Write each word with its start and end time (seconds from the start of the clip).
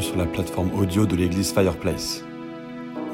sur 0.00 0.16
la 0.16 0.24
plateforme 0.26 0.70
audio 0.78 1.04
de 1.04 1.14
l'église 1.16 1.52
Fireplace. 1.52 2.24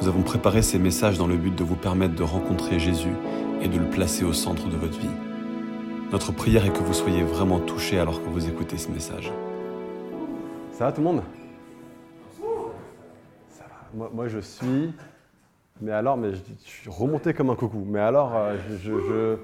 Nous 0.00 0.08
avons 0.08 0.22
préparé 0.22 0.62
ces 0.62 0.78
messages 0.78 1.18
dans 1.18 1.26
le 1.26 1.36
but 1.36 1.54
de 1.54 1.64
vous 1.64 1.74
permettre 1.74 2.14
de 2.14 2.22
rencontrer 2.22 2.78
Jésus 2.78 3.12
et 3.60 3.68
de 3.68 3.78
le 3.78 3.86
placer 3.86 4.24
au 4.24 4.32
centre 4.32 4.68
de 4.68 4.76
votre 4.76 4.98
vie. 4.98 5.10
Notre 6.12 6.32
prière 6.32 6.64
est 6.66 6.70
que 6.72 6.82
vous 6.82 6.92
soyez 6.92 7.22
vraiment 7.22 7.58
touchés 7.58 7.98
alors 7.98 8.22
que 8.22 8.28
vous 8.28 8.48
écoutez 8.48 8.78
ce 8.78 8.90
message. 8.90 9.32
Ça 10.72 10.84
va 10.84 10.92
tout 10.92 11.00
le 11.00 11.06
monde? 11.06 11.22
Ça 13.50 13.64
va. 13.64 14.08
Moi, 14.12 14.28
je 14.28 14.38
suis. 14.38 14.92
Mais 15.80 15.92
alors, 15.92 16.16
mais 16.16 16.32
je, 16.32 16.40
suis 16.64 16.90
remonté 16.90 17.34
comme 17.34 17.50
un 17.50 17.56
coucou. 17.56 17.84
Mais 17.86 18.00
alors, 18.00 18.32
euh, 18.36 18.56
je- 18.82 19.36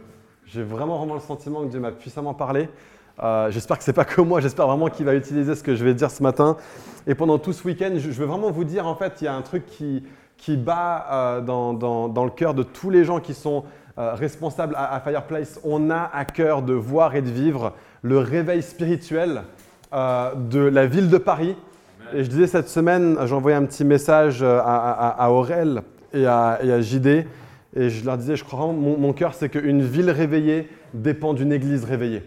j'ai 0.47 0.63
vraiment, 0.63 0.99
vraiment 0.99 1.15
le 1.15 1.21
sentiment 1.21 1.63
que 1.63 1.69
Dieu 1.69 1.81
m'a 1.81 1.93
puissamment 1.93 2.35
parlé. 2.35 2.69
Euh, 3.23 3.51
j'espère 3.51 3.79
que 3.79 3.85
c'est 3.85 3.93
pas 3.93 4.05
que 4.07 4.21
moi, 4.21 4.41
j'espère 4.41 4.67
vraiment 4.67 4.89
qu'il 4.89 5.07
va 5.07 5.15
utiliser 5.15 5.55
ce 5.55 5.63
que 5.63 5.75
je 5.75 5.85
vais 5.85 5.95
dire 5.95 6.11
ce 6.11 6.23
matin. 6.23 6.57
Et 7.07 7.15
pendant 7.15 7.39
tout 7.39 7.53
ce 7.53 7.67
week-end, 7.67 7.91
je, 7.97 8.11
je 8.11 8.21
veux 8.21 8.27
vraiment 8.27 8.51
vous 8.51 8.65
dire, 8.65 8.87
en 8.87 8.95
fait, 8.95 9.15
il 9.21 9.25
y 9.25 9.29
a 9.29 9.35
un 9.35 9.43
truc 9.43 9.67
qui, 9.67 10.05
qui 10.37 10.57
bat 10.57 11.07
euh, 11.11 11.41
dans, 11.41 11.73
dans- 11.75 12.09
dans 12.09 12.25
le 12.25 12.31
cœur 12.31 12.55
de 12.55 12.63
tous 12.63 12.91
les 12.91 13.05
gens 13.05 13.21
qui 13.21 13.35
sont 13.35 13.65
euh, 13.99 14.15
responsables 14.15 14.75
à, 14.77 14.95
à 14.95 15.01
Fireplace. 15.01 15.61
On 15.65 15.91
a 15.91 16.11
à 16.13 16.25
cœur 16.25 16.63
de 16.63 16.73
voir 16.73 17.15
et 17.15 17.23
de 17.23 17.31
vivre 17.31 17.73
le 18.03 18.19
réveil 18.19 18.63
spirituel 18.63 19.43
de 19.93 20.59
la 20.61 20.87
ville 20.87 21.11
de 21.11 21.19
Paris. 21.19 21.55
Et 22.15 22.25
je 22.25 22.31
disais 22.31 22.47
cette 22.47 22.69
semaine, 22.69 23.17
j'ai 23.27 23.35
envoyé 23.35 23.57
un 23.57 23.65
petit 23.67 23.85
message 23.85 24.43
à, 24.43 24.61
à- 24.61 25.25
à 25.25 25.31
Aurel 25.31 25.83
et 26.15 26.27
à, 26.27 26.59
et 26.63 26.73
à 26.73 26.81
JD. 26.81 27.27
Et 27.75 27.89
je 27.91 28.05
leur 28.05 28.17
disais, 28.17 28.37
je 28.37 28.45
crois 28.45 28.59
vraiment, 28.59 28.73
mon, 28.75 28.97
mon 28.99 29.13
cœur, 29.13 29.35
c'est 29.35 29.49
qu'une 29.49 29.83
ville 29.83 30.11
réveillée 30.11 30.69
dépend 30.95 31.35
d'une 31.35 31.53
église 31.53 31.85
réveillée. 31.85 32.23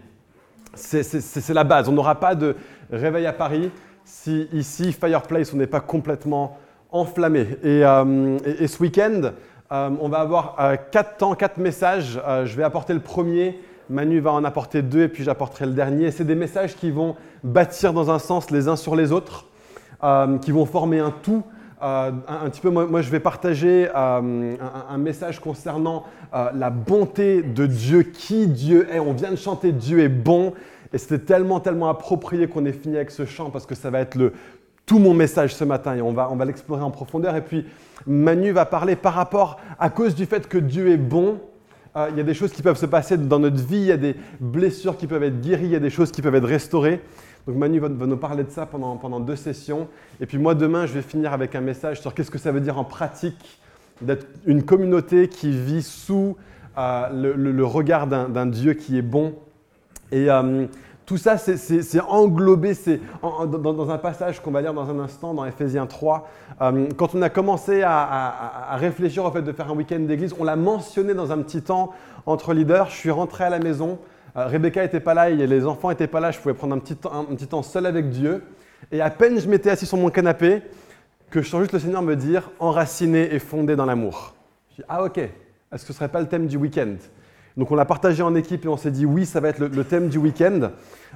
C'est- 0.76 1.54
la 1.54 1.64
base. 1.64 1.90
On 1.90 1.94
n'aura 1.94 2.16
pas 2.20 2.36
de 2.36 2.56
réveil 2.92 3.26
à 3.26 3.34
Paris 3.34 3.72
si 4.04 4.48
ici, 4.54 4.94
Fireplace, 4.94 5.54
on 5.54 5.58
n'est 5.58 5.68
pas 5.68 5.80
complètement 5.80 6.58
enflammé. 6.92 7.48
Et, 7.64 7.84
euh, 7.84 8.38
ce 8.68 8.82
week-end, 8.82 9.32
euh, 9.72 9.90
on 10.00 10.10
va 10.10 10.20
avoir 10.20 10.56
euh, 10.60 10.76
quatre 10.92 11.18
temps, 11.18 11.34
quatre 11.36 11.58
messages. 11.58 12.22
Je 12.46 12.56
vais 12.56 12.64
apporter 12.64 12.94
le 12.94 13.00
premier, 13.00 13.60
Manu 13.90 14.20
va 14.20 14.32
en 14.32 14.44
apporter 14.44 14.82
deux, 14.82 15.04
et 15.04 15.08
puis 15.08 15.24
j'apporterai 15.24 15.66
le 15.66 15.74
dernier. 15.74 16.12
C'est 16.12 16.24
des 16.24 16.36
messages 16.36 16.76
qui 16.76 16.92
vont 16.92 17.16
bâtir 17.44 17.94
dans 17.94 18.12
un 18.12 18.20
sens 18.20 18.52
les 18.52 18.68
uns 18.68 18.76
sur 18.76 18.96
les 18.96 19.12
autres, 19.12 19.46
qui 20.42 20.52
vont 20.52 20.66
former 20.66 21.00
un 21.00 21.12
tout. 21.12 21.44
Un, 21.82 22.14
petit 22.50 22.62
peu, 22.62 22.70
moi, 22.70 23.02
je 23.02 23.10
vais 23.12 23.20
partager 23.20 23.90
un, 23.94 24.24
un 24.90 24.98
message 24.98 25.40
concernant 25.40 26.06
la 26.34 26.70
bonté 26.70 27.44
de 27.44 27.66
Dieu, 27.68 28.02
qui 28.04 28.48
Dieu 28.48 28.88
est. 28.92 29.00
On 29.00 29.14
vient 29.14 29.32
de 29.32 29.36
chanter 29.36 29.72
Dieu 29.72 30.00
est 30.00 30.10
bon, 30.10 30.54
et 30.94 30.98
c'était 30.98 31.20
tellement, 31.20 31.60
tellement 31.60 31.90
approprié 31.90 32.48
qu'on 32.48 32.66
ait 32.66 32.74
fini 32.74 32.96
avec 32.96 33.12
ce 33.12 33.26
chant 33.26 33.50
parce 33.50 33.66
que 33.66 33.76
ça 33.76 33.90
va 33.90 34.00
être 34.00 34.16
le, 34.16 34.34
tout 34.86 35.00
mon 35.00 35.14
message 35.14 35.56
ce 35.56 35.64
matin 35.64 35.96
et 35.96 36.02
on 36.02 36.14
va, 36.14 36.30
on 36.32 36.36
va 36.36 36.46
l'explorer 36.46 36.84
en 36.84 36.92
profondeur. 36.92 37.36
Et 37.36 37.42
puis 37.42 37.66
Manu 38.06 38.52
va 38.52 38.66
parler 38.66 38.96
par 38.96 39.14
rapport, 39.14 39.60
à 39.80 39.90
cause 39.90 40.16
du 40.16 40.26
fait 40.26 40.48
que 40.48 40.58
Dieu 40.58 40.92
est 40.92 40.98
bon, 40.98 41.40
euh, 41.96 42.08
il 42.12 42.18
y 42.18 42.20
a 42.20 42.24
des 42.24 42.34
choses 42.34 42.52
qui 42.52 42.62
peuvent 42.62 42.78
se 42.78 42.86
passer 42.86 43.18
dans 43.18 43.40
notre 43.40 43.64
vie, 43.64 43.78
il 43.78 43.86
y 43.86 43.92
a 43.92 43.98
des 43.98 44.16
blessures 44.40 44.98
qui 44.98 45.08
peuvent 45.08 45.24
être 45.24 45.42
guéries, 45.42 45.66
il 45.66 45.72
y 45.72 45.76
a 45.76 45.80
des 45.80 45.90
choses 45.90 46.12
qui 46.12 46.22
peuvent 46.22 46.36
être 46.36 46.48
restaurées. 46.48 47.02
Donc 47.48 47.58
Manu 47.58 47.80
va, 47.80 47.90
nous 47.90 48.18
parler 48.18 48.44
de 48.44 48.50
ça 48.50 48.66
pendant, 48.66 48.98
pendant 48.98 49.20
deux 49.20 49.36
sessions. 49.36 49.88
Et 50.20 50.26
puis 50.26 50.38
moi, 50.38 50.56
demain, 50.56 50.88
je 50.88 50.94
vais 50.94 51.02
finir 51.02 51.32
avec 51.32 51.56
un 51.56 51.62
message 51.62 52.02
sur 52.02 52.14
qu'est-ce 52.14 52.32
que 52.32 52.40
ça 52.40 52.52
veut 52.52 52.60
dire 52.60 52.78
en 52.78 52.84
pratique 52.84 53.60
d'être 54.02 54.28
une 54.46 54.64
communauté 54.64 55.30
qui 55.30 55.52
vit 55.52 55.84
sous 55.84 56.36
euh, 56.78 57.34
le, 57.36 57.66
regard 57.66 58.08
d'un 58.08 58.46
Dieu 58.46 58.74
qui 58.74 58.98
est 58.98 59.04
bon. 59.04 59.36
Et 60.12 60.30
euh, 60.30 60.66
tout 61.06 61.18
ça, 61.18 61.38
c'est- 61.38 62.00
englobé 62.00 62.74
en- 63.22 63.46
dans, 63.46 63.90
un 63.92 63.98
passage 63.98 64.42
qu'on 64.42 64.52
va 64.52 64.62
lire 64.62 64.74
dans 64.74 64.90
un 64.90 65.00
instant 65.00 65.34
dans 65.34 65.46
Ephésiens 65.46 65.86
3. 65.86 66.28
Euh, 66.62 66.88
quand 66.98 67.14
on 67.16 67.22
a 67.22 67.30
commencé 67.30 67.84
à, 67.84 68.76
réfléchir 68.78 69.24
au 69.26 69.32
fait 69.32 69.42
de 69.42 69.52
faire 69.52 69.70
un 69.70 69.76
week-end 69.76 70.00
d'église, 70.00 70.34
on 70.40 70.44
l'a 70.44 70.56
mentionné 70.56 71.14
dans 71.14 71.32
un 71.32 71.38
petit 71.40 71.62
temps 71.62 71.92
entre 72.26 72.54
leaders. 72.54 72.90
Je 72.90 72.96
suis 72.96 73.12
rentré 73.12 73.44
à 73.44 73.50
la 73.50 73.60
maison. 73.60 74.00
Euh, 74.36 74.48
Rebecca 74.48 74.82
n'était 74.82 75.00
pas 75.00 75.14
là, 75.14 75.30
les 75.30 75.66
enfants 75.66 75.90
n'étaient 75.90 76.08
pas 76.08 76.20
là. 76.20 76.32
Je 76.32 76.40
pouvais 76.40 76.56
prendre 76.56 76.76
un 76.76 76.80
petit, 76.80 76.96
temps, 76.96 77.14
un 77.14 77.36
petit 77.36 77.48
temps 77.48 77.64
seul 77.64 77.86
avec 77.86 78.10
Dieu. 78.10 78.44
Et 78.92 79.02
à 79.02 79.10
peine 79.10 79.40
je 79.40 79.48
m'étais 79.48 79.70
assis 79.70 79.86
sur 79.86 79.98
mon 79.98 80.10
canapé 80.10 80.62
que 81.30 81.42
je 81.42 81.50
sens 81.50 81.62
juste 81.62 81.74
le 81.74 81.80
Seigneur 81.80 82.02
me 82.02 82.16
dire 82.16 82.52
enraciné 82.60 83.34
et 83.34 83.40
fondé 83.40 83.76
dans 83.76 83.86
l'amour. 83.86 84.36
Je 84.72 84.76
dis 84.78 84.84
ah 84.90 85.04
ok. 85.04 85.18
Est-ce 85.18 85.86
que 85.86 85.88
ce 85.88 85.94
serait 85.94 86.10
pas 86.10 86.22
le 86.22 86.28
thème 86.28 86.48
du 86.48 86.58
week-end? 86.58 86.96
Donc 87.58 87.72
on 87.72 87.76
l'a 87.76 87.86
partagé 87.86 88.22
en 88.22 88.36
équipe 88.36 88.66
et 88.66 88.68
on 88.68 88.76
s'est 88.76 88.92
dit 88.92 89.06
oui, 89.06 89.26
ça 89.26 89.40
va 89.40 89.50
être 89.50 89.60
le, 89.60 89.84
thème 89.86 90.10
du 90.10 90.18
week-end. 90.18 90.72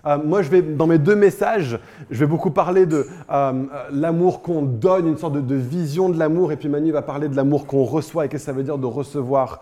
Euh, 0.06 0.18
moi, 0.24 0.42
je 0.42 0.50
vais, 0.50 0.62
dans 0.62 0.88
mes 0.88 0.98
deux 0.98 1.16
messages, 1.16 1.78
je 2.10 2.20
vais 2.20 2.28
beaucoup 2.28 2.52
parler 2.52 2.86
de 2.86 2.98
euh, 2.98 3.06
euh, 3.30 3.64
l'amour 3.92 4.42
qu'on 4.42 4.62
donne, 4.62 5.08
une 5.08 5.18
sorte 5.18 5.34
de, 5.34 5.42
de 5.42 5.56
vision 5.56 6.08
de 6.08 6.18
l'amour, 6.18 6.54
et 6.54 6.56
puis 6.56 6.70
Manu 6.70 6.92
va 6.92 7.02
parler 7.02 7.28
de 7.28 7.36
l'amour 7.36 7.68
qu'on 7.68 7.84
reçoit 7.84 8.26
et 8.26 8.30
qu'est-ce 8.30 8.44
que 8.44 8.52
ça 8.52 8.54
veut 8.54 8.64
dire 8.64 8.78
de 8.78 8.86
recevoir 8.86 9.62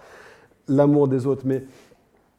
l'amour 0.68 1.08
des 1.08 1.26
autres. 1.26 1.44
Mais 1.46 1.64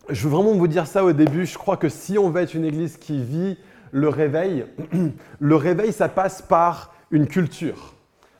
je 0.09 0.29
veux 0.29 0.35
vraiment 0.35 0.55
vous 0.55 0.69
dire 0.69 0.87
ça 0.87 1.05
au 1.05 1.13
début. 1.13 1.45
Je 1.45 1.59
crois 1.59 1.77
que 1.77 1.89
si 1.89 2.17
on 2.17 2.31
veut 2.31 2.43
être 2.43 2.55
une 2.55 2.65
église 2.65 2.97
qui 2.97 3.21
vit 3.21 3.59
le 3.91 4.09
réveil, 4.09 4.67
le 5.41 5.57
réveil, 5.57 5.93
ça 5.93 6.09
passe 6.09 6.43
par 6.43 6.95
une 7.11 7.27
culture. 7.27 7.95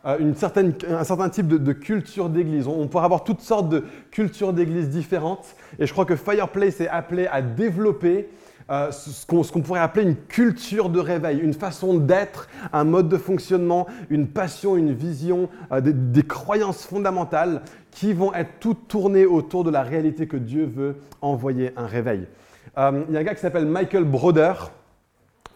Euh, 0.07 0.17
une 0.21 0.35
certaine- 0.37 0.75
un 0.89 1.05
certain 1.05 1.29
type 1.29 1.49
de, 1.49 1.73
culture 1.73 2.29
d'église. 2.29 2.67
On, 2.69 2.81
on 2.83 2.87
pourra 2.87 3.05
avoir 3.05 3.25
toutes 3.25 3.41
sortes 3.41 3.69
de 3.69 3.85
cultures 4.11 4.53
d'église 4.53 4.89
différentes. 4.89 5.57
Et 5.79 5.87
je 5.87 5.93
crois 5.93 6.05
que 6.05 6.15
Fireplace 6.17 6.81
est 6.81 6.89
appelé 6.89 7.27
à 7.27 7.43
développer 7.43 8.29
euh, 8.71 8.93
ce 8.93 9.25
qu'on 9.27 9.63
pourrait 9.63 9.81
appeler 9.81 10.05
une 10.05 10.15
culture 10.15 10.91
de 10.91 11.01
réveil, 11.01 11.39
une 11.39 11.55
façon 11.55 11.95
d'être, 11.95 12.49
un 12.73 12.85
mode 12.85 13.09
de 13.09 13.17
fonctionnement, 13.17 13.87
une 14.11 14.29
passion, 14.29 14.77
une 14.77 14.93
vision, 14.93 15.49
euh, 15.73 15.81
des, 15.81 16.23
croyances 16.23 16.85
fondamentales 16.85 17.63
qui 17.91 18.13
vont 18.13 18.33
être 18.35 18.51
toutes 18.61 18.87
tournées 18.87 19.25
autour 19.25 19.65
de 19.65 19.71
la 19.71 19.83
réalité 19.83 20.27
que 20.27 20.37
Dieu 20.37 20.67
veut 20.67 20.97
envoyer 21.23 21.73
un 21.77 21.87
réveil. 21.87 22.27
Il 22.77 23.13
y 23.13 23.17
a 23.17 23.21
un 23.21 23.25
gars 23.25 23.35
qui 23.35 23.41
s'appelle 23.41 23.67
Michael 23.67 24.05
Broder 24.05 24.53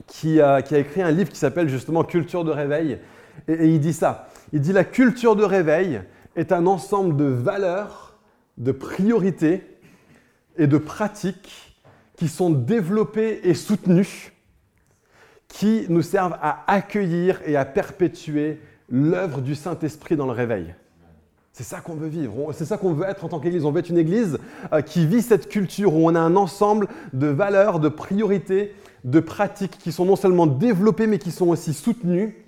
qui, 0.09 0.41
a- 0.41 0.59
écrit 0.59 1.03
un 1.03 1.11
livre 1.13 1.31
qui 1.31 1.39
s'appelle 1.39 1.69
justement 1.69 2.03
Culture 2.03 2.43
de 2.45 2.51
réveil. 2.51 2.99
Et 3.47 3.67
il 3.69 3.79
dit 3.79 3.93
ça. 3.93 4.27
Il 4.53 4.61
dit 4.61 4.73
la 4.73 4.85
culture 4.85 5.35
de 5.35 5.45
réveil 5.45 6.03
est 6.37 6.53
un 6.53 6.67
ensemble 6.67 7.17
de 7.17 7.25
valeurs, 7.25 8.19
de 8.59 8.73
priorités 8.73 9.63
et 10.59 10.67
de 10.67 10.79
pratiques 10.79 11.81
qui 12.17 12.29
sont 12.29 12.51
développées 12.51 13.41
et 13.45 13.55
soutenues, 13.55 14.33
qui 15.49 15.87
nous 15.89 16.03
servent 16.03 16.37
à 16.43 16.65
accueillir 16.67 17.41
et 17.47 17.57
à 17.57 17.65
perpétuer 17.65 18.61
l'œuvre 18.91 19.41
du 19.41 19.55
Saint-Esprit 19.55 20.17
dans 20.17 20.27
le 20.27 20.33
réveil. 20.33 20.75
C'est 21.55 21.65
ça 21.65 21.81
qu'on 21.81 21.95
veut 21.95 22.09
vivre, 22.09 22.53
c'est 22.53 22.65
ça 22.65 22.79
qu'on 22.79 22.93
veut 22.93 23.07
être 23.07 23.25
en 23.25 23.29
tant 23.29 23.41
qu'Église. 23.41 23.65
On 23.65 23.73
veut 23.73 23.81
être 23.81 23.91
une 23.91 23.99
Église 23.99 24.39
euh, 24.73 24.81
qui 24.81 25.07
vit 25.07 25.21
cette 25.21 25.49
culture 25.49 25.95
où 25.95 26.09
on 26.09 26.15
a 26.15 26.21
un 26.21 26.37
ensemble 26.37 26.89
de 27.13 27.27
valeurs, 27.27 27.79
de 27.79 27.89
priorités, 27.89 28.75
de 29.05 29.21
pratiques 29.21 29.77
qui 29.79 29.93
sont 29.93 30.07
non 30.07 30.17
seulement 30.17 30.47
développées 30.47 31.07
mais 31.07 31.19
qui 31.19 31.31
sont 31.31 31.49
aussi 31.49 31.75
soutenues 31.75 32.43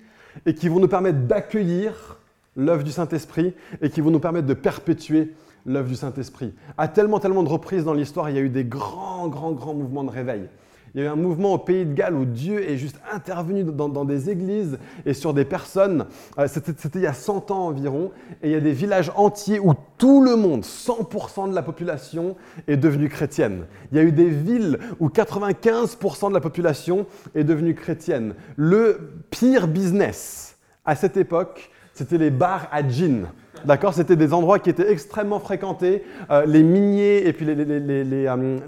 et 0.45 0.53
qui 0.53 0.69
vont 0.69 0.79
nous 0.79 0.87
permettre 0.87 1.19
d'accueillir 1.19 2.17
l'œuvre 2.55 2.83
du 2.83 2.91
Saint-Esprit 2.91 3.53
et 3.81 3.89
qui 3.89 4.01
vont 4.01 4.11
nous 4.11 4.19
permettre 4.19 4.47
de 4.47 4.53
perpétuer 4.53 5.33
l'œuvre 5.65 5.89
du 5.89 5.95
Saint-Esprit. 5.95 6.53
À 6.77 6.87
tellement, 6.87 7.19
tellement 7.19 7.43
de 7.43 7.49
reprises 7.49 7.83
dans 7.83 7.93
l'histoire, 7.93 8.29
il 8.29 8.35
y 8.35 8.39
a 8.39 8.41
eu 8.41 8.49
des 8.49 8.65
grands, 8.65 9.27
grands, 9.27 9.51
grands 9.51 9.73
mouvements 9.73 10.03
de 10.03 10.11
réveil. 10.11 10.47
Il 10.95 11.01
y 11.01 11.03
a 11.03 11.07
eu 11.07 11.09
un 11.11 11.17
mouvement 11.17 11.55
au 11.55 11.57
pays 11.57 11.85
de 11.85 11.93
Galles 11.93 12.15
où 12.15 12.23
Dieu 12.23 12.63
est 12.69 12.77
juste 12.77 13.01
intervenu 13.11 13.65
dans, 13.65 14.05
des 14.05 14.29
églises 14.29 14.79
et 15.05 15.13
sur 15.13 15.33
des 15.33 15.43
personnes. 15.43 16.05
Euh, 16.39 16.47
C'était 16.47 16.99
il 16.99 17.01
y 17.01 17.05
a 17.05 17.11
100 17.11 17.51
ans 17.51 17.67
environ. 17.67 18.11
Et 18.41 18.47
il 18.47 18.51
y 18.53 18.55
a 18.55 18.61
des 18.61 18.71
villages 18.71 19.11
entiers 19.17 19.59
où 19.59 19.73
tout 19.97 20.23
le 20.23 20.37
monde, 20.37 20.63
100% 20.63 21.49
de 21.49 21.53
la 21.53 21.63
population, 21.63 22.37
est 22.69 22.77
devenue 22.77 23.09
chrétienne. 23.09 23.65
Il 23.91 23.97
y 23.97 23.99
a 23.99 24.03
eu 24.03 24.13
des 24.13 24.29
villes 24.29 24.79
où 25.01 25.09
95% 25.09 26.29
de 26.29 26.33
la 26.33 26.39
population 26.39 27.07
est 27.35 27.43
devenue 27.43 27.75
chrétienne. 27.75 28.33
Le 28.55 29.11
pire 29.31 29.67
business 29.67 30.55
à 30.85 30.95
cette 30.95 31.17
époque, 31.17 31.71
c'était 31.93 32.17
les 32.17 32.31
bars 32.31 32.69
à 32.71 32.87
gin. 32.87 33.27
D'accord 33.65 33.93
C'était 33.93 34.15
des 34.15 34.31
endroits 34.33 34.59
qui 34.59 34.69
étaient 34.69 34.91
extrêmement 34.91 35.39
fréquentés. 35.39 36.03
Euh, 36.29 36.45
les 36.45 36.61
miniers 36.63 37.27
et 37.27 37.33
puis 37.33 37.45
euh, 37.47 38.59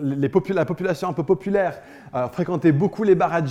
la 0.55 0.65
population 0.65 1.07
un 1.09 1.13
peu 1.13 1.23
populaire 1.23 1.79
euh, 2.15 2.27
fréquentaient 2.29 2.71
beaucoup 2.71 3.03
les 3.03 3.15
bars 3.15 3.33
à. 3.33 3.41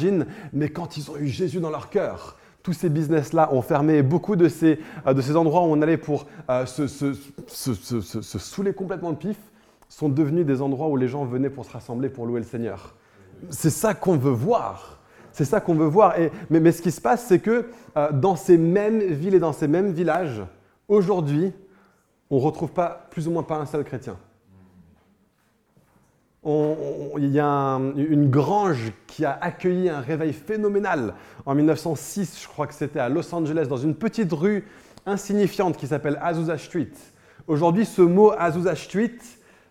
Mais 0.53 0.69
quand 0.71 0.97
ils 0.97 1.11
ont 1.11 1.17
eu 1.17 1.29
Jésus 1.29 1.61
dans 1.61 1.71
leur 1.71 1.89
cœur, 1.89 2.37
tous 2.63 2.73
ces 2.73 2.89
business-là 2.89 3.51
ont 3.53 3.63
fermé. 3.63 4.03
Beaucoup 4.03 4.35
de 4.35 4.49
ces, 4.49 4.81
de 5.07 5.21
ces 5.21 5.37
endroits 5.37 5.63
où 5.63 5.67
on 5.67 5.81
allait 5.83 5.97
pour 5.97 6.27
se, 6.67 6.87
se- 6.89 7.15
se- 7.47 7.75
se- 8.01 8.39
saouler 8.39 8.73
complètement 8.73 9.11
le 9.11 9.17
pif 9.17 9.37
sont 9.89 10.09
devenus 10.09 10.45
des 10.45 10.61
endroits 10.63 10.89
où 10.89 10.97
les 10.97 11.07
gens 11.07 11.25
venaient 11.25 11.49
pour 11.51 11.65
se 11.65 11.71
rassembler 11.73 12.09
pour 12.09 12.27
louer 12.27 12.41
le 12.41 12.47
Seigneur. 12.47 12.97
C'est 13.51 13.71
ça 13.71 13.95
qu'on 13.95 14.17
veut 14.17 14.33
voir. 14.33 14.99
C'est 15.31 15.45
ça 15.45 15.61
qu'on 15.61 15.75
veut 15.75 15.87
voir. 15.87 16.19
Et- 16.19 16.33
mais, 16.51 16.59
mais 16.59 16.73
ce 16.73 16.83
qui 16.83 16.91
se 16.91 17.01
passe, 17.01 17.25
c'est 17.27 17.39
que 17.39 17.67
dans 18.15 18.35
ces 18.35 18.59
mêmes 18.59 18.99
villes 18.99 19.35
et 19.37 19.39
dans 19.41 19.53
ces 19.53 19.69
mêmes 19.69 19.93
villages, 19.93 20.43
aujourd'hui, 20.89 21.53
on 22.31 22.37
ne 22.39 22.43
retrouve 22.43 22.73
pas 22.73 23.07
plus 23.11 23.29
ou 23.29 23.31
moins 23.31 23.43
pas 23.43 23.57
un 23.57 23.67
seul 23.67 23.85
chrétien. 23.85 24.17
il 26.45 27.31
y 27.31 27.41
a 27.41 27.81
une 27.97 28.31
grange 28.31 28.93
qui 29.07 29.25
a 29.25 29.37
accueilli 29.41 29.89
un 29.89 30.01
réveil 30.01 30.33
phénoménal 30.33 31.15
en 31.45 31.55
1906, 31.55 32.43
je 32.43 32.49
crois 32.49 32.67
que 32.67 32.75
c'était 32.75 33.01
à 33.01 33.09
Los 33.09 33.35
Angeles, 33.35 33.67
dans 33.69 33.77
une 33.77 33.95
petite 33.95 34.33
rue 34.33 34.67
insignifiante 35.07 35.77
qui 35.77 35.87
s'appelle 35.87 36.19
Azusa 36.21 36.59
Street. 36.59 36.93
Aujourd'hui, 37.47 37.87
ce 37.87 38.03
mot 38.03 38.33
Azusa 38.37 38.75
Street, 38.75 39.19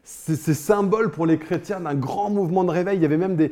c'est 0.07 0.53
symbole 0.53 1.09
pour 1.09 1.25
les 1.25 1.39
chrétiens 1.39 1.79
d'un 1.79 1.95
grand 1.95 2.29
mouvement 2.29 2.63
de 2.63 2.69
réveil. 2.69 2.99
Il 2.99 3.01
y 3.01 3.05
avait 3.05 3.17
même 3.17 3.35
des, 3.35 3.49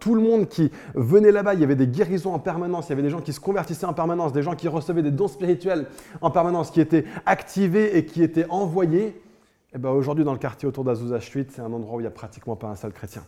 tout 0.00 0.16
le 0.16 0.20
monde 0.20 0.48
qui 0.48 0.72
venait 0.94 1.30
là-bas. 1.30 1.54
Il 1.54 1.60
y 1.60 1.64
avait 1.64 1.76
des 1.76 1.86
guérisons 1.86 2.34
en 2.34 2.40
permanence. 2.40 2.88
Il 2.88 2.90
y 2.90 2.92
avait 2.94 3.02
des 3.02 3.10
gens 3.10 3.20
qui 3.20 3.32
se 3.32 3.38
convertissaient 3.38 3.86
en 3.86 3.92
permanence, 3.92 4.32
des 4.32 4.42
gens 4.42 4.56
qui 4.56 4.66
recevaient 4.66 5.02
des 5.02 5.12
dons 5.12 5.28
spirituels 5.28 5.86
en 6.20 6.32
permanence, 6.32 6.72
qui 6.72 6.80
étaient 6.80 7.04
activés 7.26 7.96
et 7.96 8.04
qui 8.04 8.24
étaient 8.24 8.46
envoyés. 8.48 9.06
Et 9.06 9.76
eh 9.76 9.78
ben 9.78 9.90
aujourd'hui, 9.90 10.24
dans 10.24 10.32
le 10.32 10.38
quartier 10.38 10.66
autour 10.66 10.82
d'Azusa 10.82 11.20
Street, 11.20 11.46
c'est 11.48 11.62
un 11.62 11.72
endroit 11.72 11.96
où 11.96 12.00
il 12.00 12.02
n'y 12.02 12.08
a 12.08 12.10
pratiquement 12.10 12.56
pas 12.56 12.66
un 12.66 12.76
seul 12.76 12.92
chrétien. 12.92 13.22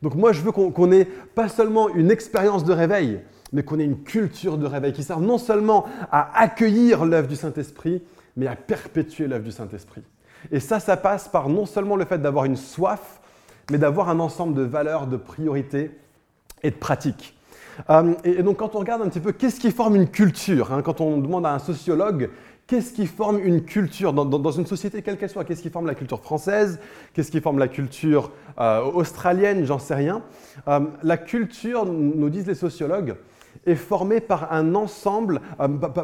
Donc 0.00 0.14
moi, 0.14 0.32
je 0.32 0.40
veux 0.40 0.50
qu'on 0.50 0.92
ait 0.92 1.04
pas 1.04 1.48
seulement 1.48 1.90
une 1.90 2.10
expérience 2.10 2.64
de 2.64 2.72
réveil, 2.72 3.20
mais 3.52 3.62
qu'on 3.62 3.78
ait 3.78 3.84
une 3.84 4.02
culture 4.02 4.56
de 4.56 4.66
réveil 4.66 4.94
qui 4.94 5.02
serve 5.02 5.22
non 5.22 5.38
seulement 5.38 5.84
à 6.10 6.40
accueillir 6.40 7.04
l'œuvre 7.04 7.28
du 7.28 7.36
Saint-Esprit, 7.36 8.02
mais 8.34 8.46
à 8.46 8.56
perpétuer 8.56 9.28
l'œuvre 9.28 9.44
du 9.44 9.52
Saint-Esprit. 9.52 10.02
Et 10.52 10.60
ça, 10.60 10.80
ça 10.80 10.96
passe 10.96 11.28
par 11.28 11.48
non 11.48 11.66
seulement 11.66 11.96
le 11.96 12.04
fait 12.04 12.18
d'avoir 12.18 12.44
une 12.44 12.56
soif, 12.56 13.20
mais 13.70 13.78
d'avoir 13.78 14.08
un 14.08 14.20
ensemble 14.20 14.54
de 14.54 14.62
valeurs, 14.62 15.06
de 15.06 15.16
priorités 15.16 15.90
et 16.62 16.70
de 16.70 16.76
pratiques. 16.76 17.36
Euh, 17.90 18.14
et, 18.24 18.42
donc 18.42 18.58
quand 18.58 18.76
on 18.76 18.78
regarde 18.78 19.02
un 19.02 19.08
petit 19.08 19.20
peu 19.20 19.32
qu'est-ce 19.32 19.58
qui 19.58 19.70
forme 19.70 19.96
une 19.96 20.08
culture, 20.08 20.72
hein, 20.72 20.82
quand 20.82 21.00
on 21.00 21.18
demande 21.18 21.44
à 21.44 21.52
un 21.52 21.58
sociologue 21.58 22.30
qu'est-ce 22.66 22.92
qui 22.92 23.06
forme 23.06 23.40
une 23.40 23.62
culture 23.64 24.12
dans, 24.12 24.50
une 24.52 24.64
société 24.64 25.02
quelle 25.02 25.18
qu'elle 25.18 25.28
soit, 25.28 25.44
qu'est-ce 25.44 25.60
qui 25.60 25.70
forme 25.70 25.86
la 25.86 25.94
culture 25.94 26.20
française, 26.20 26.78
qu'est-ce 27.12 27.30
qui 27.30 27.40
forme 27.40 27.58
la 27.58 27.68
culture 27.68 28.30
euh, 28.58 28.82
australienne, 28.82 29.64
j'en 29.64 29.78
sais 29.78 29.94
rien. 29.94 30.22
Euh, 30.68 30.80
la 31.02 31.18
culture, 31.18 31.84
nous 31.84 32.30
disent 32.30 32.46
les 32.46 32.54
sociologues, 32.54 33.16
est 33.66 33.74
formée 33.74 34.20
par 34.20 34.52
un 34.52 34.74
ensemble, 34.74 35.40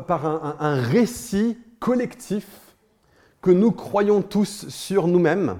par 0.06 0.26
un 0.60 0.74
récit 0.74 1.56
collectif 1.78 2.69
que 3.42 3.50
nous 3.50 3.72
croyons 3.72 4.22
tous 4.22 4.68
sur 4.68 5.06
nous-mêmes 5.06 5.56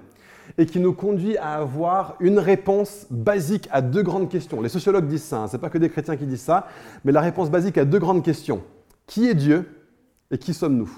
et 0.58 0.66
qui 0.66 0.80
nous 0.80 0.92
conduit 0.92 1.36
à 1.38 1.54
avoir 1.54 2.16
une 2.20 2.38
réponse 2.38 3.06
basique 3.10 3.68
à 3.70 3.80
deux 3.80 4.02
grandes 4.02 4.28
questions. 4.28 4.60
Les 4.60 4.68
sociologues 4.68 5.06
disent 5.06 5.22
ça, 5.22 5.42
hein, 5.42 5.48
ce 5.48 5.56
n'est 5.56 5.60
pas 5.60 5.70
que 5.70 5.78
des 5.78 5.88
chrétiens 5.88 6.16
qui 6.16 6.26
disent 6.26 6.42
ça, 6.42 6.66
mais 7.04 7.12
la 7.12 7.20
réponse 7.20 7.50
basique 7.50 7.78
à 7.78 7.84
deux 7.84 7.98
grandes 7.98 8.24
questions. 8.24 8.62
Qui 9.06 9.28
est 9.28 9.34
Dieu 9.34 9.68
et 10.30 10.38
qui 10.38 10.52
sommes-nous? 10.52 10.90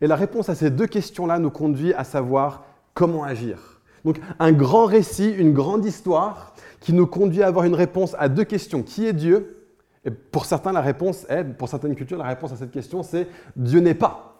Et 0.00 0.06
la 0.06 0.16
réponse 0.16 0.48
à 0.48 0.54
ces 0.54 0.70
deux 0.70 0.86
questions-là 0.86 1.38
nous 1.38 1.50
conduit 1.50 1.92
à 1.94 2.04
savoir 2.04 2.64
comment 2.94 3.24
agir. 3.24 3.80
Donc 4.04 4.20
un 4.38 4.52
grand 4.52 4.86
récit, 4.86 5.30
une 5.30 5.52
grande 5.52 5.84
histoire 5.84 6.54
qui 6.80 6.92
nous 6.92 7.06
conduit 7.06 7.42
à 7.42 7.48
avoir 7.48 7.64
une 7.64 7.74
réponse 7.74 8.14
à 8.18 8.28
deux 8.28 8.44
questions. 8.44 8.82
Qui 8.82 9.06
est 9.06 9.12
Dieu? 9.12 9.68
Et 10.04 10.10
pour 10.10 10.44
certains, 10.44 10.72
la 10.72 10.80
réponse 10.80 11.26
est, 11.28 11.44
pour 11.44 11.68
certaines 11.68 11.96
cultures, 11.96 12.18
la 12.18 12.28
réponse 12.28 12.52
à 12.52 12.56
cette 12.56 12.70
question, 12.70 13.02
c'est 13.02 13.26
Dieu 13.56 13.80
n'est 13.80 13.94
pas. 13.94 14.35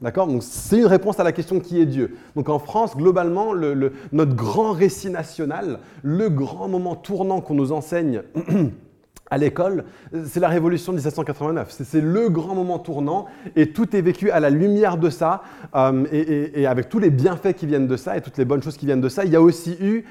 D'accord 0.00 0.28
Donc 0.28 0.42
c'est 0.44 0.78
une 0.78 0.86
réponse 0.86 1.18
à 1.18 1.24
la 1.24 1.32
question 1.32 1.58
qui 1.58 1.80
est 1.80 1.86
Dieu. 1.86 2.16
Donc 2.36 2.48
en 2.48 2.58
France, 2.58 2.96
globalement, 2.96 3.52
notre 4.12 4.34
grand 4.34 4.72
récit 4.72 5.10
national, 5.10 5.80
le 6.02 6.28
grand 6.28 6.68
moment 6.68 6.94
tournant 6.94 7.40
qu'on 7.40 7.54
nous 7.54 7.72
enseigne 7.72 8.22
à 9.30 9.38
l'école, 9.38 9.84
c'est 10.24 10.38
la 10.38 10.48
révolution 10.48 10.92
de 10.92 10.98
1789. 10.98 11.76
C'est 11.82 12.00
le 12.00 12.28
grand 12.28 12.54
moment 12.54 12.78
tournant 12.78 13.26
et 13.56 13.72
tout 13.72 13.96
est 13.96 14.00
vécu 14.00 14.30
à 14.30 14.38
la 14.38 14.50
lumière 14.50 14.98
de 14.98 15.10
ça 15.10 15.42
euh, 15.74 16.04
et, 16.12 16.64
avec 16.66 16.88
tous 16.88 17.00
les 17.00 17.10
bienfaits 17.10 17.54
qui 17.54 17.66
viennent 17.66 17.88
de 17.88 17.96
ça 17.96 18.16
et 18.16 18.20
toutes 18.20 18.38
les 18.38 18.44
bonnes 18.44 18.62
choses 18.62 18.76
qui 18.76 18.86
viennent 18.86 19.00
de 19.00 19.08
ça. 19.08 19.24
Il 19.24 19.32
y 19.32 19.36
a 19.36 19.42
aussi 19.42 19.76
eu 19.80 20.04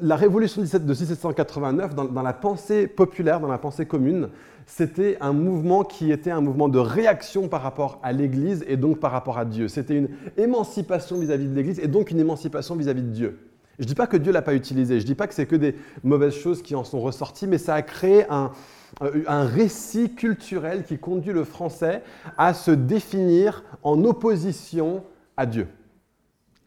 la 0.00 0.16
révolution 0.16 0.62
de 0.62 0.66
1789 0.66 1.94
dans 1.94 2.22
la 2.22 2.32
pensée 2.32 2.88
populaire, 2.88 3.40
dans 3.40 3.48
la 3.48 3.58
pensée 3.58 3.86
commune 3.86 4.30
c'était 4.68 5.16
un 5.22 5.32
mouvement 5.32 5.82
qui 5.82 6.12
était 6.12 6.30
un 6.30 6.42
mouvement 6.42 6.68
de 6.68 6.78
réaction 6.78 7.48
par 7.48 7.62
rapport 7.62 7.98
à 8.02 8.12
l'Église 8.12 8.64
et 8.68 8.76
donc 8.76 9.00
par 9.00 9.12
rapport 9.12 9.38
à 9.38 9.46
Dieu. 9.46 9.66
C'était 9.66 9.96
une 9.96 10.10
émancipation 10.36 11.18
vis-à-vis 11.18 11.48
de 11.48 11.54
l'Église 11.54 11.80
et 11.80 11.88
donc 11.88 12.10
une 12.10 12.20
émancipation 12.20 12.76
vis-à-vis 12.76 13.02
de 13.02 13.08
Dieu. 13.08 13.38
Je 13.78 13.84
ne 13.84 13.88
dis 13.88 13.94
pas 13.94 14.06
que 14.06 14.18
Dieu 14.18 14.30
l'a 14.30 14.42
pas 14.42 14.52
utilisé, 14.52 14.96
je 15.00 15.04
ne 15.04 15.06
dis 15.06 15.14
pas 15.14 15.26
que 15.26 15.32
c'est 15.32 15.46
que 15.46 15.56
des 15.56 15.74
mauvaises 16.04 16.34
choses 16.34 16.60
qui 16.60 16.74
en 16.74 16.84
sont 16.84 17.00
ressorties, 17.00 17.46
mais 17.46 17.56
ça 17.56 17.74
a 17.76 17.82
créé 17.82 18.26
un, 18.28 18.52
euh, 19.02 19.22
récit 19.26 20.14
culturel 20.14 20.84
qui 20.84 20.98
conduit 20.98 21.32
le 21.32 21.44
français 21.44 22.02
à 22.36 22.52
se 22.52 22.70
définir 22.70 23.64
en 23.82 24.04
opposition 24.04 25.02
à 25.38 25.46
Dieu. 25.46 25.66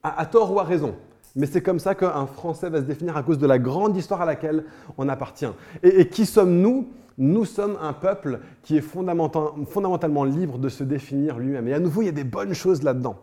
À, 0.02 0.26
tort 0.26 0.52
ou 0.52 0.60
à 0.60 0.64
raison. 0.64 0.96
Mais 1.36 1.46
c'est 1.46 1.62
comme 1.62 1.80
ça 1.80 1.96
qu'un 1.96 2.26
Français 2.26 2.70
va 2.70 2.80
se 2.80 2.86
définir 2.86 3.16
à 3.16 3.24
cause 3.24 3.38
de 3.38 3.48
la 3.48 3.60
grande 3.60 3.96
histoire 3.96 4.22
à 4.22 4.26
laquelle 4.26 4.66
on 4.98 5.08
appartient. 5.08 5.48
et 5.84 6.08
qui 6.10 6.26
sommes-nous? 6.26 6.90
Nous 7.18 7.46
sommes 7.46 7.78
un 7.82 7.94
peuple 7.94 8.40
qui 8.64 8.78
est 8.78 8.82
fondamentalement 8.82 10.24
libre 10.24 10.58
de 10.58 10.70
se 10.70 10.84
définir 10.84 11.38
lui-même. 11.38 11.68
Et 11.68 11.74
à 11.74 11.80
nouveau, 11.80 12.02
il 12.02 12.06
y 12.06 12.10
a 12.10 12.14
des 12.14 12.24
bonnes 12.24 12.54
choses 12.54 12.84
là-dedans. 12.84 13.18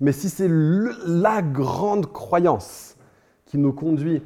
Mais 0.00 0.12
si 0.12 0.28
c'est 0.28 0.48
la 0.48 1.42
grande 1.42 2.12
croyance 2.12 2.96
qui 3.46 3.58
nous 3.58 3.72
conduit 3.72 4.22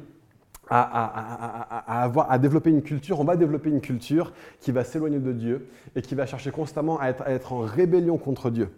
à, 0.69 2.37
développer 2.41 2.69
une 2.69 2.81
culture, 2.81 3.19
on 3.19 3.23
va 3.23 3.35
développer 3.35 3.69
une 3.69 3.81
culture 3.81 4.33
qui 4.61 4.71
va 4.71 4.83
s'éloigner 4.83 5.19
de 5.19 5.31
Dieu 5.31 5.67
et 5.95 6.01
qui 6.01 6.15
va 6.15 6.25
chercher 6.25 6.51
constamment 6.51 6.99
à 6.99 7.09
être 7.09 7.53
en 7.53 7.59
rébellion 7.59 8.17
contre 8.17 8.49
Dieu. 8.49 8.69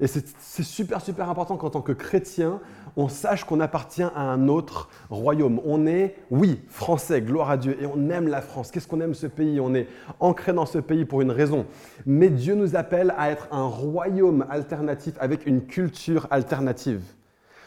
Et 0.00 0.06
c'est 0.06 0.62
super, 0.62 1.00
super 1.00 1.28
important 1.28 1.56
qu'en 1.56 1.70
tant 1.70 1.80
que 1.80 1.90
chrétien, 1.90 2.60
on 2.96 3.08
sache 3.08 3.42
qu'on 3.42 3.58
appartient 3.58 4.02
à 4.02 4.20
un 4.20 4.46
autre 4.46 4.88
royaume. 5.10 5.60
On 5.64 5.86
est, 5.86 6.14
oui, 6.30 6.60
français, 6.68 7.20
gloire 7.20 7.50
à 7.50 7.56
Dieu, 7.56 7.76
et 7.82 7.86
on 7.86 8.08
aime 8.08 8.28
la 8.28 8.40
France. 8.40 8.70
Qu'est-ce 8.70 8.86
qu'on 8.86 9.00
aime 9.00 9.14
ce 9.14 9.26
pays? 9.26 9.58
On 9.58 9.74
est 9.74 9.88
ancré 10.20 10.52
dans 10.52 10.66
ce 10.66 10.78
pays 10.78 11.04
pour 11.04 11.20
une 11.20 11.32
raison. 11.32 11.66
Mais 12.06 12.28
Dieu 12.28 12.54
nous 12.54 12.76
appelle 12.76 13.12
à 13.18 13.30
être 13.30 13.48
un 13.50 13.66
royaume 13.66 14.46
alternatif 14.48 15.14
avec 15.18 15.46
une 15.46 15.66
culture 15.66 16.28
alternative. 16.30 17.02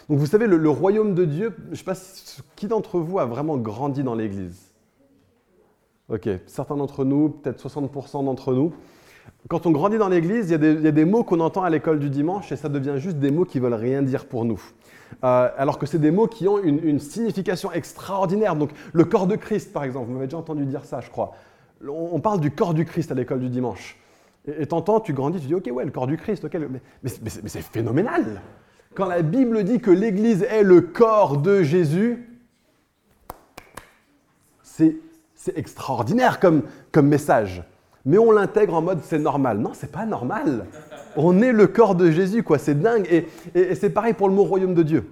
Donc 0.07 0.17
vous 0.17 0.25
savez, 0.25 0.47
le, 0.47 0.69
royaume 0.69 1.15
de 1.15 1.25
Dieu, 1.25 1.55
je 1.65 1.69
ne 1.71 1.75
sais 1.75 1.83
pas 1.83 1.97
qui 2.55 2.67
d'entre 2.67 2.99
vous 2.99 3.19
a 3.19 3.25
vraiment 3.25 3.57
grandi 3.57 4.03
dans 4.03 4.15
l'Église? 4.15 4.71
Ok, 6.07 6.29
certains 6.45 6.75
d'entre 6.75 7.05
nous, 7.05 7.29
peut-être 7.29 7.65
60% 7.65 8.25
d'entre 8.25 8.53
nous. 8.53 8.73
Quand 9.49 9.65
on 9.65 9.71
grandit 9.71 9.97
dans 9.97 10.09
l'Église, 10.09 10.49
il, 10.49 10.81
y 10.81 10.87
a 10.87 10.91
des 10.91 11.05
mots 11.05 11.23
qu'on 11.23 11.39
entend 11.39 11.63
à 11.63 11.69
l'école 11.69 11.99
du 11.99 12.09
dimanche 12.09 12.51
et 12.51 12.55
ça 12.55 12.69
devient 12.69 12.95
juste 12.97 13.17
des 13.17 13.31
mots 13.31 13.45
qui 13.45 13.59
veulent 13.59 13.73
rien 13.73 14.01
dire 14.01 14.25
pour 14.25 14.45
nous. 14.45 14.61
Euh, 15.23 15.49
alors 15.57 15.77
que 15.79 15.85
c'est 15.85 15.99
des 15.99 16.11
mots 16.11 16.27
qui 16.27 16.47
ont 16.47 16.59
une, 16.59 16.99
signification 16.99 17.71
extraordinaire. 17.71 18.55
Donc 18.55 18.69
le 18.93 19.03
corps 19.03 19.27
de 19.27 19.35
Christ, 19.35 19.73
par 19.73 19.83
exemple, 19.83 20.07
vous 20.07 20.13
m'avez 20.13 20.27
déjà 20.27 20.37
entendu 20.37 20.65
dire 20.65 20.85
ça, 20.85 21.01
je 21.01 21.09
crois. 21.09 21.33
On, 21.87 22.19
parle 22.19 22.39
du 22.39 22.51
corps 22.51 22.75
du 22.75 22.85
Christ 22.85 23.11
à 23.11 23.15
l'école 23.15 23.39
du 23.39 23.49
dimanche. 23.49 23.97
Et 24.45 24.67
t'entends, 24.67 24.99
tu 24.99 25.13
grandis, 25.13 25.39
tu 25.39 25.47
dis, 25.47 25.55
ok, 25.55 25.69
ouais, 25.71 25.85
le 25.85 25.91
corps 25.91 26.07
du 26.07 26.17
Christ, 26.17 26.45
ok, 26.45 26.57
mais, 27.01 27.09
c'est 27.47 27.61
phénoménal. 27.61 28.41
Quand 28.93 29.07
la 29.07 29.23
Bible 29.23 29.63
dit 29.63 29.79
que 29.79 29.89
l'Église 29.89 30.43
est 30.43 30.63
le 30.63 30.81
corps 30.81 31.37
de 31.37 31.63
Jésus, 31.63 32.27
c'est 34.63 35.57
extraordinaire 35.57 36.39
comme 36.39 37.07
message 37.07 37.63
mais 38.05 38.17
on 38.17 38.31
l'intègre 38.31 38.73
en 38.73 38.81
mode 38.81 38.99
c'est 39.03 39.19
normal. 39.19 39.59
Non, 39.59 39.71
c'est 39.73 39.91
pas 39.91 40.05
normal. 40.05 40.65
On 41.15 41.41
est 41.41 41.51
le 41.51 41.67
corps 41.67 41.95
de 41.95 42.09
Jésus, 42.09 42.43
quoi. 42.43 42.57
C'est 42.57 42.79
dingue. 42.79 43.07
Et, 43.09 43.75
c'est 43.75 43.89
pareil 43.89 44.13
pour 44.13 44.29
le 44.29 44.35
mot 44.35 44.43
royaume 44.43 44.73
de 44.73 44.83
Dieu. 44.83 45.09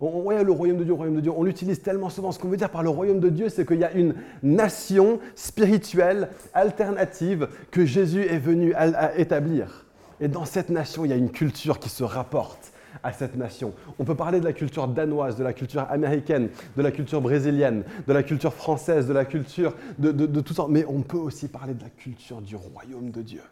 On, 0.00 0.22
ouais, 0.22 0.44
le 0.44 0.52
royaume 0.52 0.78
de 0.78 0.84
Dieu, 0.84 0.92
le 0.92 0.96
royaume 0.96 1.16
de 1.16 1.20
Dieu. 1.20 1.32
On 1.36 1.42
l'utilise 1.42 1.82
tellement 1.82 2.08
souvent. 2.08 2.30
Ce 2.32 2.38
qu'on 2.38 2.48
veut 2.48 2.56
dire 2.56 2.70
par 2.70 2.82
le 2.82 2.88
royaume 2.88 3.20
de 3.20 3.28
Dieu, 3.28 3.48
c'est 3.48 3.66
qu'il 3.66 3.78
y 3.78 3.84
a 3.84 3.92
une 3.92 4.14
nation 4.42 5.18
spirituelle 5.34 6.28
alternative 6.54 7.48
que 7.70 7.84
Jésus 7.84 8.22
est 8.22 8.38
venu 8.38 8.74
établir. 9.16 9.86
Et 10.20 10.28
dans 10.28 10.44
cette 10.44 10.70
nation, 10.70 11.04
il 11.04 11.10
y 11.10 11.14
a 11.14 11.16
une 11.16 11.30
culture 11.30 11.78
qui 11.78 11.88
se 11.88 12.04
rapporte 12.04 12.72
à 13.02 13.12
cette 13.12 13.36
nation. 13.36 13.72
On 13.98 14.04
peut 14.04 14.14
parler 14.14 14.40
de 14.40 14.44
la 14.44 14.52
culture 14.52 14.88
danoise, 14.88 15.36
de 15.36 15.44
la 15.44 15.52
culture 15.52 15.86
américaine, 15.90 16.48
de 16.76 16.82
la 16.82 16.90
culture 16.90 17.20
brésilienne, 17.20 17.84
de 18.06 18.12
la 18.12 18.22
culture 18.22 18.52
française, 18.52 19.06
de 19.06 19.12
la 19.12 19.24
culture 19.24 19.74
de, 19.98 20.10
de, 20.12 20.40
tout 20.40 20.54
ça, 20.54 20.66
mais 20.68 20.84
on 20.86 21.02
peut 21.02 21.16
aussi 21.16 21.48
parler 21.48 21.74
de 21.74 21.82
la 21.82 21.90
culture 21.90 22.40
du 22.40 22.56
royaume 22.56 23.10
de 23.10 23.22
Dieu. 23.22 23.42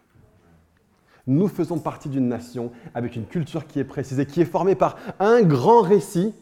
Nous 1.26 1.49
faisons 1.49 1.78
partie 1.78 2.09
d'une 2.09 2.28
nation 2.28 2.71
avec 2.95 3.16
une 3.16 3.26
culture 3.26 3.66
qui 3.66 3.81
est 3.81 3.85
précisée, 3.85 4.26
qui 4.26 4.40
est 4.40 4.45
formée 4.45 4.76
par 4.76 4.97
un 5.19 5.43
grand 5.43 5.83
récit, 5.83 6.35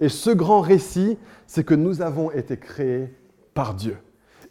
et 0.00 0.08
ce 0.08 0.30
grand 0.30 0.60
récit, 0.60 1.18
c'est 1.46 1.64
que 1.64 1.74
nous 1.74 2.02
avons 2.02 2.32
été 2.32 2.56
créés 2.56 3.14
par 3.54 3.74
Dieu. 3.74 3.96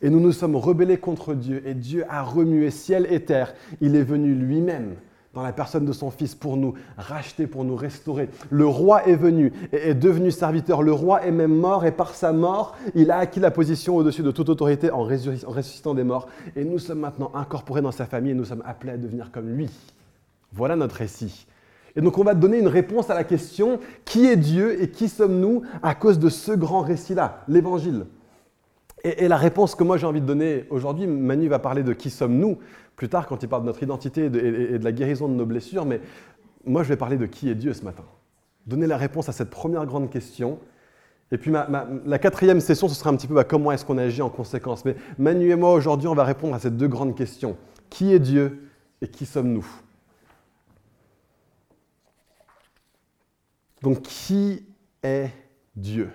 Et 0.01 0.09
nous 0.09 0.19
nous 0.19 0.31
sommes 0.31 0.55
rebellés 0.55 0.97
contre 0.97 1.33
Dieu, 1.33 1.61
et 1.65 1.73
Dieu 1.73 2.05
a 2.09 2.23
remué 2.23 2.71
ciel 2.71 3.07
et 3.09 3.23
terre. 3.23 3.53
Il 3.81 3.95
est 3.95 4.03
venu 4.03 4.33
lui-même 4.33 4.95
dans 5.33 5.41
la 5.41 5.51
personne 5.51 5.85
de 5.85 5.93
son 5.93 6.11
Fils 6.11 6.35
pour 6.35 6.57
nous 6.57 6.75
racheter, 6.97 7.47
pour 7.47 7.63
nous 7.63 7.75
restaurer. 7.75 8.29
Le 8.51 8.67
roi 8.67 9.07
est 9.07 9.15
venu 9.15 9.51
et 9.71 9.89
est 9.89 9.95
devenu 9.95 10.29
serviteur. 10.29 10.83
Le 10.83 10.93
roi 10.93 11.25
est 11.25 11.31
même 11.31 11.55
mort 11.55 11.85
et 11.85 11.91
par 11.91 12.13
sa 12.13 12.31
mort, 12.31 12.77
il 12.93 13.09
a 13.09 13.17
acquis 13.17 13.39
la 13.39 13.49
position 13.49 13.95
au-dessus 13.95 14.21
de 14.21 14.31
toute 14.31 14.49
autorité 14.49 14.91
en 14.91 15.03
ressuscitant 15.03 15.95
des 15.95 16.03
morts. 16.03 16.27
Et 16.55 16.63
nous 16.63 16.77
sommes 16.77 16.99
maintenant 16.99 17.31
incorporés 17.33 17.81
dans 17.81 17.91
sa 17.91 18.05
famille 18.05 18.31
et 18.31 18.35
nous 18.35 18.45
sommes 18.45 18.63
appelés 18.65 18.93
à 18.93 18.97
devenir 18.97 19.31
comme 19.31 19.49
lui. 19.49 19.69
Voilà 20.51 20.75
notre 20.75 20.97
récit. 20.97 21.47
Et 21.95 22.01
donc 22.01 22.17
on 22.19 22.23
va 22.23 22.35
donner 22.35 22.59
une 22.59 22.67
réponse 22.67 23.09
à 23.09 23.15
la 23.15 23.23
question 23.23 23.79
qui 24.05 24.27
est 24.27 24.35
Dieu 24.35 24.81
et 24.81 24.91
qui 24.91 25.09
sommes-nous 25.09 25.63
à 25.81 25.95
cause 25.95 26.19
de 26.19 26.29
ce 26.29 26.51
grand 26.51 26.81
récit-là, 26.81 27.43
l'Évangile? 27.47 28.05
Et, 29.05 29.27
la 29.27 29.35
réponse 29.35 29.75
que 29.75 29.83
moi 29.83 29.97
j'ai 29.97 30.05
envie 30.05 30.21
de 30.21 30.25
donner 30.25 30.65
aujourd'hui, 30.69 31.07
Manu 31.07 31.49
va 31.49 31.59
parler 31.59 31.83
de 31.83 31.91
qui 31.91 32.09
sommes-nous 32.09 32.57
plus 32.95 33.09
tard 33.09 33.27
quand 33.27 33.41
il 33.43 33.49
parle 33.49 33.63
de 33.63 33.67
notre 33.67 33.83
identité 33.83 34.25
et 34.25 34.29
de, 34.29 34.83
la 34.83 34.91
guérison 34.91 35.27
de 35.27 35.33
nos 35.33 35.45
blessures, 35.45 35.85
mais 35.85 36.01
moi 36.65 36.83
je 36.83 36.89
vais 36.89 36.97
parler 36.97 37.17
de 37.17 37.25
qui 37.25 37.49
est 37.49 37.55
Dieu 37.55 37.73
ce 37.73 37.83
matin. 37.83 38.03
Donner 38.67 38.87
la 38.87 38.97
réponse 38.97 39.29
à 39.29 39.31
cette 39.31 39.49
première 39.49 39.85
grande 39.85 40.09
question. 40.09 40.59
Et 41.31 41.37
puis 41.37 41.51
la 41.51 42.19
quatrième 42.19 42.59
session, 42.59 42.87
ce 42.87 42.95
sera 42.95 43.09
un 43.09 43.15
petit 43.15 43.27
peu 43.27 43.33
bah, 43.33 43.43
comment 43.43 43.71
est-ce 43.71 43.83
qu'on 43.83 43.97
agit 43.97 44.21
en 44.21 44.29
conséquence? 44.29 44.85
Mais 44.85 44.95
Manu 45.17 45.49
et 45.49 45.55
moi 45.55 45.73
aujourd'hui, 45.73 46.07
on 46.07 46.13
va 46.13 46.23
répondre 46.23 46.53
à 46.53 46.59
ces 46.59 46.71
deux 46.71 46.87
grandes 46.87 47.15
questions. 47.15 47.57
Qui 47.89 48.13
est 48.13 48.19
Dieu 48.19 48.69
et 49.01 49.07
qui 49.07 49.25
sommes-nous? 49.25 49.65
Donc 53.81 54.01
qui 54.03 54.65
est 55.01 55.29
Dieu? 55.75 56.09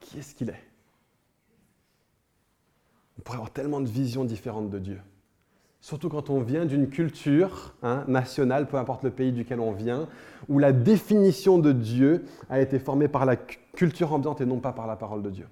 Qui 0.00 0.18
est-ce 0.18 0.34
qu'il 0.34 0.48
est, 0.48 0.62
On 3.18 3.22
pourrait 3.22 3.36
avoir 3.36 3.52
tellement 3.52 3.80
de 3.80 3.88
visions 3.88 4.24
différentes 4.24 4.70
de 4.70 4.78
Dieu. 4.78 5.00
Surtout 5.80 6.10
quand 6.10 6.28
on 6.28 6.40
vient 6.40 6.66
d'une 6.66 6.88
culture 6.88 7.74
hein, 7.82 8.04
nationale, 8.06 8.68
peu 8.68 8.76
importe 8.76 9.02
le 9.02 9.10
pays 9.10 9.32
duquel 9.32 9.60
on 9.60 9.72
vient, 9.72 10.08
où 10.48 10.58
la 10.58 10.72
définition 10.72 11.58
de 11.58 11.72
Dieu 11.72 12.24
a 12.50 12.60
été 12.60 12.78
formée 12.78 13.08
par 13.08 13.24
la 13.24 13.36
culture 13.36 14.12
ambiante 14.12 14.42
et 14.42 14.46
non 14.46 14.58
pas 14.58 14.72
par 14.72 14.86
la 14.86 14.96
parole 14.96 15.22
de 15.22 15.30
Dieu. 15.30 15.46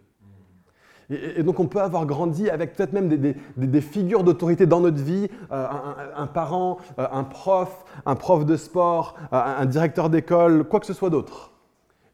Et, 1.10 1.42
donc 1.42 1.58
on 1.58 1.66
peut 1.66 1.80
avoir 1.80 2.04
grandi 2.04 2.50
avec 2.50 2.74
peut-être 2.74 2.92
même 2.92 3.08
des, 3.08 3.80
figures 3.80 4.22
d'autorité 4.22 4.66
dans 4.66 4.80
notre 4.80 5.02
vie, 5.02 5.28
euh, 5.50 5.66
un, 6.14 6.26
parent, 6.26 6.76
euh, 6.98 7.06
un 7.10 7.24
prof, 7.24 7.86
un 8.04 8.14
prof 8.14 8.44
de 8.44 8.56
sport, 8.56 9.14
euh, 9.32 9.40
un 9.42 9.64
directeur 9.64 10.10
d'école, 10.10 10.64
quoi 10.64 10.80
que 10.80 10.86
ce 10.86 10.92
soit 10.92 11.08
d'autre. 11.08 11.52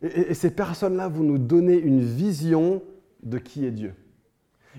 Et, 0.02 0.30
et, 0.30 0.34
ces 0.34 0.52
personnes-là 0.52 1.08
vont 1.08 1.24
nous 1.24 1.38
donner 1.38 1.76
une 1.76 2.00
vision 2.00 2.82
de 3.24 3.38
qui 3.38 3.66
est 3.66 3.72
Dieu. 3.72 3.94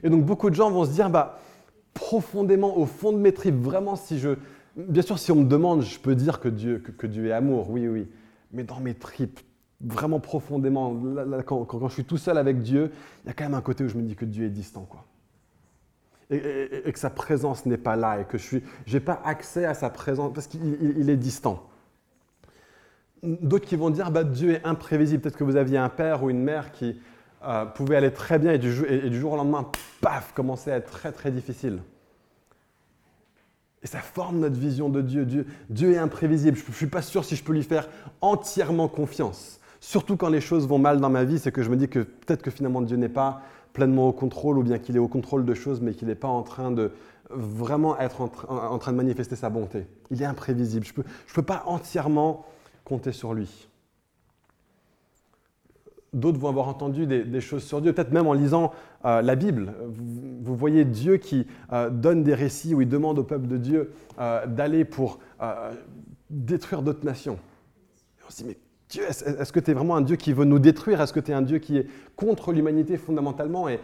Et 0.04 0.10
donc 0.10 0.24
beaucoup 0.24 0.50
de 0.50 0.56
gens 0.56 0.72
vont 0.72 0.86
se 0.86 0.92
dire, 0.92 1.10
bah, 1.10 1.40
profondément 1.96 2.78
au 2.78 2.86
fond 2.86 3.12
de 3.12 3.18
mes 3.18 3.34
tripes, 3.34 3.60
vraiment 3.60 3.96
si 3.96 4.20
je... 4.20 4.38
Bien 4.76 5.02
sûr, 5.02 5.18
si 5.18 5.32
on 5.32 5.36
me 5.36 5.46
demande, 5.46 5.82
je 5.82 5.98
peux 5.98 6.14
dire 6.14 6.40
que 6.40 6.50
Dieu, 6.50 6.84
que 6.98 7.08
Dieu 7.08 7.28
est 7.28 7.32
amour, 7.32 7.72
oui, 7.72 7.88
oui. 7.88 8.08
Mais 8.52 8.64
dans 8.64 8.82
mes 8.82 8.94
tripes, 8.94 9.40
vraiment 9.82 10.20
profondément, 10.20 10.94
quand, 11.46 11.88
je 11.88 11.94
suis 11.94 12.04
tout 12.04 12.18
seul 12.18 12.38
avec 12.38 12.62
Dieu, 12.62 12.92
il 13.24 13.28
y 13.28 13.30
a 13.32 13.34
quand 13.34 13.46
même 13.46 13.54
un 13.54 13.62
côté 13.62 13.86
où 13.86 13.88
je 13.88 13.96
me 13.96 14.04
dis 14.04 14.16
que 14.16 14.26
Dieu 14.26 14.46
est 14.46 14.50
distant. 14.50 14.82
Quoi. 14.82 15.06
Et, 16.30 16.92
que 16.92 17.00
sa 17.00 17.10
présence 17.10 17.66
n'est 17.66 17.78
pas 17.78 17.96
là 17.96 18.20
et 18.20 18.26
que 18.26 18.38
je 18.38 18.58
n'ai 18.92 19.00
pas 19.00 19.22
accès 19.24 19.66
à 19.66 19.74
sa 19.74 19.90
présence 19.90 20.34
parce 20.34 20.48
qu'il 20.48 21.10
est 21.10 21.18
distant. 21.18 21.70
D'autres 23.24 23.66
qui 23.66 23.78
vont 23.78 23.90
dire 23.90 24.12
bah, 24.12 24.26
Dieu 24.26 24.52
est 24.52 24.66
imprévisible. 24.66 25.22
Peut-être 25.22 25.38
que 25.38 25.46
vous 25.46 25.56
aviez 25.56 25.78
un 25.78 25.90
père 25.90 26.24
ou 26.24 26.30
une 26.30 26.44
mère 26.44 26.72
qui 26.74 27.00
euh, 27.44 27.66
pouvait 27.66 27.96
aller 27.96 28.12
très 28.12 28.40
bien 28.40 28.54
et 28.54 28.58
du, 28.58 28.72
jour 28.72 29.34
au 29.34 29.36
lendemain, 29.36 29.70
paf, 30.02 30.34
commençait 30.34 30.72
à 30.72 30.78
être 30.78 30.90
très 30.90 31.12
très 31.12 31.32
difficile. 31.32 31.80
Et 33.84 33.88
ça 33.88 34.00
forme 34.00 34.40
notre 34.40 34.60
vision 34.60 34.90
de 34.90 35.02
Dieu. 35.02 35.46
Dieu, 35.70 35.94
est 35.94 35.98
imprévisible. 35.98 36.58
Je 36.58 36.68
ne 36.68 36.74
suis 36.74 36.88
pas 36.88 37.04
sûr 37.04 37.24
si 37.24 37.36
je 37.36 37.44
peux 37.44 37.54
lui 37.54 37.64
faire 37.64 37.88
entièrement 38.22 38.88
confiance. 38.88 39.60
Surtout 39.80 40.18
quand 40.18 40.30
les 40.30 40.42
choses 40.42 40.68
vont 40.68 40.80
mal 40.80 41.00
dans 41.00 41.12
ma 41.12 41.24
vie, 41.24 41.38
c'est 41.38 41.52
que 41.52 41.62
je 41.62 41.70
me 41.70 41.78
dis 41.78 41.88
que 41.88 42.00
peut-être 42.00 42.42
que 42.42 42.50
finalement 42.50 42.82
Dieu 42.82 42.98
n'est 42.98 43.10
pas 43.10 43.42
pleinement 43.74 44.08
au 44.08 44.14
contrôle 44.14 44.58
ou 44.58 44.64
bien 44.64 44.80
qu'il 44.80 44.96
est 44.96 45.00
au 45.00 45.08
contrôle 45.08 45.46
de 45.46 45.54
choses, 45.54 45.82
mais 45.82 45.94
qu'il 45.94 46.08
n'est 46.08 46.16
pas 46.16 46.28
en 46.28 46.42
train 46.42 46.72
de 46.72 46.92
vraiment 47.30 48.00
être 48.00 48.22
en, 48.22 48.78
train 48.80 48.92
de 48.92 48.98
manifester 48.98 49.36
sa 49.36 49.50
bonté. 49.50 49.86
Il 50.10 50.22
est 50.22 50.26
imprévisible. 50.26 50.86
Je 50.86 51.02
ne 51.02 51.36
peux 51.36 51.44
pas 51.44 51.64
entièrement 51.68 52.46
compter 52.84 53.12
sur 53.12 53.34
lui. 53.34 53.68
D'autres 56.14 56.40
vont 56.40 56.50
avoir 56.50 56.70
entendu 56.70 57.08
des, 57.08 57.42
choses 57.42 57.64
sur 57.64 57.82
Dieu, 57.82 57.92
peut-être 57.92 58.14
même 58.14 58.28
en 58.28 58.34
lisant 58.34 58.72
euh, 59.04 59.22
la 59.22 59.36
Bible. 59.36 59.74
Vous, 60.42 60.56
voyez 60.56 60.86
Dieu 60.86 61.18
qui 61.18 61.46
euh, 61.74 61.90
donne 61.90 62.24
des 62.24 62.34
récits 62.34 62.74
où 62.74 62.82
il 62.82 62.88
demande 62.88 63.20
au 63.20 63.24
peuple 63.24 63.48
de 63.48 63.58
Dieu 63.58 63.92
euh, 64.20 64.46
d'aller 64.46 64.86
pour 64.86 65.20
détruire 66.30 66.82
d'autres 66.82 67.06
nations. 67.06 67.38
on 68.26 68.32
se 68.32 68.44
dit, 68.44 68.46
mais 68.48 68.58
Dieu, 68.88 69.04
est-ce 69.04 69.52
que 69.52 69.60
tu 69.60 69.72
es 69.72 69.74
vraiment 69.74 69.96
un 69.96 70.02
Dieu 70.02 70.16
qui 70.16 70.32
veut 70.32 70.46
nous 70.46 70.60
détruire? 70.60 71.02
Est-ce 71.02 71.12
que 71.12 71.20
tu 71.20 71.32
es 71.32 71.34
un 71.34 71.42
Dieu 71.42 71.58
qui 71.58 71.78
est 71.78 71.88
contre 72.16 72.54
l'humanité 72.54 72.98
fondamentalement? 72.98 73.68
Et 73.68 73.80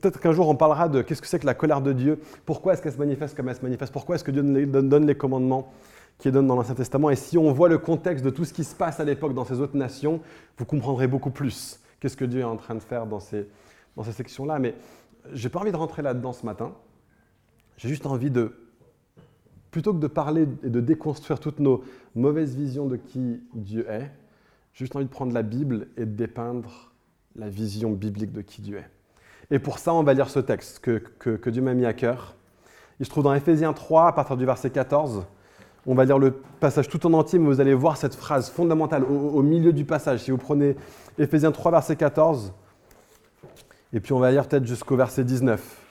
peut-être 0.00 0.20
qu'un 0.20 0.32
jour 0.32 0.48
on 0.48 0.56
parlera 0.56 0.88
de 0.88 1.02
qu'est-ce 1.02 1.20
que 1.20 1.28
c'est 1.28 1.40
que 1.40 1.46
la 1.46 1.54
colère 1.54 1.82
de 1.82 1.92
Dieu. 1.92 2.20
Pourquoi 2.46 2.72
est-ce 2.72 2.82
qu'elle 2.82 2.92
se 2.92 2.98
manifeste 2.98 3.36
comme 3.36 3.48
elle 3.48 3.56
se 3.56 3.62
manifeste? 3.62 3.92
Pourquoi 3.92 4.14
est-ce 4.14 4.24
que 4.24 4.30
Dieu 4.30 4.42
donne 4.42 5.06
les 5.06 5.14
commandements? 5.16 5.72
Qui 6.18 6.30
donne 6.30 6.46
dans 6.46 6.56
l'Ancien 6.56 6.74
Testament 6.74 7.10
Et 7.10 7.16
si 7.16 7.36
on 7.38 7.52
voit 7.52 7.68
le 7.68 7.78
contexte 7.78 8.24
de 8.24 8.30
tout 8.30 8.44
ce 8.44 8.52
qui 8.52 8.64
se 8.64 8.74
passe 8.74 9.00
à 9.00 9.04
l'époque 9.04 9.34
dans 9.34 9.44
ces 9.44 9.60
autres 9.60 9.76
nations, 9.76 10.20
vous 10.56 10.64
comprendrez 10.64 11.06
beaucoup 11.06 11.30
plus 11.30 11.80
qu'est-ce 12.00 12.16
que 12.16 12.24
Dieu 12.24 12.40
est 12.40 12.44
en 12.44 12.56
train 12.56 12.74
de 12.74 12.80
faire 12.80 13.06
dans 13.06 13.20
ces, 13.20 13.48
dans 13.96 14.02
ces 14.02 14.12
sections-là. 14.12 14.58
Mais 14.58 14.74
j'ai 15.32 15.48
pas 15.48 15.60
envie 15.60 15.72
de 15.72 15.76
rentrer 15.76 16.02
là-dedans 16.02 16.32
ce 16.32 16.46
matin. 16.46 16.72
J'ai 17.76 17.88
juste 17.88 18.06
envie 18.06 18.30
de 18.30 18.54
plutôt 19.70 19.92
que 19.92 19.98
de 19.98 20.06
parler 20.06 20.46
et 20.62 20.70
de 20.70 20.80
déconstruire 20.80 21.40
toutes 21.40 21.58
nos 21.58 21.82
mauvaises 22.14 22.54
visions 22.54 22.86
de 22.86 22.94
qui 22.94 23.42
Dieu 23.54 23.84
est, 23.90 24.08
j'ai 24.72 24.84
juste 24.84 24.94
envie 24.94 25.04
de 25.04 25.10
prendre 25.10 25.32
la 25.32 25.42
Bible 25.42 25.88
et 25.96 26.06
de 26.06 26.12
dépeindre 26.12 26.92
la 27.34 27.48
vision 27.48 27.90
biblique 27.90 28.32
de 28.32 28.40
qui 28.40 28.62
Dieu 28.62 28.78
est. 28.78 28.90
Et 29.50 29.58
pour 29.58 29.80
ça, 29.80 29.92
on 29.92 30.04
va 30.04 30.14
lire 30.14 30.30
ce 30.30 30.38
texte 30.38 30.78
que, 30.78 30.98
que, 31.18 31.50
Dieu 31.50 31.60
m'a 31.60 31.74
mis 31.74 31.86
à 31.86 31.92
cœur. 31.92 32.36
Il 33.00 33.06
se 33.06 33.10
trouve 33.10 33.24
dans 33.24 33.34
Éphésiens 33.34 33.72
3, 33.72 34.06
à 34.06 34.12
partir 34.12 34.36
du 34.36 34.46
verset 34.46 34.70
14. 34.70 35.26
On 35.86 35.94
va 35.94 36.04
lire 36.06 36.18
le 36.18 36.32
passage 36.32 36.88
tout 36.88 37.06
en 37.06 37.12
entier, 37.12 37.38
mais 37.38 37.46
vous 37.46 37.60
allez 37.60 37.74
voir 37.74 37.98
cette 37.98 38.14
phrase 38.14 38.48
fondamentale 38.48 39.04
au, 39.04 39.42
milieu 39.42 39.72
du 39.72 39.84
passage. 39.84 40.20
Si 40.20 40.30
vous 40.30 40.38
prenez 40.38 40.76
Éphésiens 41.18 41.52
3, 41.52 41.70
verset 41.70 41.96
14, 41.96 42.54
et 43.92 44.00
puis 44.00 44.14
on 44.14 44.18
va 44.18 44.30
lire 44.30 44.48
peut-être 44.48 44.66
jusqu'au 44.66 44.96
verset 44.96 45.24
19. 45.24 45.82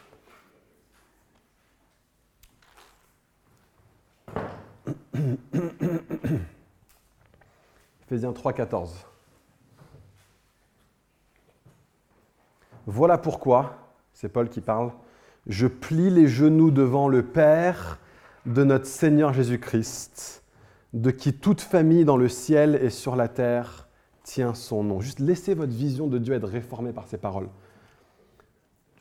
Ephésiens 8.07 8.33
3, 8.33 8.53
14. 8.53 9.05
Voilà 12.87 13.19
pourquoi, 13.19 13.77
c'est 14.11 14.27
Paul 14.27 14.49
qui 14.49 14.59
parle, 14.59 14.91
je 15.45 15.67
plie 15.67 16.09
les 16.09 16.27
genoux 16.27 16.71
devant 16.71 17.07
le 17.07 17.23
Père 17.23 17.99
de 18.45 18.63
notre 18.63 18.87
Seigneur 18.87 19.33
Jésus-Christ, 19.33 20.43
de 20.93 21.11
qui 21.11 21.33
toute 21.33 21.61
famille 21.61 22.05
dans 22.05 22.17
le 22.17 22.27
ciel 22.27 22.75
et 22.81 22.89
sur 22.89 23.15
la 23.15 23.29
terre 23.29 23.87
tient 24.23 24.53
son 24.53 24.83
nom. 24.83 24.99
Juste 24.99 25.19
laissez 25.19 25.53
votre 25.53 25.71
vision 25.71 26.07
de 26.07 26.17
Dieu 26.17 26.33
être 26.33 26.47
réformée 26.47 26.91
par 26.91 27.07
ces 27.07 27.17
paroles. 27.17 27.49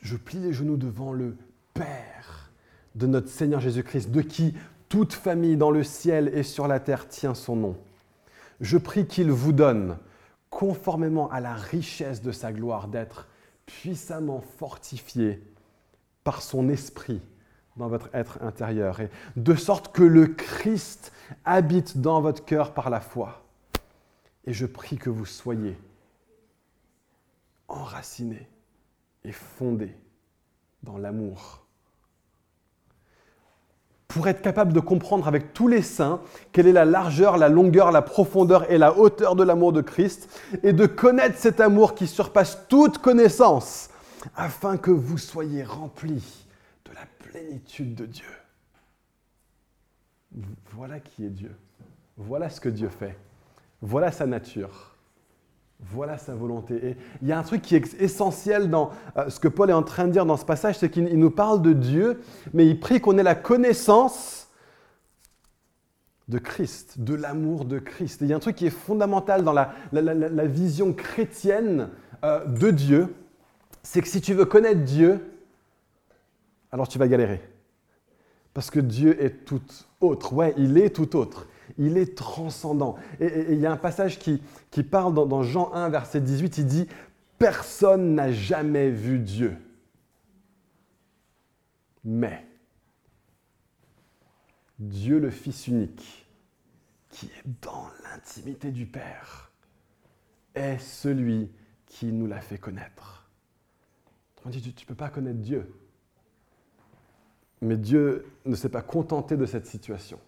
Je 0.00 0.16
plie 0.16 0.38
les 0.38 0.52
genoux 0.52 0.76
devant 0.76 1.12
le 1.12 1.36
Père 1.74 2.50
de 2.94 3.06
notre 3.06 3.28
Seigneur 3.28 3.60
Jésus-Christ, 3.60 4.10
de 4.10 4.20
qui 4.20 4.54
toute 4.88 5.12
famille 5.12 5.56
dans 5.56 5.70
le 5.70 5.82
ciel 5.82 6.30
et 6.34 6.42
sur 6.42 6.68
la 6.68 6.80
terre 6.80 7.08
tient 7.08 7.34
son 7.34 7.56
nom. 7.56 7.76
Je 8.60 8.78
prie 8.78 9.06
qu'il 9.06 9.30
vous 9.30 9.52
donne, 9.52 9.96
conformément 10.50 11.30
à 11.30 11.40
la 11.40 11.54
richesse 11.54 12.22
de 12.22 12.30
sa 12.30 12.52
gloire, 12.52 12.88
d'être 12.88 13.26
puissamment 13.66 14.40
fortifié 14.58 15.42
par 16.24 16.42
son 16.42 16.68
esprit 16.68 17.22
dans 17.76 17.88
votre 17.88 18.10
être 18.14 18.38
intérieur, 18.42 19.00
de 19.36 19.54
sorte 19.54 19.92
que 19.92 20.02
le 20.02 20.26
Christ 20.26 21.12
habite 21.44 21.98
dans 21.98 22.20
votre 22.20 22.44
cœur 22.44 22.74
par 22.74 22.90
la 22.90 23.00
foi. 23.00 23.42
Et 24.44 24.52
je 24.52 24.66
prie 24.66 24.98
que 24.98 25.10
vous 25.10 25.26
soyez 25.26 25.78
enracinés 27.68 28.48
et 29.24 29.32
fondés 29.32 29.96
dans 30.82 30.98
l'amour 30.98 31.62
pour 34.08 34.28
être 34.28 34.42
capable 34.42 34.74
de 34.74 34.80
comprendre 34.80 35.26
avec 35.26 35.54
tous 35.54 35.68
les 35.68 35.80
saints 35.80 36.20
quelle 36.52 36.66
est 36.66 36.72
la 36.72 36.84
largeur, 36.84 37.38
la 37.38 37.48
longueur, 37.48 37.90
la 37.92 38.02
profondeur 38.02 38.70
et 38.70 38.76
la 38.76 38.98
hauteur 38.98 39.36
de 39.36 39.42
l'amour 39.42 39.72
de 39.72 39.80
Christ, 39.80 40.28
et 40.62 40.74
de 40.74 40.84
connaître 40.84 41.38
cet 41.38 41.60
amour 41.60 41.94
qui 41.94 42.06
surpasse 42.06 42.58
toute 42.68 42.98
connaissance, 42.98 43.88
afin 44.36 44.76
que 44.76 44.90
vous 44.90 45.16
soyez 45.16 45.64
remplis 45.64 46.41
plénitude 47.32 47.94
de 47.94 48.04
Dieu. 48.04 48.26
Voilà 50.74 51.00
qui 51.00 51.24
est 51.24 51.30
Dieu. 51.30 51.54
Voilà 52.18 52.50
ce 52.50 52.60
que 52.60 52.68
Dieu 52.68 52.88
fait. 52.88 53.16
Voilà 53.80 54.12
sa 54.12 54.26
nature. 54.26 54.96
Voilà 55.80 56.18
sa 56.18 56.34
volonté. 56.34 56.74
Et 56.86 56.96
il 57.22 57.28
y 57.28 57.32
a 57.32 57.38
un 57.38 57.42
truc 57.42 57.62
qui 57.62 57.74
est 57.74 58.00
essentiel 58.00 58.68
dans 58.70 58.90
euh, 59.16 59.30
ce 59.30 59.40
que 59.40 59.48
Paul 59.48 59.70
est 59.70 59.74
en 59.74 59.82
train 59.82 60.06
de 60.06 60.12
dire 60.12 60.26
dans 60.26 60.36
ce 60.36 60.44
passage, 60.44 60.78
c'est 60.78 60.90
qu'il 60.90 61.18
nous 61.18 61.30
parle 61.30 61.62
de 61.62 61.72
Dieu, 61.72 62.20
mais 62.52 62.66
il 62.66 62.78
prie 62.78 63.00
qu'on 63.00 63.16
ait 63.16 63.22
la 63.22 63.34
connaissance 63.34 64.48
de 66.28 66.38
Christ, 66.38 67.00
de 67.00 67.14
l'amour 67.14 67.64
de 67.64 67.78
Christ. 67.78 68.20
Et 68.22 68.26
il 68.26 68.28
y 68.28 68.34
a 68.34 68.36
un 68.36 68.40
truc 68.40 68.56
qui 68.56 68.66
est 68.66 68.70
fondamental 68.70 69.42
dans 69.42 69.52
la, 69.52 69.72
vision 70.46 70.92
chrétienne 70.92 71.88
euh, 72.24 72.44
de 72.44 72.70
Dieu, 72.70 73.14
c'est 73.82 74.02
que 74.02 74.08
si 74.08 74.20
tu 74.20 74.34
veux 74.34 74.44
connaître 74.44 74.82
Dieu, 74.82 75.31
alors 76.72 76.88
tu 76.88 76.98
vas 76.98 77.06
galérer. 77.06 77.40
Parce 78.54 78.70
que 78.70 78.80
Dieu 78.80 79.22
est 79.22 79.44
tout 79.44 79.62
autre. 80.00 80.32
Ouais, 80.32 80.54
il 80.56 80.76
est 80.78 80.90
tout 80.90 81.16
autre. 81.16 81.46
Il 81.78 81.96
est 81.96 82.16
transcendant. 82.16 82.96
Et 83.20 83.52
il 83.52 83.60
y 83.60 83.66
a 83.66 83.72
un 83.72 83.76
passage 83.76 84.18
qui, 84.18 84.40
parle 84.82 85.14
dans, 85.14 85.26
dans 85.26 85.42
Jean 85.42 85.72
1, 85.72 85.88
verset 85.90 86.20
18, 86.20 86.58
il 86.58 86.66
dit, 86.66 86.88
Personne 87.38 88.14
n'a 88.14 88.30
jamais 88.30 88.90
vu 88.90 89.18
Dieu. 89.18 89.56
Mais 92.04 92.46
Dieu 94.78 95.18
le 95.18 95.30
Fils 95.30 95.68
unique, 95.68 96.26
qui 97.08 97.26
est 97.26 97.62
dans 97.62 97.86
l'intimité 98.04 98.70
du 98.70 98.86
Père, 98.86 99.50
est 100.54 100.78
celui 100.78 101.50
qui 101.86 102.06
nous 102.06 102.26
l'a 102.26 102.40
fait 102.40 102.58
connaître. 102.58 103.30
On 104.44 104.50
dit, 104.50 104.60
tu 104.60 104.84
ne 104.84 104.88
peux 104.88 104.94
pas 104.94 105.08
connaître 105.08 105.38
Dieu. 105.38 105.72
Mais 107.62 107.76
Dieu 107.76 108.26
ne 108.44 108.56
s'est 108.56 108.68
pas 108.68 108.82
contenté 108.82 109.36
de 109.36 109.46
cette 109.46 109.66
situation. 109.66 110.18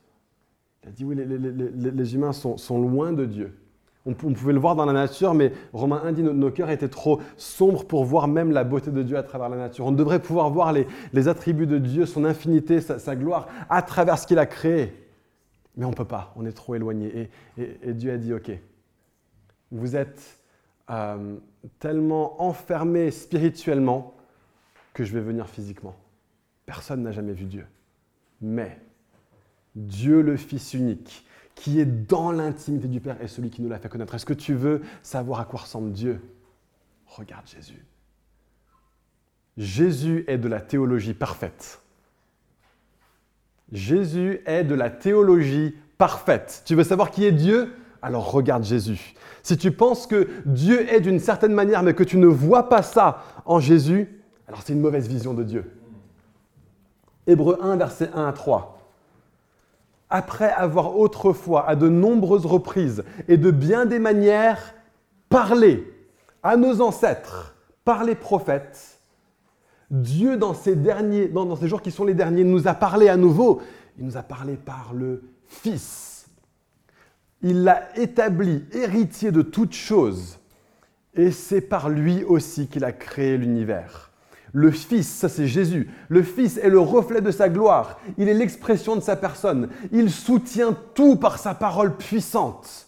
Il 0.84 0.88
a 0.88 0.92
dit, 0.92 1.04
oui, 1.04 1.16
les, 1.16 2.14
humains 2.14 2.32
sont, 2.32 2.78
loin 2.78 3.12
de 3.12 3.24
Dieu. 3.24 3.58
On, 4.06 4.12
pouvait 4.12 4.52
le 4.52 4.60
voir 4.60 4.76
dans 4.76 4.84
la 4.84 4.92
nature, 4.92 5.34
mais 5.34 5.50
Romain 5.72 6.02
1 6.04 6.12
dit 6.12 6.22
nos, 6.22 6.32
nos 6.32 6.50
cœurs 6.50 6.70
étaient 6.70 6.88
trop 6.88 7.20
sombres 7.36 7.86
pour 7.86 8.04
voir 8.04 8.28
même 8.28 8.52
la 8.52 8.62
beauté 8.62 8.90
de 8.90 9.02
Dieu 9.02 9.16
à 9.16 9.22
travers 9.22 9.48
la 9.48 9.56
nature. 9.56 9.86
On 9.86 9.92
devrait 9.92 10.20
pouvoir 10.20 10.50
voir 10.50 10.72
les, 10.72 11.28
attributs 11.28 11.66
de 11.66 11.78
Dieu, 11.78 12.06
son 12.06 12.24
infinité, 12.24 12.80
sa, 12.80 13.16
gloire 13.16 13.48
à 13.68 13.82
travers 13.82 14.18
ce 14.18 14.26
qu'il 14.26 14.38
a 14.38 14.46
créé. 14.46 14.92
Mais 15.76 15.86
on 15.86 15.90
ne 15.90 15.94
peut 15.94 16.04
pas, 16.04 16.32
on 16.36 16.46
est 16.46 16.52
trop 16.52 16.76
éloigné. 16.76 17.30
Et, 17.58 17.94
Dieu 17.94 18.12
a 18.12 18.16
dit, 18.18 18.32
OK, 18.32 18.52
vous 19.72 19.96
êtes 19.96 20.38
euh, 20.90 21.36
tellement 21.80 22.40
enfermés 22.42 23.10
spirituellement 23.10 24.14
que 24.92 25.02
je 25.02 25.14
vais 25.14 25.20
venir 25.22 25.48
physiquement. 25.48 25.96
Personne 26.66 27.02
n'a 27.02 27.12
jamais 27.12 27.32
vu 27.32 27.44
Dieu. 27.44 27.66
Mais 28.40 28.78
Dieu 29.74 30.22
le 30.22 30.36
Fils 30.36 30.74
unique, 30.74 31.26
qui 31.54 31.80
est 31.80 31.86
dans 31.86 32.32
l'intimité 32.32 32.88
du 32.88 33.00
Père, 33.00 33.20
est 33.20 33.28
celui 33.28 33.50
qui 33.50 33.62
nous 33.62 33.68
l'a 33.68 33.78
fait 33.78 33.88
connaître. 33.88 34.14
Est-ce 34.14 34.26
que 34.26 34.34
tu 34.34 34.54
veux 34.54 34.82
savoir 35.02 35.40
à 35.40 35.44
quoi 35.44 35.60
ressemble 35.60 35.92
Dieu? 35.92 36.20
Regarde 37.06 37.46
Jésus. 37.46 37.84
Jésus 39.56 40.24
est 40.26 40.38
de 40.38 40.48
la 40.48 40.60
théologie 40.60 41.14
parfaite. 41.14 41.80
Jésus 43.72 44.40
est 44.46 44.64
de 44.64 44.74
la 44.74 44.90
théologie 44.90 45.74
parfaite. 45.96 46.62
Tu 46.66 46.74
veux 46.74 46.84
savoir 46.84 47.10
qui 47.10 47.24
est 47.24 47.32
Dieu? 47.32 47.72
Alors 48.02 48.30
regarde 48.30 48.64
Jésus. 48.64 49.14
Si 49.42 49.56
tu 49.56 49.70
penses 49.70 50.06
que 50.06 50.28
Dieu 50.44 50.92
est 50.92 51.00
d'une 51.00 51.20
certaine 51.20 51.54
manière, 51.54 51.82
mais 51.82 51.94
que 51.94 52.04
tu 52.04 52.18
ne 52.18 52.26
vois 52.26 52.68
pas 52.68 52.82
ça 52.82 53.22
en 53.44 53.60
Jésus, 53.60 54.08
alors 54.48 54.62
c'est 54.62 54.72
une 54.72 54.80
mauvaise 54.80 55.08
vision 55.08 55.34
de 55.34 55.42
Dieu. 55.42 55.70
Hébreu 57.26 57.58
1, 57.60 57.76
verset 57.76 58.10
1 58.14 58.26
à 58.26 58.32
3. 58.32 58.78
Après 60.10 60.52
avoir 60.52 60.96
autrefois, 60.96 61.68
à 61.68 61.76
de 61.76 61.88
nombreuses 61.88 62.46
reprises 62.46 63.04
et 63.28 63.36
de 63.36 63.50
bien 63.50 63.86
des 63.86 63.98
manières, 63.98 64.74
parlé 65.28 65.92
à 66.42 66.56
nos 66.56 66.80
ancêtres 66.80 67.56
par 67.84 68.04
les 68.04 68.14
prophètes, 68.14 69.00
Dieu, 69.90 70.36
dans 70.36 70.54
ces, 70.54 70.76
derniers, 70.76 71.28
dans 71.28 71.56
ces 71.56 71.68
jours 71.68 71.82
qui 71.82 71.90
sont 71.90 72.04
les 72.04 72.14
derniers, 72.14 72.44
nous 72.44 72.68
a 72.68 72.74
parlé 72.74 73.08
à 73.08 73.16
nouveau. 73.16 73.62
Il 73.98 74.04
nous 74.04 74.16
a 74.16 74.22
parlé 74.22 74.56
par 74.56 74.92
le 74.92 75.22
Fils. 75.46 76.26
Il 77.42 77.64
l'a 77.64 77.96
établi 77.98 78.64
héritier 78.72 79.30
de 79.30 79.42
toutes 79.42 79.74
choses. 79.74 80.38
Et 81.14 81.30
c'est 81.30 81.60
par 81.60 81.90
lui 81.90 82.24
aussi 82.24 82.66
qu'il 82.66 82.84
a 82.84 82.92
créé 82.92 83.36
l'univers. 83.36 84.10
Le 84.56 84.70
Fils, 84.70 85.08
ça 85.08 85.28
c'est 85.28 85.48
Jésus. 85.48 85.90
Le 86.08 86.22
Fils 86.22 86.58
est 86.58 86.70
le 86.70 86.78
reflet 86.78 87.20
de 87.20 87.32
sa 87.32 87.48
gloire. 87.48 87.98
Il 88.18 88.28
est 88.28 88.34
l'expression 88.34 88.94
de 88.94 89.00
sa 89.00 89.16
personne. 89.16 89.68
Il 89.90 90.12
soutient 90.12 90.76
tout 90.94 91.16
par 91.16 91.38
sa 91.38 91.54
parole 91.54 91.96
puissante. 91.96 92.86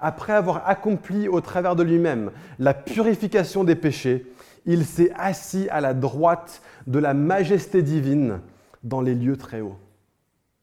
Après 0.00 0.32
avoir 0.32 0.66
accompli 0.66 1.28
au 1.28 1.42
travers 1.42 1.76
de 1.76 1.82
lui-même 1.82 2.30
la 2.58 2.72
purification 2.72 3.64
des 3.64 3.74
péchés, 3.74 4.32
il 4.64 4.86
s'est 4.86 5.12
assis 5.14 5.68
à 5.68 5.82
la 5.82 5.92
droite 5.92 6.62
de 6.86 6.98
la 6.98 7.12
majesté 7.12 7.82
divine 7.82 8.40
dans 8.82 9.02
les 9.02 9.14
lieux 9.14 9.36
très 9.36 9.60
hauts. 9.60 9.76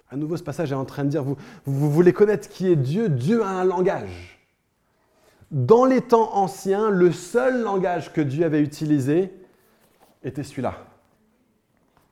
À 0.10 0.16
nouveau, 0.18 0.38
ce 0.38 0.44
passage 0.44 0.72
est 0.72 0.76
en 0.76 0.86
train 0.86 1.04
de 1.04 1.10
dire, 1.10 1.24
vous, 1.24 1.38
vous 1.66 1.92
voulez 1.92 2.14
connaître 2.14 2.50
qui 2.50 2.68
est 2.68 2.76
Dieu? 2.76 3.10
Dieu 3.10 3.44
a 3.44 3.48
un 3.48 3.64
langage. 3.64 4.40
Dans 5.52 5.86
les 5.86 6.02
temps 6.02 6.36
anciens, 6.36 6.90
le 6.90 7.12
seul 7.12 7.62
langage 7.62 8.12
que 8.12 8.22
Dieu 8.22 8.44
avait 8.44 8.62
utilisé, 8.62 9.32
était 10.24 10.44
celui-là. 10.44 10.76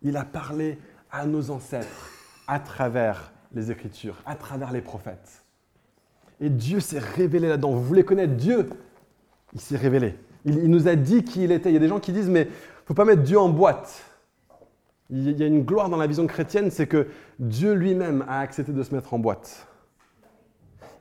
Il 0.02 0.18
a 0.18 0.26
parlé 0.26 0.78
à 1.12 1.26
nos 1.26 1.50
ancêtres 1.52 2.12
à 2.48 2.60
travers 2.60 3.32
les 3.54 3.72
Écritures, 3.72 4.16
à 4.26 4.36
travers 4.36 4.72
les 4.72 4.82
prophètes. 4.82 5.44
Et 6.40 6.50
Dieu 6.50 6.80
s'est 6.80 7.00
révélé 7.00 7.50
là-dedans. 7.50 7.72
Vous 7.72 7.84
voulez 7.84 8.04
connaître 8.04 8.36
Dieu? 8.36 8.70
Il 9.54 9.60
s'est 9.60 9.78
révélé. 9.78 10.16
Il, 10.46 10.70
nous 10.70 10.88
a 10.88 10.96
dit 10.96 11.24
qui 11.24 11.44
il 11.44 11.52
était. 11.52 11.70
Il 11.70 11.74
y 11.74 11.78
a 11.78 11.80
des 11.80 11.88
gens 11.88 12.00
qui 12.00 12.14
disent, 12.14 12.30
mais 12.30 12.44
il 12.44 12.86
faut 12.86 12.94
pas 12.94 13.06
mettre 13.06 13.24
Dieu 13.24 13.38
en 13.38 13.50
boîte. 13.50 14.04
Il 15.10 15.38
y 15.38 15.44
a 15.44 15.48
une 15.48 15.64
gloire 15.64 15.90
dans 15.90 15.98
la 15.98 16.08
vision 16.08 16.28
chrétienne, 16.28 16.70
c'est 16.70 16.88
que 16.88 17.08
Dieu 17.40 17.74
lui-même 17.74 18.24
a 18.28 18.40
accepté 18.40 18.72
de 18.72 18.84
se 18.84 18.94
mettre 18.94 19.14
en 19.14 19.20
boîte. 19.20 19.68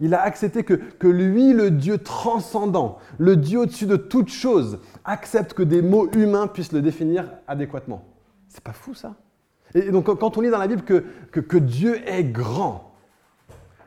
Il 0.01 0.15
a 0.15 0.23
accepté 0.23 0.63
que, 0.63 1.07
lui, 1.07 1.53
le 1.53 1.71
Dieu 1.71 1.99
transcendant, 1.99 2.99
le 3.19 3.37
Dieu 3.37 3.61
au-dessus 3.61 3.87
de 3.87 3.97
toute 3.97 4.29
chose, 4.29 4.81
accepte 5.05 5.55
que 5.55 5.63
des 5.63 5.83
mots 5.83 6.09
humains 6.13 6.47
puissent 6.47 6.73
le 6.73 6.83
définir 6.83 7.31
adéquatement. 7.49 8.05
C'est 8.49 8.63
pas 8.63 8.73
fou 8.73 8.95
ça? 8.95 9.15
Et 9.75 9.91
donc 9.91 10.07
quand 10.07 10.39
on 10.39 10.41
lit 10.41 10.51
dans 10.51 10.59
la 10.59 10.67
Bible 10.67 10.83
que, 10.83 11.57
Dieu 11.59 12.01
est 12.09 12.25
grand, 12.25 12.95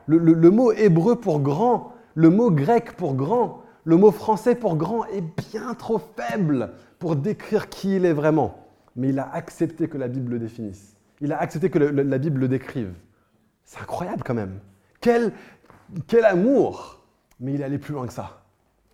le, 0.06 0.50
mot 0.50 0.72
hébreu 0.72 1.16
pour 1.16 1.40
grand, 1.40 1.94
le 2.14 2.30
mot 2.30 2.50
grec 2.50 2.92
pour 2.92 3.14
grand, 3.14 3.62
le 3.84 3.96
mot 3.96 4.12
français 4.12 4.54
pour 4.54 4.76
grand 4.76 5.04
est 5.06 5.24
bien 5.50 5.74
trop 5.74 6.00
faible 6.16 6.72
pour 6.98 7.16
décrire 7.16 7.68
qui 7.68 7.96
il 7.96 8.04
est 8.04 8.12
vraiment. 8.12 8.68
Mais 8.94 9.08
il 9.08 9.18
a 9.18 9.32
accepté 9.32 9.88
que 9.88 9.98
la 9.98 10.06
Bible 10.06 10.32
le 10.32 10.38
définisse. 10.38 10.94
Il 11.20 11.32
a 11.32 11.40
accepté 11.40 11.70
que 11.70 11.78
la 11.78 12.18
Bible 12.18 12.40
le 12.40 12.48
décrive. 12.48 12.92
C'est 13.64 13.80
incroyable 13.80 14.22
quand 14.24 14.34
même. 14.34 14.60
Quel, 15.00 15.32
quel 16.06 16.24
amour 16.24 17.00
Mais 17.40 17.54
il 17.54 17.60
est 17.60 17.64
allé 17.64 17.78
plus 17.78 17.94
loin 17.94 18.06
que 18.06 18.12
ça. 18.12 18.42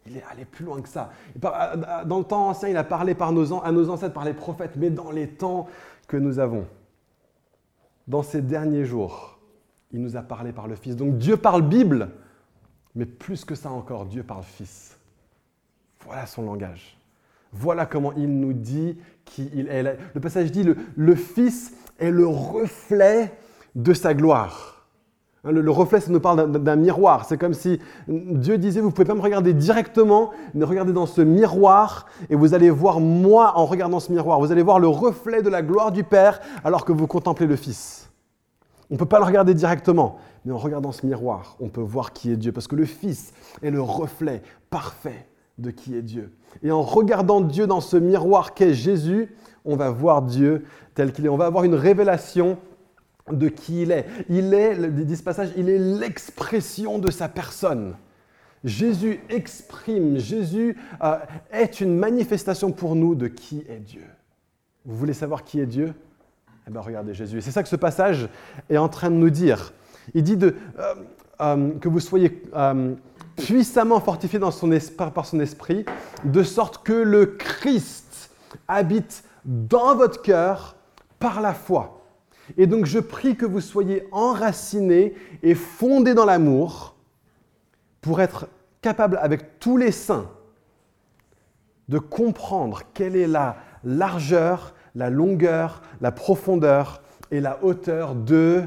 Il 0.06 0.16
est 0.16 0.24
allé 0.30 0.44
plus 0.44 0.64
loin 0.64 0.80
que 0.80 0.88
ça. 0.88 1.10
Dans 1.36 2.18
le 2.18 2.24
temps 2.24 2.48
ancien, 2.48 2.68
il 2.68 2.76
a 2.76 2.84
parlé 2.84 3.14
par 3.14 3.32
nos, 3.32 3.62
à 3.62 3.72
nos 3.72 3.90
ancêtres, 3.90 4.14
par 4.14 4.24
les 4.24 4.32
prophètes, 4.32 4.72
mais 4.76 4.90
dans 4.90 5.10
les 5.10 5.28
temps 5.28 5.68
que 6.06 6.16
nous 6.16 6.38
avons, 6.38 6.66
dans 8.06 8.22
ces 8.22 8.40
derniers 8.40 8.86
jours, 8.86 9.38
il 9.92 10.00
nous 10.00 10.16
a 10.16 10.22
parlé 10.22 10.52
par 10.52 10.66
le 10.66 10.76
Fils. 10.76 10.96
Donc 10.96 11.18
Dieu 11.18 11.36
parle 11.36 11.62
Bible, 11.62 12.10
mais 12.94 13.04
plus 13.04 13.44
que 13.44 13.54
ça 13.54 13.70
encore, 13.70 14.06
Dieu 14.06 14.22
parle 14.22 14.44
Fils. 14.44 14.98
Voilà 16.04 16.26
son 16.26 16.42
langage. 16.42 16.98
Voilà 17.52 17.86
comment 17.86 18.12
il 18.12 18.38
nous 18.40 18.52
dit 18.52 18.98
qui 19.24 19.50
il 19.54 19.68
est. 19.68 19.98
Le 20.14 20.20
passage 20.20 20.50
dit 20.52 20.64
le 20.96 21.14
Fils 21.14 21.74
est 21.98 22.10
le 22.10 22.26
reflet 22.26 23.34
de 23.74 23.92
sa 23.92 24.14
gloire. 24.14 24.77
Hein, 25.44 25.52
le, 25.52 25.70
reflet, 25.70 26.00
ça 26.00 26.10
nous 26.10 26.20
parle 26.20 26.50
d'un 26.50 26.76
miroir. 26.76 27.24
C'est 27.24 27.38
comme 27.38 27.54
si 27.54 27.78
Dieu 28.08 28.58
disait, 28.58 28.80
vous 28.80 28.88
ne 28.88 28.92
pouvez 28.92 29.06
pas 29.06 29.14
me 29.14 29.20
regarder 29.20 29.52
directement, 29.52 30.30
mais 30.54 30.64
regardez 30.64 30.92
dans 30.92 31.06
ce 31.06 31.20
miroir 31.20 32.06
et 32.28 32.34
vous 32.34 32.54
allez 32.54 32.70
voir 32.70 33.00
moi 33.00 33.52
en 33.56 33.64
regardant 33.64 34.00
ce 34.00 34.10
miroir. 34.10 34.40
Vous 34.40 34.50
allez 34.50 34.62
voir 34.62 34.80
le 34.80 34.88
reflet 34.88 35.42
de 35.42 35.48
la 35.48 35.62
gloire 35.62 35.92
du 35.92 36.02
Père 36.02 36.40
alors 36.64 36.84
que 36.84 36.92
vous 36.92 37.06
contemplez 37.06 37.46
le 37.46 37.56
Fils. 37.56 38.10
On 38.90 38.94
ne 38.94 38.98
peut 38.98 39.06
pas 39.06 39.18
le 39.18 39.24
regarder 39.26 39.54
directement, 39.54 40.16
mais 40.44 40.52
en 40.52 40.56
regardant 40.56 40.92
ce 40.92 41.04
miroir, 41.06 41.56
on 41.60 41.68
peut 41.68 41.82
voir 41.82 42.12
qui 42.12 42.32
est 42.32 42.36
Dieu. 42.36 42.52
Parce 42.52 42.66
que 42.66 42.76
le 42.76 42.86
Fils 42.86 43.32
est 43.62 43.70
le 43.70 43.82
reflet 43.82 44.42
parfait 44.70 45.28
de 45.58 45.70
qui 45.70 45.94
est 45.94 46.02
Dieu. 46.02 46.32
Et 46.62 46.72
en 46.72 46.82
regardant 46.82 47.40
Dieu 47.40 47.66
dans 47.66 47.80
ce 47.80 47.96
miroir 47.96 48.54
qu'est 48.54 48.74
Jésus, 48.74 49.34
on 49.64 49.76
va 49.76 49.90
voir 49.90 50.22
Dieu 50.22 50.64
tel 50.94 51.12
qu'il 51.12 51.26
est. 51.26 51.28
On 51.28 51.36
va 51.36 51.46
avoir 51.46 51.64
une 51.64 51.74
révélation 51.74 52.58
de 53.32 53.48
qui 53.48 53.82
il 53.82 53.92
est. 53.92 54.06
Il 54.28 54.54
est, 54.54 54.76
dit 54.90 55.16
ce 55.16 55.22
passage, 55.22 55.50
il 55.56 55.68
est 55.68 55.78
l'expression 55.78 56.98
de 56.98 57.10
sa 57.10 57.28
personne. 57.28 57.94
Jésus 58.64 59.20
exprime, 59.28 60.18
Jésus 60.18 60.76
euh, 61.02 61.18
est 61.52 61.80
une 61.80 61.96
manifestation 61.96 62.72
pour 62.72 62.96
nous 62.96 63.14
de 63.14 63.28
qui 63.28 63.64
est 63.68 63.78
Dieu. 63.78 64.04
Vous 64.84 64.96
voulez 64.96 65.12
savoir 65.12 65.44
qui 65.44 65.60
est 65.60 65.66
Dieu? 65.66 65.94
Eh 66.66 66.70
bien, 66.70 66.80
regardez 66.80 67.14
Jésus. 67.14 67.40
C'est 67.40 67.52
ça 67.52 67.62
que 67.62 67.68
ce 67.68 67.76
passage 67.76 68.28
est 68.68 68.76
en 68.76 68.88
train 68.88 69.10
de 69.10 69.16
nous 69.16 69.30
dire. 69.30 69.72
Il 70.14 70.22
dit 70.22 70.36
euh, 70.42 70.52
euh, 71.40 71.70
que 71.78 71.88
vous 71.88 72.00
soyez 72.00 72.42
puissamment 73.36 74.00
fortifiés 74.00 74.38
dans 74.38 74.50
son 74.50 74.70
par 74.96 75.24
son 75.24 75.40
esprit, 75.40 75.84
de 76.24 76.42
sorte 76.42 76.84
que 76.84 76.92
le 76.92 77.26
Christ 77.26 78.30
habite 78.66 79.22
dans 79.44 79.94
votre 79.94 80.20
cœur 80.22 80.76
par 81.18 81.40
la 81.40 81.54
foi. 81.54 81.97
Et 82.56 82.66
donc 82.66 82.86
je 82.86 82.98
prie 82.98 83.36
que 83.36 83.46
vous 83.46 83.60
soyez 83.60 84.06
enracinés 84.12 85.14
et 85.42 85.54
fondés 85.54 86.14
dans 86.14 86.24
l'amour 86.24 86.96
pour 88.00 88.20
être 88.20 88.48
capable 88.80 89.18
avec 89.18 89.58
tous 89.58 89.76
les 89.76 89.92
saints 89.92 90.30
de 91.88 91.98
comprendre 91.98 92.82
quelle 92.94 93.16
est 93.16 93.26
la 93.26 93.56
largeur, 93.84 94.74
la 94.94 95.10
longueur, 95.10 95.82
la 96.00 96.12
profondeur 96.12 97.02
et 97.30 97.40
la 97.40 97.62
hauteur 97.62 98.14
de 98.14 98.64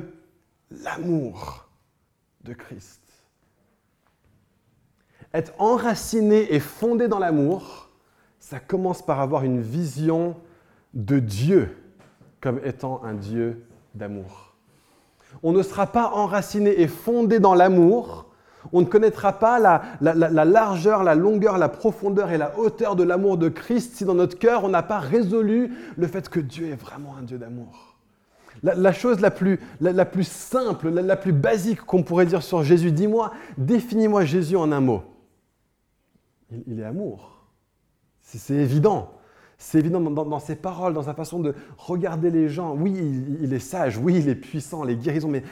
l'amour 0.83 1.69
de 2.43 2.53
Christ. 2.53 3.01
Être 5.33 5.53
enraciné 5.59 6.53
et 6.53 6.59
fondé 6.59 7.07
dans 7.07 7.19
l'amour, 7.19 7.89
ça 8.39 8.59
commence 8.59 9.01
par 9.01 9.21
avoir 9.21 9.43
une 9.43 9.61
vision 9.61 10.35
de 10.93 11.19
Dieu 11.19 11.77
comme 12.41 12.59
étant 12.65 13.03
un 13.03 13.13
Dieu 13.13 13.63
d'amour. 13.95 14.55
On 15.43 15.51
ne 15.51 15.63
sera 15.63 15.87
pas 15.87 16.11
enraciné 16.13 16.81
et 16.81 16.87
fondé 16.87 17.39
dans 17.39 17.55
l'amour, 17.55 18.31
on 18.73 18.81
ne 18.81 18.85
connaîtra 18.85 19.33
pas 19.33 19.59
la, 19.59 20.45
largeur, 20.45 21.03
la 21.03 21.15
longueur, 21.15 21.57
la 21.57 21.69
profondeur 21.69 22.31
et 22.31 22.37
la 22.37 22.57
hauteur 22.59 22.95
de 22.95 23.03
l'amour 23.03 23.37
de 23.37 23.49
Christ 23.49 23.95
si 23.95 24.05
dans 24.05 24.13
notre 24.13 24.37
cœur 24.37 24.63
on 24.63 24.69
n'a 24.69 24.83
pas 24.83 24.99
résolu 24.99 25.73
le 25.97 26.07
fait 26.07 26.29
que 26.29 26.39
Dieu 26.39 26.67
est 26.67 26.75
vraiment 26.75 27.15
un 27.17 27.23
Dieu 27.23 27.37
d'amour. 27.37 27.95
La, 28.63 28.93
chose 28.93 29.21
la 29.21 29.31
plus, 29.31 29.59
simple, 30.23 30.89
la, 30.89 31.15
plus 31.15 31.31
basique 31.31 31.81
qu'on 31.81 32.03
pourrait 32.03 32.27
dire 32.27 32.43
sur 32.43 32.61
Jésus, 32.63 32.91
dis-moi, 32.91 33.31
définis-moi 33.57 34.25
Jésus 34.25 34.55
en 34.55 34.71
un 34.71 34.81
mot. 34.81 35.03
il 36.67 36.79
est 36.79 36.83
amour. 36.83 37.47
C'est 38.21 38.53
évident. 38.53 39.11
C'est 39.63 39.77
évident 39.77 40.01
dans, 40.01 40.39
ses 40.39 40.55
paroles, 40.55 40.95
dans 40.95 41.03
sa 41.03 41.13
façon 41.13 41.39
de 41.39 41.53
regarder 41.77 42.31
les 42.31 42.49
gens. 42.49 42.75
Oui, 42.75 42.93
il, 43.39 43.53
est 43.53 43.59
sage, 43.59 43.95
oui, 43.95 44.15
il 44.17 44.27
est 44.27 44.35
puissant, 44.35 44.83
les 44.83 44.95
guérisons, 44.95 45.27
mais, 45.27 45.43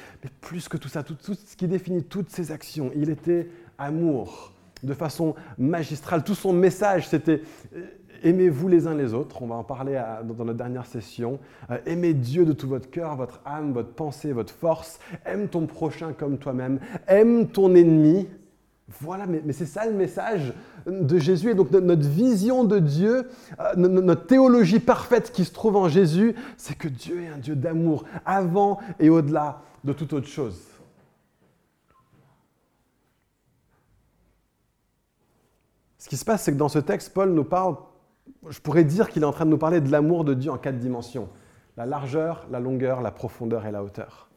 plus 0.42 0.68
que 0.68 0.78
tout 0.78 0.90
ça, 0.90 1.04
tout, 1.04 1.16
ce 1.22 1.56
qui 1.56 1.68
définit 1.68 2.04
toutes 2.04 2.32
ses 2.32 2.52
actions, 2.52 2.92
il 2.96 3.12
était 3.12 3.50
amour 3.78 4.52
de 4.82 4.96
façon 4.96 5.36
magistrale. 5.60 6.24
Tout 6.24 6.34
son 6.34 6.54
message, 6.54 7.08
c'était 7.08 7.44
euh, 7.76 7.86
aimez-vous 8.24 8.68
les 8.68 8.88
uns 8.88 8.96
les 8.96 9.14
autres. 9.14 9.44
On 9.44 9.48
va 9.48 9.56
en 9.56 9.64
parler 9.64 10.02
dans 10.24 10.44
notre 10.44 10.58
dernière 10.58 10.88
session. 10.88 11.38
Euh, 11.70 11.78
aimez 11.86 12.16
Dieu 12.16 12.46
de 12.46 12.54
tout 12.54 12.68
votre 12.68 12.90
cœur, 12.90 13.16
votre 13.16 13.42
âme, 13.46 13.74
votre 13.74 13.94
pensée, 13.94 14.32
votre 14.32 14.54
force. 14.54 15.00
Aime 15.24 15.50
ton 15.50 15.68
prochain 15.68 16.14
comme 16.14 16.40
toi-même. 16.40 16.80
Aime 17.08 17.48
ton 17.48 17.76
ennemi. 17.76 18.28
Voilà, 19.02 19.26
mais, 19.28 19.54
c'est 19.54 19.66
ça 19.66 19.86
le 19.86 19.94
message 19.94 20.54
de 20.88 21.18
Jésus. 21.20 21.52
Et 21.52 21.54
donc 21.54 21.72
notre 21.72 22.08
vision 22.08 22.64
de 22.64 22.80
Dieu, 22.80 23.30
euh, 23.60 23.76
notre 23.76 24.26
théologie 24.26 24.80
parfaite 24.80 25.32
qui 25.32 25.46
se 25.46 25.54
trouve 25.54 25.76
en 25.76 25.88
Jésus, 25.88 26.36
c'est 26.58 26.76
que 26.76 26.88
Dieu 26.88 27.24
est 27.24 27.28
un 27.28 27.38
Dieu 27.38 27.56
d'amour, 27.56 28.06
avant 28.26 28.80
et 29.00 29.10
au-delà 29.10 29.62
de 29.84 29.94
toute 29.94 30.14
autre 30.14 30.28
chose. 30.28 30.60
Ce 36.00 36.08
qui 36.08 36.18
se 36.18 36.26
passe, 36.26 36.44
c'est 36.44 36.54
que 36.54 36.58
dans 36.58 36.70
ce 36.70 36.80
texte, 36.80 37.14
Paul 37.14 37.32
nous 37.32 37.44
parle, 37.44 37.76
je 38.50 38.60
pourrais 38.60 38.86
dire 38.86 39.10
qu'il 39.10 39.22
est 39.22 39.26
en 39.26 39.32
train 39.32 39.46
de 39.46 39.52
nous 39.52 39.58
parler 39.58 39.82
de 39.82 39.92
l'amour 39.92 40.24
de 40.24 40.34
Dieu 40.34 40.50
en 40.50 40.58
quatre 40.58 40.80
dimensions. 40.80 41.30
La 41.78 41.86
largeur, 41.86 42.48
la 42.50 42.60
longueur, 42.60 43.02
la 43.02 43.12
profondeur 43.12 43.66
et 43.66 43.72
la 43.72 43.84
hauteur. 43.84 44.30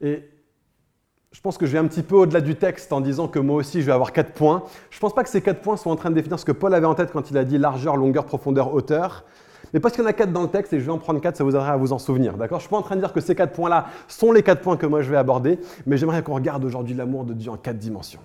Et 0.00 0.28
je 1.32 1.40
pense 1.40 1.58
que 1.58 1.66
je 1.66 1.72
vais 1.72 1.78
un 1.78 1.86
petit 1.86 2.02
peu 2.02 2.14
au-delà 2.14 2.40
du 2.40 2.54
texte 2.54 2.92
en 2.92 3.00
disant 3.00 3.26
que 3.26 3.38
moi 3.38 3.56
aussi 3.56 3.80
je 3.80 3.86
vais 3.86 3.92
avoir 3.92 4.12
quatre 4.12 4.32
points. 4.32 4.62
Je 4.90 4.98
ne 4.98 5.00
pense 5.00 5.14
pas 5.14 5.24
que 5.24 5.30
ces 5.30 5.40
quatre 5.40 5.60
points 5.60 5.76
sont 5.76 5.90
en 5.90 5.96
train 5.96 6.10
de 6.10 6.14
définir 6.14 6.38
ce 6.38 6.44
que 6.44 6.52
Paul 6.52 6.74
avait 6.74 6.86
en 6.86 6.94
tête 6.94 7.10
quand 7.10 7.30
il 7.30 7.38
a 7.38 7.44
dit 7.44 7.58
largeur, 7.58 7.96
longueur, 7.96 8.26
profondeur, 8.26 8.74
hauteur. 8.74 9.24
Mais 9.72 9.80
parce 9.80 9.94
qu'il 9.94 10.04
y 10.04 10.06
en 10.06 10.10
a 10.10 10.12
quatre 10.12 10.32
dans 10.32 10.42
le 10.42 10.48
texte 10.48 10.72
et 10.74 10.78
je 10.78 10.84
vais 10.84 10.92
en 10.92 10.98
prendre 10.98 11.20
quatre, 11.20 11.36
ça 11.36 11.44
vous 11.44 11.50
aidera 11.50 11.72
à 11.72 11.76
vous 11.76 11.92
en 11.94 11.98
souvenir. 11.98 12.36
D'accord? 12.36 12.58
Je 12.58 12.64
suis 12.64 12.70
pas 12.70 12.76
en 12.76 12.82
train 12.82 12.96
de 12.96 13.00
dire 13.00 13.12
que 13.12 13.20
ces 13.20 13.34
quatre 13.34 13.54
points-là 13.54 13.86
sont 14.06 14.30
les 14.30 14.42
quatre 14.42 14.60
points 14.60 14.76
que 14.76 14.86
moi 14.86 15.00
je 15.00 15.10
vais 15.10 15.16
aborder, 15.16 15.58
mais 15.86 15.96
j'aimerais 15.96 16.22
qu'on 16.22 16.34
regarde 16.34 16.64
aujourd'hui 16.64 16.94
l'amour 16.94 17.24
de 17.24 17.32
Dieu 17.32 17.50
en 17.50 17.56
quatre 17.56 17.78
dimensions. 17.78 18.20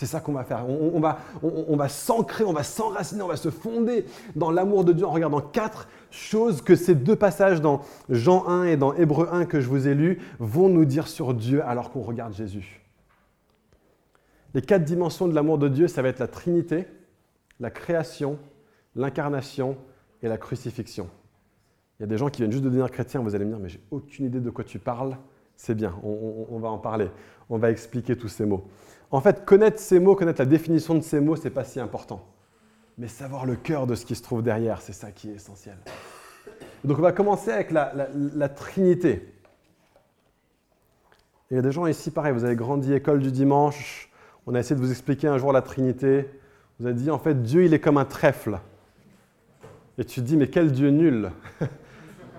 C'est 0.00 0.06
ça 0.06 0.20
qu'on 0.20 0.32
va 0.32 0.44
faire. 0.44 0.66
On, 0.66 0.98
va, 0.98 1.18
on, 1.42 1.76
va 1.76 1.90
s'ancrer, 1.90 2.42
on 2.44 2.54
va 2.54 2.62
s'enraciner, 2.62 3.20
on 3.20 3.28
va 3.28 3.36
se 3.36 3.50
fonder 3.50 4.06
dans 4.34 4.50
l'amour 4.50 4.82
de 4.82 4.94
Dieu 4.94 5.04
en 5.04 5.10
regardant 5.10 5.42
quatre 5.42 5.88
choses 6.10 6.62
que 6.62 6.74
ces 6.74 6.94
deux 6.94 7.16
passages 7.16 7.60
dans 7.60 7.82
Jean 8.08 8.48
1 8.48 8.64
et 8.64 8.76
dans 8.78 8.94
Hébreu 8.94 9.28
1 9.30 9.44
que 9.44 9.60
je 9.60 9.68
vous 9.68 9.88
ai 9.88 9.94
lus 9.94 10.18
vont 10.38 10.70
nous 10.70 10.86
dire 10.86 11.06
sur 11.06 11.34
Dieu 11.34 11.62
alors 11.66 11.90
qu'on 11.90 12.00
regarde 12.00 12.32
Jésus. 12.32 12.80
Les 14.54 14.62
quatre 14.62 14.84
dimensions 14.84 15.28
de 15.28 15.34
l'amour 15.34 15.58
de 15.58 15.68
Dieu, 15.68 15.86
ça 15.86 16.00
va 16.00 16.08
être 16.08 16.18
la 16.18 16.28
Trinité, 16.28 16.86
la 17.60 17.70
création, 17.70 18.38
l'incarnation 18.96 19.76
et 20.22 20.28
la 20.28 20.38
crucifixion. 20.38 21.10
Il 21.98 22.04
y 22.04 22.04
a 22.04 22.06
des 22.06 22.16
gens 22.16 22.30
qui 22.30 22.40
viennent 22.40 22.52
juste 22.52 22.64
de 22.64 22.70
devenir 22.70 22.90
chrétiens, 22.90 23.20
vous 23.20 23.34
allez 23.34 23.44
me 23.44 23.50
dire, 23.50 23.60
mais 23.60 23.68
j'ai 23.68 23.82
aucune 23.90 24.24
idée 24.24 24.40
de 24.40 24.48
quoi 24.48 24.64
tu 24.64 24.78
parles. 24.78 25.18
C'est 25.62 25.74
bien, 25.74 25.94
on 26.02 26.58
va 26.58 26.70
en 26.70 26.78
parler, 26.78 27.10
on 27.50 27.58
va 27.58 27.70
expliquer 27.70 28.16
tous 28.16 28.28
ces 28.28 28.46
mots. 28.46 28.66
En 29.10 29.20
fait, 29.20 29.44
connaître 29.44 29.78
ces 29.78 30.00
mots, 30.00 30.16
connaître 30.16 30.40
la 30.40 30.46
définition 30.46 30.94
de 30.94 31.02
ces 31.02 31.20
mots, 31.20 31.36
ce 31.36 31.44
n'est 31.44 31.50
pas 31.50 31.64
si 31.64 31.78
important. 31.78 32.24
Mais 32.96 33.08
savoir 33.08 33.44
le 33.44 33.56
cœur 33.56 33.86
de 33.86 33.94
ce 33.94 34.06
qui 34.06 34.14
se 34.14 34.22
trouve 34.22 34.42
derrière, 34.42 34.80
c'est 34.80 34.94
ça 34.94 35.12
qui 35.12 35.28
est 35.28 35.34
essentiel. 35.34 35.76
Donc 36.82 36.98
on 36.98 37.02
va 37.02 37.12
commencer 37.12 37.50
avec 37.50 37.72
la, 37.72 38.48
Trinité. 38.48 39.34
il 41.50 41.56
y 41.56 41.58
a 41.58 41.62
des 41.62 41.72
gens 41.72 41.86
ici, 41.86 42.10
pareil, 42.10 42.32
vous 42.32 42.44
avez 42.44 42.56
grandi 42.56 42.94
école 42.94 43.20
du 43.20 43.30
dimanche, 43.30 44.10
on 44.46 44.54
a 44.54 44.60
essayé 44.60 44.76
de 44.76 44.80
vous 44.80 44.90
expliquer 44.90 45.28
un 45.28 45.36
jour 45.36 45.52
la 45.52 45.60
Trinité. 45.60 46.26
Vous 46.78 46.86
avez 46.86 46.94
dit, 46.94 47.10
en 47.10 47.18
fait, 47.18 47.42
Dieu, 47.42 47.66
il 47.66 47.74
est 47.74 47.80
comme 47.80 47.98
un 47.98 48.06
trèfle. 48.06 48.60
Et 49.98 50.06
tu 50.06 50.22
te 50.22 50.26
dis, 50.26 50.38
mais 50.38 50.48
quel 50.48 50.72
Dieu 50.72 50.88
nul 50.88 51.32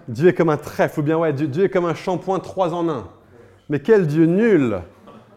Dieu 0.08 0.30
est 0.30 0.34
comme 0.34 0.50
un 0.50 0.58
trèfle, 0.58 1.00
ou 1.00 1.04
bien, 1.04 1.18
ouais, 1.18 1.34
Dieu, 1.34 1.66
est 1.66 1.70
comme 1.70 1.86
un 1.86 1.94
shampoing 1.94 2.40
trois 2.40 2.74
en 2.74 2.90
un. 2.90 3.08
Mais 3.70 3.80
quel 3.80 4.08
Dieu 4.08 4.26
nul 4.26 4.82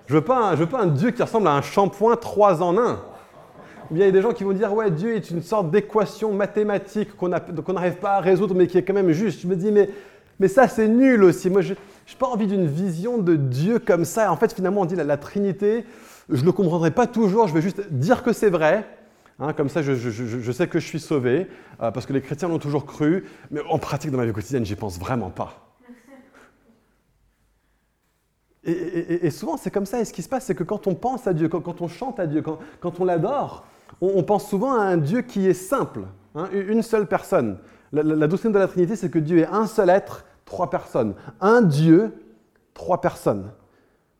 je 0.07 0.13
veux, 0.13 0.21
pas 0.21 0.51
un, 0.51 0.55
veux 0.55 0.67
pas 0.67 0.83
un 0.83 0.87
Dieu 0.87 1.13
qui 1.13 1.23
ressemble 1.23 1.49
à 1.49 1.53
un 1.53 1.63
shampoing 1.63 2.17
trois 2.17 2.63
en 2.63 2.77
un. 2.77 3.01
il 3.91 3.97
y 3.97 4.03
a 4.03 4.11
des 4.11 4.21
gens 4.21 4.33
qui 4.33 4.45
vont 4.45 4.53
dire, 4.53 4.73
ouais, 4.75 4.91
Dieu 4.91 5.15
est 5.15 5.31
une 5.31 5.41
sorte 5.41 5.71
d'équation 5.71 6.33
mathématique 6.33 7.17
qu'on 7.17 7.29
n'arrive 7.29 7.97
pas 7.97 8.17
à 8.17 8.21
résoudre, 8.21 8.55
mais 8.55 8.67
qui 8.67 8.77
est 8.77 8.83
quand 8.83 8.93
même 8.93 9.13
juste. 9.13 9.41
Je 9.41 9.47
me 9.47 9.57
dis, 9.57 9.73
mais, 9.73 9.89
mais 10.39 10.49
ça, 10.49 10.69
c'est 10.69 10.89
nul 10.89 11.25
aussi. 11.25 11.49
Moi, 11.49 11.63
je 11.63 11.73
n'ai 11.73 11.79
pas 12.19 12.27
envie 12.27 12.47
d'une 12.47 12.67
vision 12.67 13.17
de 13.17 13.35
Dieu 13.35 13.79
comme 13.79 14.05
ça. 14.05 14.31
En 14.31 14.37
fait, 14.37 14.53
finalement, 14.53 14.83
on 14.83 14.85
dit 14.85 14.97
la, 14.97 15.05
la 15.05 15.17
Trinité, 15.17 15.87
je 16.29 16.41
ne 16.41 16.47
le 16.47 16.53
comprendrai 16.53 16.91
pas 16.91 17.07
toujours, 17.07 17.49
je 17.49 17.55
vais 17.55 17.63
juste 17.63 17.91
dire 17.91 18.23
que 18.23 18.35
c'est 18.35 18.51
vrai. 18.51 18.85
Hein, 19.41 19.53
comme 19.53 19.69
ça, 19.69 19.83
je, 19.83 20.53
sais 20.53 20.69
que 20.69 20.79
je 20.79 20.87
suis 20.87 21.01
sauvé, 21.01 21.49
euh, 21.83 21.91
parce 21.91 22.07
que 22.07 22.13
les 22.13 22.21
chrétiens 22.21 22.49
l'ont 22.49 22.61
toujours 22.61 22.87
cru, 22.87 23.25
mais 23.51 23.61
en 23.69 23.79
pratique, 23.79 24.11
dans 24.11 24.19
ma 24.19 24.27
vie 24.27 24.33
quotidienne, 24.33 24.65
j'y 24.65 24.77
pense 24.77 24.99
vraiment 24.99 25.31
pas. 25.31 25.61
Et, 28.67 29.31
souvent, 29.31 29.59
c'est 29.59 29.71
comme 29.71 29.85
ça. 29.85 30.01
Et 30.01 30.07
ce 30.07 30.13
qui 30.13 30.23
se 30.23 30.29
passe, 30.29 30.47
c'est 30.47 30.55
que 30.55 30.65
quand 30.65 30.87
on 30.87 30.95
pense 30.95 31.27
à 31.27 31.35
Dieu, 31.35 31.49
quand, 31.49 31.83
on 31.83 31.89
chante 31.89 32.19
à 32.19 32.27
Dieu, 32.27 32.43
quand, 32.43 33.01
on 33.01 33.05
l'adore, 33.05 33.67
on, 34.01 34.23
pense 34.23 34.49
souvent 34.49 34.73
à 34.73 34.85
un 34.85 34.97
Dieu 34.97 35.21
qui 35.21 35.47
est 35.47 35.53
simple, 35.53 36.05
hein, 36.35 36.49
une 36.51 36.81
seule 36.81 37.07
personne. 37.07 37.59
La, 37.93 38.27
doctrine 38.27 38.53
de 38.53 38.59
la 38.59 38.67
Trinité, 38.67 38.97
c'est 38.97 39.11
que 39.11 39.19
Dieu 39.19 39.41
est 39.41 39.47
un 39.47 39.67
seul 39.67 39.91
être, 39.91 40.25
trois 40.47 40.71
personnes. 40.71 41.15
Un 41.43 41.61
Dieu, 41.61 42.15
trois 42.73 43.03
personnes. 43.03 43.51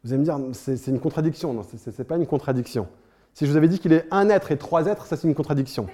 Vous 0.03 0.13
allez 0.13 0.21
me 0.21 0.25
dire, 0.25 0.39
c'est 0.53 0.89
une 0.89 1.01
contradiction. 1.01 1.55
Non, 1.55 1.63
ce 1.63 1.91
n'est 1.91 2.05
pas 2.05 2.17
une 2.17 2.27
contradiction. 2.27 2.87
Si 3.35 3.47
je 3.47 3.51
vous 3.51 3.57
avais 3.57 3.69
dit 3.69 3.81
qu'il 3.81 3.93
est 3.93 4.07
un 4.13 4.31
être 4.31 4.53
et 4.53 4.57
trois 4.57 4.87
êtres, 4.87 5.07
ça 5.07 5.17
c'est 5.17 5.27
une 5.27 5.35
contradiction. 5.35 5.89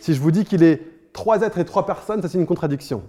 Si 0.00 0.12
je 0.12 0.20
vous 0.20 0.30
dis 0.30 0.44
qu'il 0.44 0.62
est 0.62 0.82
trois 1.14 1.40
êtres 1.40 1.58
et 1.58 1.64
trois 1.64 1.86
personnes, 1.86 2.20
ça 2.20 2.28
c'est 2.28 2.38
une 2.38 2.46
contradiction. 2.46 3.02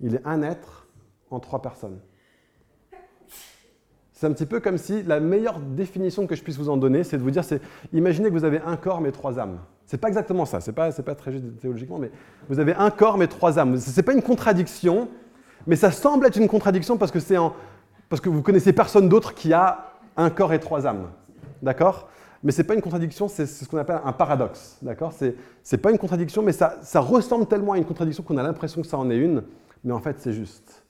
Il 0.00 0.14
est 0.14 0.22
un 0.24 0.42
être 0.42 0.86
en 1.30 1.40
trois 1.40 1.60
personnes. 1.60 1.98
C'est 4.12 4.26
un 4.26 4.32
petit 4.32 4.46
peu 4.46 4.60
comme 4.60 4.78
si 4.78 5.02
la 5.02 5.18
meilleure 5.18 5.58
définition 5.58 6.26
que 6.26 6.36
je 6.36 6.42
puisse 6.42 6.56
vous 6.56 6.68
en 6.70 6.76
donner, 6.76 7.04
c'est 7.04 7.18
de 7.18 7.22
vous 7.22 7.32
dire, 7.32 7.44
c'est 7.44 7.60
imaginez 7.92 8.28
que 8.28 8.32
vous 8.32 8.44
avez 8.44 8.60
un 8.64 8.76
corps 8.76 9.00
mais 9.00 9.10
trois 9.10 9.38
âmes. 9.38 9.58
C'est 9.86 9.98
pas 9.98 10.08
exactement 10.08 10.46
ça, 10.46 10.60
c'est 10.60 10.72
pas, 10.72 10.90
pas 10.92 11.14
très 11.14 11.32
juste 11.32 11.44
théologiquement, 11.60 11.98
mais 11.98 12.10
vous 12.48 12.60
avez 12.60 12.74
un 12.74 12.90
corps 12.90 13.18
mais 13.18 13.26
trois 13.26 13.58
âmes. 13.58 13.76
C'est 13.76 14.04
pas 14.04 14.14
une 14.14 14.22
contradiction, 14.22 15.08
mais 15.66 15.76
ça 15.76 15.90
semble 15.90 16.26
être 16.26 16.36
une 16.36 16.48
contradiction 16.48 16.96
parce 16.96 17.10
que 17.10 17.20
c'est 17.20 17.36
parce 18.08 18.20
que 18.20 18.28
vous 18.28 18.40
connaissez 18.40 18.72
personne 18.72 19.08
d'autre 19.08 19.34
qui 19.34 19.52
a 19.52 19.94
un 20.16 20.30
corps 20.30 20.52
et 20.52 20.60
trois 20.60 20.86
âmes, 20.86 21.10
d'accord? 21.60 22.08
Mais 22.46 22.52
c'est 22.52 22.62
pas 22.62 22.74
une 22.74 22.80
contradiction, 22.80 23.26
c'est 23.26 23.44
ce 23.44 23.64
qu'on 23.64 23.76
appelle 23.76 23.98
un 24.04 24.12
paradoxe, 24.12 24.78
d'accord? 24.80 25.12
C'est 25.64 25.78
pas 25.78 25.90
une 25.90 25.98
contradiction, 25.98 26.42
mais 26.42 26.52
ça, 26.52 26.78
ça 26.82 27.00
ressemble 27.00 27.46
tellement 27.46 27.72
à 27.72 27.78
une 27.78 27.84
contradiction 27.84 28.22
qu'on 28.22 28.36
a 28.36 28.42
l'impression 28.44 28.82
que 28.82 28.86
ça 28.86 28.96
en 28.96 29.10
est 29.10 29.16
une, 29.16 29.42
mais 29.82 29.92
en 29.92 29.98
fait 29.98 30.20
c'est 30.20 30.32
juste. 30.32 30.84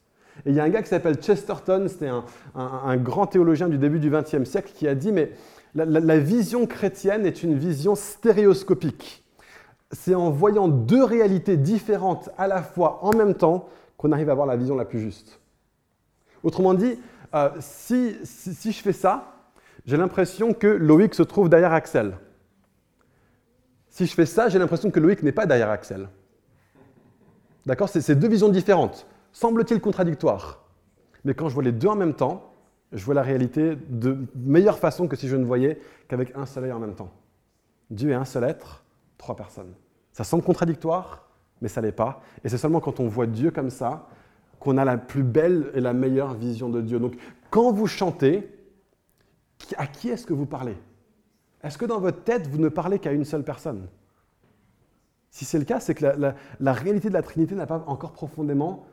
Et 0.45 0.51
il 0.51 0.55
y 0.55 0.61
a 0.61 0.65
un 0.65 0.69
gars 0.69 0.83
qui 0.83 0.91
s'appelle 0.91 1.15
Chesterton, 1.15 1.87
c'était 1.89 2.11
un, 2.55 2.97
grand 2.99 3.27
théologien 3.27 3.71
du 3.71 3.79
début 3.79 4.01
du 4.01 4.11
XXe 4.11 4.45
siècle, 4.45 4.71
qui 4.75 4.87
a 4.87 4.95
dit, 4.95 5.13
mais 5.13 5.33
la, 5.75 6.19
vision 6.19 6.67
chrétienne 6.67 7.25
est 7.25 7.43
une 7.43 7.57
vision 7.57 7.95
stéréoscopique. 7.95 9.25
C'est 9.93 10.15
en 10.15 10.31
voyant 10.31 10.69
deux 10.69 11.05
réalités 11.05 11.57
différentes 11.57 12.29
à 12.37 12.49
la 12.49 12.63
fois 12.63 12.99
en 13.03 13.17
même 13.17 13.33
temps 13.33 13.71
qu'on 13.97 14.13
arrive 14.13 14.29
à 14.29 14.33
avoir 14.33 14.47
la 14.47 14.57
vision 14.57 14.77
la 14.77 14.85
plus 14.85 15.01
juste. 15.01 15.41
Autrement 16.43 16.75
dit, 16.75 16.99
euh, 17.35 17.49
si, 17.61 18.15
si, 18.25 18.73
je 18.73 18.83
fais 18.83 18.93
ça, 18.93 19.36
j'ai 19.87 19.97
l'impression 19.97 20.53
que 20.53 20.67
Loïc 20.67 21.15
se 21.15 21.23
trouve 21.23 21.49
derrière 21.49 21.73
Axel. 21.73 22.19
Si 23.89 24.07
je 24.07 24.13
fais 24.13 24.27
ça, 24.27 24.49
j'ai 24.49 24.59
l'impression 24.59 24.91
que 24.91 25.01
Loïc 25.01 25.23
n'est 25.23 25.33
pas 25.33 25.47
derrière 25.47 25.71
Axel. 25.71 26.09
D'accord 27.65 27.89
C'est 27.89 28.15
deux 28.15 28.29
visions 28.29 28.49
différentes 28.49 29.07
semble-t-il 29.37 29.83
contradictoire. 29.83 30.65
Mais 31.25 31.35
quand 31.35 31.51
je 31.51 31.55
vois 31.55 31.63
les 31.63 31.73
deux 31.73 31.89
en 31.89 31.95
même 31.95 32.15
temps, 32.15 32.55
je 32.91 33.05
vois 33.05 33.13
la 33.13 33.23
réalité 33.23 33.77
de 33.91 34.17
meilleure 34.35 34.79
façon 34.79 35.09
que 35.09 35.17
si 35.17 35.29
je 35.29 35.37
ne 35.37 35.45
voyais 35.45 35.79
qu'avec 36.09 36.35
un 36.35 36.47
soleil 36.47 36.73
en 36.73 36.79
même 36.79 36.95
temps. 36.95 37.11
Dieu 37.91 38.11
est 38.11 38.15
un 38.15 38.25
seul 38.25 38.45
être, 38.45 38.83
trois 39.19 39.37
personnes. 39.37 39.75
Ça 40.13 40.25
semble 40.25 40.43
contradictoire, 40.43 41.29
mais 41.61 41.69
ça 41.69 41.83
l'est 41.83 41.93
pas. 41.93 42.23
Et 42.45 42.49
c'est 42.49 42.57
seulement 42.57 42.81
quand 42.81 42.99
on 42.99 43.09
voit 43.09 43.27
Dieu 43.27 43.51
comme 43.51 43.69
ça 43.69 44.09
qu'on 44.59 44.79
a 44.79 44.87
la 44.87 44.97
plus 44.97 45.23
belle 45.23 45.71
et 45.75 45.81
la 45.81 45.93
meilleure 45.93 46.33
vision 46.33 46.71
de 46.71 46.81
Dieu. 46.81 46.99
Donc 46.99 47.19
quand 47.51 47.73
vous 47.73 47.87
chantez, 47.87 48.49
à 49.77 49.87
qui 49.87 50.09
est-ce 50.09 50.27
que 50.27 50.35
vous 50.35 50.47
parlez? 50.47 50.77
Est-ce 51.63 51.79
que 51.79 51.85
dans 51.85 52.01
votre 52.01 52.23
tête, 52.23 52.47
vous 52.47 52.59
ne 52.59 52.69
parlez 52.69 52.99
qu'à 52.99 53.13
une 53.13 53.25
seule 53.25 53.43
personne? 53.43 53.89
Si 55.31 55.45
c'est 55.45 55.59
le 55.59 55.65
cas, 55.65 55.81
c'est 55.81 55.95
que 55.95 56.05
la, 56.61 56.73
réalité 56.73 57.09
de 57.09 57.15
la 57.15 57.23
Trinité 57.23 57.55
n'a 57.55 57.67
pas 57.67 57.85
encore 57.87 58.13
profondément, 58.13 58.87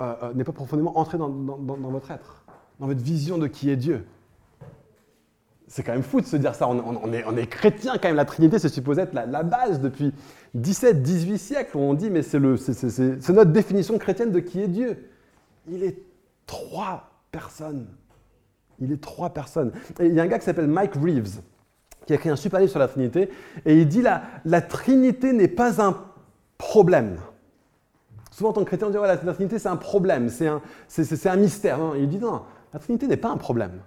euh, 0.00 0.14
euh, 0.22 0.32
n'est 0.34 0.44
pas 0.44 0.52
profondément 0.52 0.98
entrée 0.98 1.18
dans, 1.18 1.28
votre 1.28 2.10
être, 2.10 2.44
dans 2.78 2.86
votre 2.86 3.02
vision 3.02 3.38
de 3.38 3.46
qui 3.46 3.70
est 3.70 3.76
Dieu. 3.76 4.06
C'est 5.66 5.82
quand 5.82 5.92
même 5.92 6.02
fou 6.02 6.20
de 6.20 6.26
se 6.26 6.36
dire 6.36 6.54
ça. 6.54 6.66
On, 6.66 7.12
est, 7.12 7.24
on 7.24 7.46
chrétien 7.46 7.92
quand 7.98 8.08
même. 8.08 8.16
La 8.16 8.24
Trinité, 8.24 8.58
c'est 8.58 8.68
supposé 8.68 9.02
être 9.02 9.12
la, 9.12 9.42
base 9.42 9.80
depuis 9.80 10.12
17, 10.54 11.02
18 11.02 11.38
siècles. 11.38 11.76
On 11.76 11.94
dit, 11.94 12.10
mais 12.10 12.22
c'est 12.22 12.40
notre 12.40 13.52
définition 13.52 13.98
chrétienne 13.98 14.32
de 14.32 14.40
qui 14.40 14.60
est 14.60 14.68
Dieu. 14.68 15.10
Il 15.68 15.84
est 15.84 16.02
trois 16.46 17.10
personnes. 17.30 17.86
Il 18.80 18.92
est 18.92 19.00
trois 19.00 19.30
personnes. 19.30 19.72
Il 20.00 20.14
y 20.14 20.20
a 20.20 20.22
un 20.22 20.26
gars 20.26 20.38
qui 20.38 20.44
s'appelle 20.44 20.66
Mike 20.66 20.94
Reeves, 20.94 21.40
qui 22.06 22.12
a 22.12 22.16
écrit 22.16 22.30
un 22.30 22.36
super 22.36 22.60
livre 22.60 22.70
sur 22.70 22.80
la 22.80 22.88
Trinité, 22.88 23.30
et 23.64 23.78
il 23.78 23.88
dit 23.88 24.02
la, 24.02 24.22
la 24.44 24.62
Trinité 24.62 25.32
n'est 25.32 25.48
pas 25.48 25.82
un 25.82 25.96
problème. 26.58 27.18
Souvent, 28.30 28.50
en 28.50 28.52
tant 28.52 28.60
que 28.62 28.66
chrétien, 28.66 28.88
on 28.88 28.90
dit 28.90 28.96
la, 28.96 29.16
Trinité 29.16 29.58
c'est 29.58 29.68
un 29.68 29.76
problème, 29.76 30.28
c'est 30.28 30.46
un, 30.46 30.62
un, 31.24 31.36
mystère. 31.36 31.78
il 31.98 32.08
dit 32.08 32.18
non, 32.18 32.42
la 32.72 32.78
Trinité 32.78 33.06
n'est 33.06 33.16
pas 33.16 33.30
un 33.30 33.36
problème. 33.36 33.80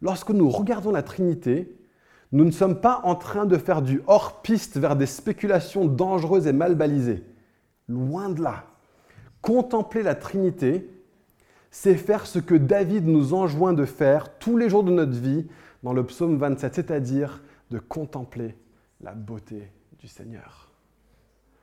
Lorsque 0.00 0.30
nous 0.30 0.50
regardons 0.50 0.92
la 0.92 1.02
Trinité, 1.02 1.76
nous 2.32 2.44
ne 2.44 2.50
sommes 2.50 2.80
pas 2.80 3.00
en 3.04 3.14
train 3.14 3.46
de 3.46 3.58
faire 3.58 3.82
du 3.82 4.02
hors-piste 4.06 4.78
vers 4.78 4.96
des 4.96 5.06
spéculations 5.06 5.84
dangereuses 5.84 6.46
et 6.46 6.52
mal 6.52 6.74
balisées. 6.74 7.24
Loin 7.88 8.30
de 8.30 8.42
là. 8.42 8.64
Contempler 9.42 10.02
la 10.02 10.14
Trinité, 10.14 10.88
c'est 11.72 11.96
faire 11.96 12.26
ce 12.26 12.38
que 12.38 12.54
David 12.54 13.08
nous 13.08 13.32
enjoint 13.32 13.72
de 13.72 13.86
faire 13.86 14.38
tous 14.38 14.58
les 14.58 14.68
jours 14.68 14.84
de 14.84 14.92
notre 14.92 15.18
vie 15.18 15.46
dans 15.82 15.94
le 15.94 16.04
psaume 16.04 16.36
27, 16.36 16.74
c'est-à-dire 16.74 17.42
de 17.70 17.78
contempler 17.78 18.56
la 19.00 19.14
beauté 19.14 19.72
du 19.98 20.06
Seigneur. 20.06 20.70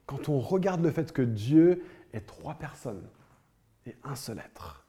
Quand 0.07 0.27
on 0.27 0.39
regarde 0.39 0.83
le 0.83 0.89
fait 0.89 1.13
que 1.13 1.21
Dieu 1.21 1.83
est 2.11 2.25
trois 2.25 2.55
personnes 2.55 3.07
et 3.85 3.95
un 4.03 4.15
seul 4.15 4.39
être, 4.39 4.83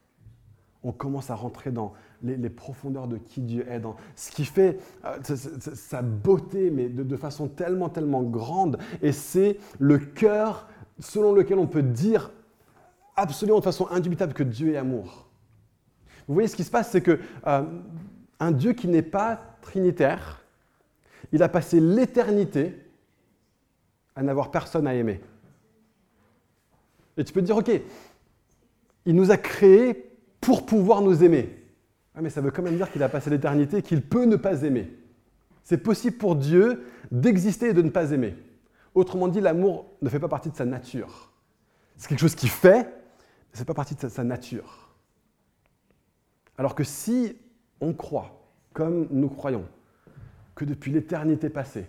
on 0.82 0.92
commence 0.92 1.28
à 1.28 1.34
rentrer 1.34 1.70
dans 1.70 1.92
les, 2.22 2.48
profondeurs 2.48 3.06
de 3.06 3.18
qui 3.18 3.42
Dieu 3.42 3.66
est, 3.68 3.80
dans 3.80 3.96
ce 4.16 4.30
qui 4.30 4.46
fait 4.46 4.78
euh, 5.04 5.18
sa 5.22 6.00
beauté, 6.00 6.70
mais 6.70 6.88
de, 6.88 7.02
de, 7.02 7.16
façon 7.16 7.48
tellement, 7.48 7.90
tellement 7.90 8.22
grande. 8.22 8.78
Et 9.02 9.12
c'est 9.12 9.58
le 9.78 9.98
cœur 9.98 10.66
selon 10.98 11.34
lequel 11.34 11.58
on 11.58 11.66
peut 11.66 11.82
dire 11.82 12.30
absolument 13.20 13.58
de 13.58 13.64
façon 13.64 13.86
indubitable 13.90 14.32
que 14.32 14.42
Dieu 14.42 14.74
est 14.74 14.76
amour. 14.76 15.28
Vous 16.26 16.34
voyez, 16.34 16.48
ce 16.48 16.56
qui 16.56 16.64
se 16.64 16.70
passe, 16.70 16.90
c'est 16.90 17.00
que 17.00 17.18
euh, 17.46 17.62
un 18.38 18.52
Dieu 18.52 18.72
qui 18.72 18.88
n'est 18.88 19.02
pas 19.02 19.40
trinitaire, 19.62 20.44
il 21.32 21.42
a 21.42 21.48
passé 21.48 21.80
l'éternité 21.80 22.74
à 24.16 24.22
n'avoir 24.22 24.50
personne 24.50 24.86
à 24.86 24.94
aimer. 24.94 25.20
Et 27.16 27.24
tu 27.24 27.32
peux 27.32 27.40
te 27.40 27.46
dire, 27.46 27.56
ok, 27.56 27.70
il 29.06 29.14
nous 29.14 29.30
a 29.30 29.36
créés 29.36 30.10
pour 30.40 30.66
pouvoir 30.66 31.02
nous 31.02 31.22
aimer. 31.22 31.56
Ah, 32.14 32.22
mais 32.22 32.30
ça 32.30 32.40
veut 32.40 32.50
quand 32.50 32.62
même 32.62 32.76
dire 32.76 32.90
qu'il 32.90 33.02
a 33.02 33.08
passé 33.08 33.30
l'éternité 33.30 33.82
qu'il 33.82 34.02
peut 34.02 34.24
ne 34.24 34.36
pas 34.36 34.62
aimer. 34.62 34.90
C'est 35.62 35.78
possible 35.78 36.16
pour 36.16 36.36
Dieu 36.36 36.84
d'exister 37.10 37.68
et 37.68 37.74
de 37.74 37.82
ne 37.82 37.90
pas 37.90 38.10
aimer. 38.10 38.34
Autrement 38.94 39.28
dit, 39.28 39.40
l'amour 39.40 39.86
ne 40.02 40.08
fait 40.08 40.18
pas 40.18 40.28
partie 40.28 40.50
de 40.50 40.56
sa 40.56 40.64
nature. 40.64 41.30
C'est 41.96 42.08
quelque 42.08 42.20
chose 42.20 42.34
qu'il 42.34 42.50
fait, 42.50 42.88
ce 43.52 43.58
n'est 43.58 43.64
pas 43.64 43.74
partie 43.74 43.94
de 43.94 44.08
sa 44.08 44.24
nature. 44.24 44.90
Alors 46.58 46.74
que 46.74 46.84
si 46.84 47.36
on 47.80 47.92
croit, 47.92 48.42
comme 48.72 49.08
nous 49.10 49.28
croyons, 49.28 49.64
que 50.54 50.64
depuis 50.64 50.92
l'éternité 50.92 51.48
passée, 51.48 51.86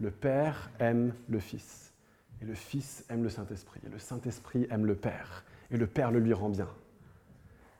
le 0.00 0.10
Père 0.10 0.70
aime 0.80 1.14
le 1.28 1.38
Fils, 1.38 1.92
et 2.40 2.44
le 2.44 2.54
Fils 2.54 3.04
aime 3.08 3.22
le 3.22 3.28
Saint-Esprit, 3.28 3.80
et 3.86 3.88
le 3.88 3.98
Saint-Esprit 3.98 4.66
aime 4.70 4.86
le 4.86 4.96
Père, 4.96 5.44
et 5.70 5.76
le 5.76 5.86
Père 5.86 6.10
le 6.10 6.18
lui 6.18 6.32
rend 6.32 6.48
bien, 6.48 6.68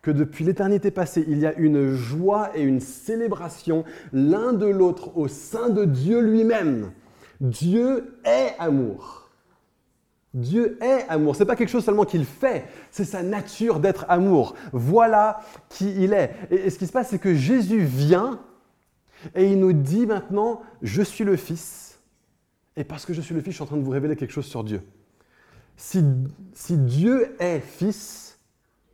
que 0.01 0.11
depuis 0.11 0.45
l'éternité 0.45 0.91
passée, 0.91 1.25
il 1.29 1.39
y 1.39 1.47
a 1.47 1.55
une 1.55 1.95
joie 1.95 2.57
et 2.57 2.63
une 2.63 2.81
célébration 2.81 3.85
l'un 4.13 4.53
de 4.53 4.67
l'autre 4.67 5.17
au 5.17 5.29
sein 5.29 5.69
de 5.71 5.85
Dieu 5.85 6.21
lui-même. 6.21 6.93
Dieu 7.41 8.19
est 8.25 8.55
amour. 8.59 9.22
Dieu 10.35 10.79
est 10.83 11.07
amour. 11.09 11.37
Ce 11.37 11.41
n'est 11.41 11.47
pas 11.47 11.57
quelque 11.57 11.69
chose 11.69 11.85
seulement 11.85 12.05
qu'il 12.05 12.25
fait, 12.25 12.65
c'est 12.91 13.05
sa 13.05 13.23
nature 13.23 13.81
d'être 13.81 14.07
amour. 14.09 14.55
Voilà 14.73 15.41
qui 15.69 15.93
il 16.03 16.13
est. 16.13 16.35
Et, 16.51 16.71
ce 16.71 16.79
qui 16.79 16.87
se 16.87 16.93
passe, 16.93 17.11
c'est 17.11 17.19
que 17.19 17.35
Jésus 17.35 17.81
vient 17.81 18.41
et 19.35 19.51
il 19.51 19.59
nous 19.59 19.73
dit 19.73 20.07
maintenant, 20.07 20.63
je 20.81 21.03
suis 21.03 21.25
le 21.25 21.37
Fils. 21.37 22.01
Et 22.77 22.85
parce 22.85 23.05
que 23.05 23.13
je 23.13 23.21
suis 23.21 23.35
le 23.35 23.41
Fils, 23.41 23.53
je 23.53 23.57
suis 23.57 23.63
en 23.63 23.67
train 23.67 23.77
de 23.77 23.83
vous 23.83 23.91
révéler 23.91 24.17
quelque 24.17 24.33
chose 24.33 24.47
sur 24.47 24.65
Dieu. 24.65 24.81
Si, 25.77 26.03
Dieu 26.71 27.37
est 27.39 27.61
Fils, 27.61 28.39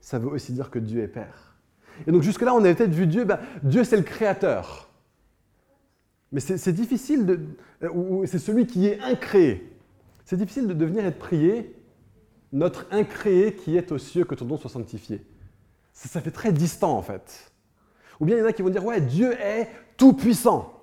ça 0.01 0.19
veut 0.19 0.29
aussi 0.29 0.53
dire 0.53 0.71
que 0.71 0.79
Dieu 0.79 1.03
est 1.03 1.09
Père. 1.09 1.57
Et 2.07 2.13
donc 2.13 2.23
jusque-là, 2.23 2.55
on 2.55 2.59
avait 2.59 2.75
peut-être 2.75 2.95
vu 2.95 3.07
Dieu, 3.07 3.25
ben, 3.25 3.39
Dieu 3.63 3.85
c'est 3.85 3.97
le 3.97 4.03
Créateur. 4.03 4.91
Mais 6.33 6.41
c'est 6.41 6.73
difficile, 6.73 7.25
de, 7.25 7.41
c'est 8.27 8.39
celui 8.39 8.67
qui 8.67 8.87
est 8.87 9.01
incréé. 9.01 9.78
C'est 10.29 10.37
difficile 10.37 10.67
de 10.67 10.75
devenir 10.75 11.07
et 11.07 11.11
de 11.11 11.17
prier 11.17 11.75
notre 12.53 12.85
incréé 12.91 13.55
qui 13.55 13.79
est 13.79 13.91
aux 13.93 13.97
cieux, 13.97 14.27
que 14.27 14.35
ton 14.35 14.45
nom 14.45 14.59
soit 14.59 14.69
sanctifié. 14.69 15.25
Ça, 15.95 16.21
fait 16.21 16.31
très 16.31 16.53
distant 16.53 16.99
en 16.99 17.01
fait. 17.01 17.51
Ou 18.21 18.27
bien 18.27 18.37
il 18.37 18.41
y 18.41 18.43
en 18.43 18.47
a 18.47 18.53
qui 18.53 18.61
vont 18.61 18.69
dire 18.69 18.85
ouais, 18.85 19.01
Dieu 19.01 19.33
est 19.41 19.71
tout 19.97 20.13
puissant. 20.13 20.83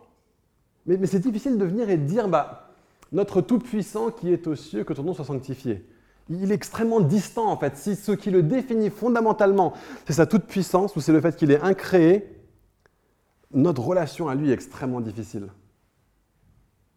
Mais, 0.88 1.06
c'est 1.06 1.20
difficile 1.20 1.60
de 1.60 1.66
venir 1.66 1.92
et 1.92 1.98
de 1.98 2.06
dire 2.06 2.28
bah, 2.28 2.74
notre 3.12 3.40
tout 3.40 3.60
puissant 3.60 4.10
qui 4.10 4.34
est 4.34 4.48
aux 4.48 4.56
cieux, 4.56 4.84
que 4.84 4.94
ton 4.94 5.04
nom 5.04 5.14
soit 5.14 5.26
sanctifié. 5.26 5.88
Il 6.28 6.52
est 6.52 6.56
extrêmement 6.56 7.00
distant 7.00 7.48
en 7.48 7.58
fait. 7.58 7.78
Si 7.78 7.96
ce 7.96 8.14
qui 8.14 8.32
le 8.32 8.42
définit 8.42 8.90
fondamentalement, 8.90 9.74
c'est 10.08 10.14
sa 10.14 10.26
toute 10.26 10.46
puissance 10.46 10.96
ou 10.96 11.02
c'est 11.02 11.14
le 11.14 11.22
fait 11.22 11.36
qu'il 11.36 11.52
est 11.52 11.62
incréé, 11.62 12.42
notre 13.54 13.84
relation 13.84 14.28
à 14.28 14.34
lui 14.34 14.50
est 14.50 14.54
extrêmement 14.54 15.02
difficile. 15.02 15.50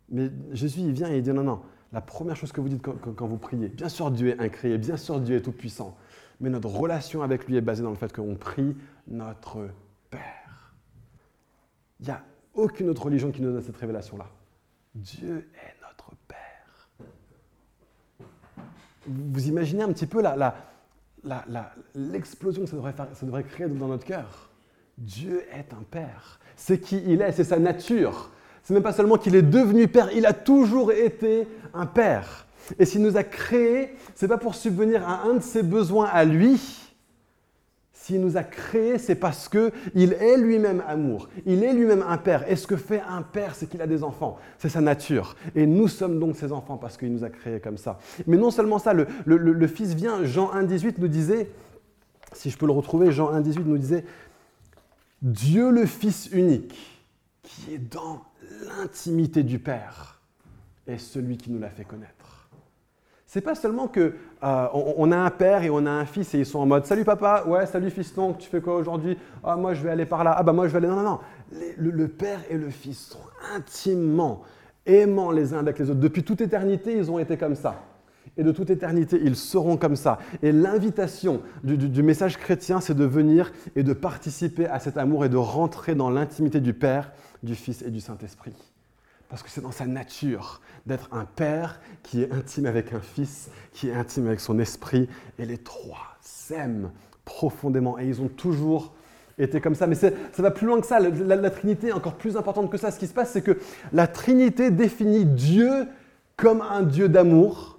Mais 0.08 0.30
Jésus, 0.52 0.80
il 0.80 0.92
vient 0.92 1.10
et 1.10 1.18
il 1.18 1.22
dit 1.22 1.34
non, 1.34 1.42
non, 1.42 1.60
la 1.92 2.00
première 2.00 2.36
chose 2.36 2.52
que 2.52 2.60
vous 2.60 2.68
dites 2.68 2.82
quand, 2.82 3.26
vous 3.26 3.38
priez, 3.38 3.68
bien 3.68 3.88
sûr 3.88 4.10
Dieu 4.10 4.28
est 4.28 4.40
incréé, 4.40 4.76
bien 4.78 4.96
sûr 4.96 5.20
Dieu 5.20 5.36
est 5.36 5.42
tout-puissant, 5.42 5.96
mais 6.40 6.50
notre 6.50 6.68
relation 6.68 7.22
avec 7.22 7.46
lui 7.46 7.56
est 7.56 7.60
basée 7.60 7.82
dans 7.82 7.90
le 7.90 7.96
fait 7.96 8.12
qu'on 8.12 8.34
prie 8.34 8.76
notre 9.06 9.68
Père. 10.10 10.74
Il 12.00 12.06
n'y 12.06 12.12
a 12.12 12.22
aucune 12.54 12.90
autre 12.90 13.04
religion 13.04 13.30
qui 13.30 13.40
nous 13.40 13.52
donne 13.52 13.62
cette 13.62 13.76
révélation-là. 13.76 14.26
Dieu 14.94 15.48
est 15.54 15.82
notre 15.82 16.12
Père. 16.26 16.88
Vous 19.06 19.48
imaginez 19.48 19.82
un 19.82 19.92
petit 19.92 20.06
peu 20.06 20.22
l'explosion 21.94 22.64
que 22.64 22.70
devrait, 22.70 22.94
ça 23.14 23.26
devrait 23.26 23.44
créer 23.44 23.68
dans 23.68 23.88
notre 23.88 24.04
cœur. 24.04 24.50
Dieu 24.98 25.44
est 25.52 25.72
un 25.72 25.82
Père. 25.90 26.38
C'est 26.56 26.80
qui 26.80 27.02
il 27.06 27.22
est, 27.22 27.32
c'est 27.32 27.44
sa 27.44 27.58
nature. 27.58 28.30
C'est 28.68 28.74
même 28.74 28.82
pas 28.82 28.92
seulement 28.92 29.16
qu'il 29.16 29.34
est 29.34 29.40
devenu 29.40 29.88
père, 29.88 30.10
il 30.14 30.26
a 30.26 30.34
toujours 30.34 30.92
été 30.92 31.48
un 31.72 31.86
père. 31.86 32.46
Et 32.78 32.84
s'il 32.84 33.00
nous 33.00 33.16
a 33.16 33.24
créés, 33.24 33.94
c'est 34.14 34.28
pas 34.28 34.36
pour 34.36 34.54
subvenir 34.54 35.08
à 35.08 35.22
un 35.22 35.36
de 35.36 35.42
ses 35.42 35.62
besoins 35.62 36.04
à 36.04 36.26
lui. 36.26 36.60
S'il 37.94 38.20
nous 38.20 38.36
a 38.36 38.42
créés, 38.42 38.98
c'est 38.98 39.14
parce 39.14 39.48
que 39.48 39.72
il 39.94 40.12
est 40.12 40.36
lui-même 40.36 40.82
amour. 40.86 41.30
Il 41.46 41.64
est 41.64 41.72
lui-même 41.72 42.04
un 42.06 42.18
père. 42.18 42.44
Et 42.46 42.56
ce 42.56 42.66
que 42.66 42.76
fait 42.76 43.00
un 43.08 43.22
père, 43.22 43.54
c'est 43.54 43.70
qu'il 43.70 43.80
a 43.80 43.86
des 43.86 44.04
enfants. 44.04 44.36
C'est 44.58 44.68
sa 44.68 44.82
nature. 44.82 45.34
Et 45.56 45.66
nous 45.66 45.88
sommes 45.88 46.20
donc 46.20 46.36
ses 46.36 46.52
enfants 46.52 46.76
parce 46.76 46.98
qu'il 46.98 47.10
nous 47.10 47.24
a 47.24 47.30
créés 47.30 47.60
comme 47.60 47.78
ça. 47.78 47.98
Mais 48.26 48.36
non 48.36 48.50
seulement 48.50 48.78
ça, 48.78 48.92
le, 48.92 49.06
le 49.24 49.66
Fils 49.66 49.94
vient. 49.94 50.24
Jean 50.24 50.52
1,18 50.54 50.96
nous 50.98 51.08
disait, 51.08 51.48
si 52.34 52.50
je 52.50 52.58
peux 52.58 52.66
le 52.66 52.72
retrouver, 52.72 53.12
Jean 53.12 53.32
1,18 53.32 53.62
nous 53.64 53.78
disait, 53.78 54.04
Dieu 55.22 55.70
le 55.70 55.86
Fils 55.86 56.28
unique, 56.32 56.87
qui 57.48 57.74
est 57.74 57.78
dans 57.78 58.22
l'intimité 58.66 59.42
du 59.42 59.58
Père 59.58 60.20
est 60.86 60.98
celui 60.98 61.36
qui 61.36 61.50
nous 61.50 61.58
l'a 61.58 61.70
fait 61.70 61.84
connaître. 61.84 62.48
C'est 63.26 63.42
pas 63.42 63.54
seulement 63.54 63.88
que 63.88 64.14
euh, 64.42 64.66
on, 64.72 65.12
a 65.12 65.16
un 65.16 65.30
père 65.30 65.62
et 65.62 65.68
on 65.68 65.84
a 65.84 65.90
un 65.90 66.06
fils 66.06 66.34
et 66.34 66.38
ils 66.38 66.46
sont 66.46 66.60
en 66.60 66.66
mode 66.66 66.86
salut 66.86 67.04
papa, 67.04 67.44
ouais 67.46 67.66
salut 67.66 67.90
fiston, 67.90 68.32
tu 68.32 68.48
fais 68.48 68.62
quoi 68.62 68.76
aujourd'hui? 68.76 69.18
Ah 69.44 69.56
moi 69.56 69.74
je 69.74 69.82
vais 69.82 69.90
aller 69.90 70.06
par 70.06 70.24
là, 70.24 70.34
ah 70.36 70.42
bah 70.42 70.54
moi 70.54 70.66
je 70.66 70.72
vais 70.72 70.78
aller 70.78 70.88
non 70.88 70.96
non 70.96 71.02
non. 71.02 71.20
le, 71.76 72.08
père 72.08 72.40
et 72.48 72.56
le 72.56 72.70
fils 72.70 73.08
sont 73.08 73.18
intimement 73.54 74.42
aimants 74.86 75.30
les 75.30 75.52
uns 75.52 75.58
avec 75.58 75.78
les 75.78 75.90
autres. 75.90 76.00
Depuis 76.00 76.24
toute 76.24 76.40
éternité 76.40 76.96
ils 76.96 77.10
ont 77.10 77.18
été 77.18 77.36
comme 77.36 77.54
ça. 77.54 77.82
Et 78.36 78.42
de 78.42 78.52
toute 78.52 78.70
éternité, 78.70 79.20
ils 79.22 79.36
seront 79.36 79.76
comme 79.76 79.96
ça. 79.96 80.18
Et 80.42 80.52
l'invitation 80.52 81.42
du 81.62 82.02
message 82.02 82.36
chrétien, 82.36 82.80
c'est 82.80 82.94
de 82.94 83.04
venir 83.04 83.52
et 83.76 83.82
de 83.82 83.92
participer 83.92 84.66
à 84.66 84.78
cet 84.78 84.96
amour 84.96 85.24
et 85.24 85.28
de 85.28 85.36
rentrer 85.36 85.94
dans 85.94 86.10
l'intimité 86.10 86.60
du 86.60 86.74
Père 86.74 87.12
du 87.42 87.54
Fils 87.54 87.82
et 87.82 87.90
du 87.90 88.00
Saint-Esprit. 88.00 88.54
Parce 89.28 89.42
que 89.42 89.50
c'est 89.50 89.60
dans 89.60 89.72
sa 89.72 89.86
nature 89.86 90.60
d'être 90.86 91.08
un 91.12 91.24
père 91.24 91.80
qui 92.02 92.22
est 92.22 92.32
intime 92.32 92.66
avec 92.66 92.94
un 92.94 93.00
fils, 93.00 93.50
qui 93.72 93.88
est 93.88 93.94
intime 93.94 94.26
avec 94.26 94.40
son 94.40 94.58
esprit. 94.58 95.08
Et 95.38 95.44
les 95.44 95.58
trois 95.58 96.16
s'aiment 96.22 96.90
profondément. 97.24 97.98
Et 97.98 98.06
ils 98.06 98.22
ont 98.22 98.28
toujours 98.28 98.94
était 99.38 99.60
comme 99.60 99.74
ça. 99.74 99.86
Mais 99.86 99.94
ça 99.94 100.10
va 100.38 100.50
plus 100.50 100.66
loin 100.66 100.80
que 100.80 100.86
ça. 100.86 100.98
La, 100.98 101.36
la, 101.36 101.50
Trinité 101.50 101.88
est 101.88 101.92
encore 101.92 102.14
plus 102.14 102.36
importante 102.36 102.70
que 102.70 102.76
ça. 102.76 102.90
Ce 102.90 102.98
qui 102.98 103.06
se 103.06 103.14
passe, 103.14 103.30
c'est 103.30 103.42
que 103.42 103.58
la 103.92 104.06
Trinité 104.06 104.70
définit 104.70 105.24
Dieu 105.24 105.86
comme 106.36 106.62
un 106.62 106.82
Dieu 106.82 107.08
d'amour. 107.08 107.77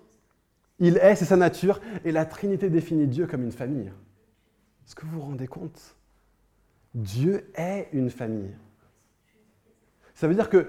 Il 0.79 0.97
est, 0.97 1.15
c'est 1.15 1.25
sa 1.25 1.35
nature. 1.35 1.81
Et 2.05 2.11
la 2.11 2.25
Trinité 2.25 2.69
définit 2.69 3.07
Dieu 3.07 3.27
comme 3.27 3.43
une 3.43 3.51
famille. 3.51 3.91
Est-ce 4.85 4.95
que 4.95 5.05
vous 5.05 5.19
vous 5.19 5.25
rendez 5.25 5.47
compte? 5.47 5.95
Dieu 6.95 7.51
est 7.55 7.89
une 7.93 8.09
famille. 8.09 8.55
Ça 10.15 10.27
veut 10.27 10.35
dire 10.35 10.49
que 10.49 10.67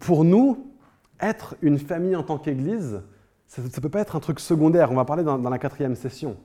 pour 0.00 0.24
nous, 0.24 0.72
être 1.20 1.56
une 1.62 1.78
famille 1.78 2.16
en 2.16 2.22
tant 2.22 2.38
qu'Église, 2.38 3.02
ça 3.46 3.62
ne 3.62 3.68
peut 3.68 3.88
pas 3.88 4.00
être 4.00 4.16
un 4.16 4.20
truc 4.20 4.40
secondaire. 4.40 4.90
On 4.90 4.96
va 4.96 5.04
parler 5.04 5.22
dans, 5.22 5.38
dans 5.38 5.50
la 5.50 5.58
quatrième 5.58 5.94
session. 5.94 6.36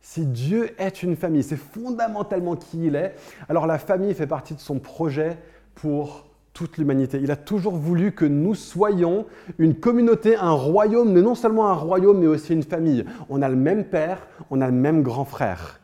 Si 0.00 0.26
Dieu 0.26 0.70
est 0.80 1.02
une 1.02 1.14
famille, 1.14 1.42
c'est 1.42 1.56
fondamentalement 1.56 2.56
qui 2.56 2.86
il 2.86 2.96
est, 2.96 3.14
alors 3.48 3.66
la 3.66 3.78
famille 3.78 4.14
fait 4.14 4.26
partie 4.26 4.54
de 4.54 4.60
son 4.60 4.78
projet 4.78 5.38
pour 5.74 6.29
toute 6.60 6.76
l'humanité. 6.76 7.18
Il 7.22 7.30
a 7.30 7.36
toujours 7.36 7.74
voulu 7.74 8.12
que 8.12 8.26
nous 8.26 8.54
soyons 8.54 9.24
une 9.56 9.74
communauté, 9.74 10.36
un 10.36 10.50
royaume, 10.50 11.10
mais 11.10 11.22
non 11.22 11.34
seulement 11.34 11.68
un 11.68 11.74
royaume, 11.74 12.18
mais 12.18 12.26
aussi 12.26 12.52
une 12.52 12.62
famille. 12.62 13.06
On 13.30 13.40
a 13.40 13.48
le 13.48 13.56
même 13.56 13.84
père, 13.84 14.26
on 14.50 14.60
a 14.60 14.66
le 14.66 14.74
même 14.74 15.02
grand 15.02 15.24
frère. 15.24 15.80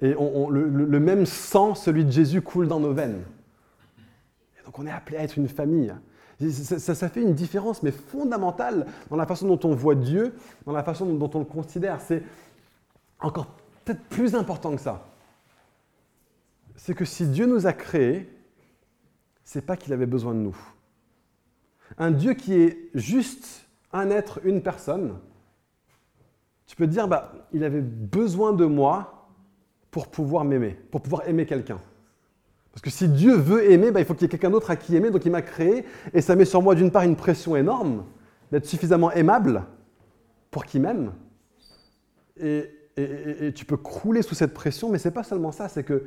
Et 0.00 0.14
le, 0.16 0.98
même 0.98 1.26
sang, 1.26 1.76
celui 1.76 2.04
de 2.04 2.10
Jésus, 2.10 2.42
coule 2.42 2.66
dans 2.66 2.80
nos 2.80 2.92
veines. 2.92 3.22
Et 4.60 4.64
donc 4.66 4.76
on 4.80 4.86
est 4.88 4.90
appelé 4.90 5.16
à 5.16 5.22
être 5.22 5.38
une 5.38 5.46
famille. 5.46 5.94
Ça, 6.50 6.96
ça, 6.96 7.08
fait 7.08 7.22
une 7.22 7.34
différence, 7.34 7.84
mais 7.84 7.92
fondamentale 7.92 8.86
dans 9.08 9.16
la 9.16 9.26
façon 9.26 9.46
dont 9.46 9.60
on 9.62 9.76
voit 9.76 9.94
Dieu, 9.94 10.34
dans 10.66 10.72
la 10.72 10.82
façon 10.82 11.06
dont 11.06 11.30
on 11.34 11.38
le 11.38 11.44
considère. 11.44 12.00
C'est 12.00 12.24
encore 13.20 13.46
peut-être 13.84 14.02
plus 14.08 14.34
important 14.34 14.74
que 14.74 14.82
ça. 14.82 15.06
C'est 16.74 16.94
que 16.94 17.04
si 17.04 17.28
Dieu 17.28 17.46
nous 17.46 17.68
a 17.68 17.72
créés, 17.72 18.35
c'est 19.46 19.64
pas 19.64 19.78
qu'il 19.78 19.94
avait 19.94 20.04
besoin 20.04 20.34
de 20.34 20.40
nous. 20.40 20.56
Un 21.96 22.10
Dieu 22.10 22.34
qui 22.34 22.52
est 22.52 22.90
juste 22.92 23.66
un 23.92 24.10
être, 24.10 24.40
une 24.44 24.60
personne, 24.60 25.18
tu 26.66 26.76
peux 26.76 26.86
te 26.86 26.90
dire, 26.90 27.08
bah, 27.08 27.32
il 27.54 27.64
avait 27.64 27.80
besoin 27.80 28.52
de 28.52 28.66
moi 28.66 29.30
pour 29.90 30.08
pouvoir 30.08 30.44
m'aimer, 30.44 30.76
pour 30.90 31.00
pouvoir 31.00 31.26
aimer 31.26 31.46
quelqu'un. 31.46 31.80
Parce 32.72 32.82
que 32.82 32.90
si 32.90 33.08
Dieu 33.08 33.34
veut 33.34 33.70
aimer, 33.70 33.90
bah, 33.90 34.00
il 34.00 34.04
faut 34.04 34.12
qu'il 34.12 34.24
y 34.24 34.26
ait 34.26 34.28
quelqu'un 34.28 34.50
d'autre 34.50 34.70
à 34.70 34.76
qui 34.76 34.94
aimer, 34.94 35.10
donc 35.10 35.24
il 35.24 35.32
m'a 35.32 35.40
créé, 35.40 35.86
et 36.12 36.20
ça 36.20 36.36
met 36.36 36.44
sur 36.44 36.60
moi 36.60 36.74
d'une 36.74 36.90
part 36.90 37.04
une 37.04 37.16
pression 37.16 37.56
énorme 37.56 38.04
d'être 38.52 38.66
suffisamment 38.66 39.10
aimable 39.12 39.64
pour 40.50 40.66
qu'il 40.66 40.82
m'aime, 40.82 41.14
et 42.36 42.68
et, 42.96 43.52
tu 43.54 43.64
peux 43.64 43.76
crouler 43.76 44.22
sous 44.22 44.34
cette 44.34 44.54
pression, 44.54 44.88
mais 44.88 44.98
ce 44.98 45.08
n'est 45.08 45.14
pas 45.14 45.22
seulement 45.22 45.52
ça, 45.52 45.68
c'est 45.68 45.84
que 45.84 46.04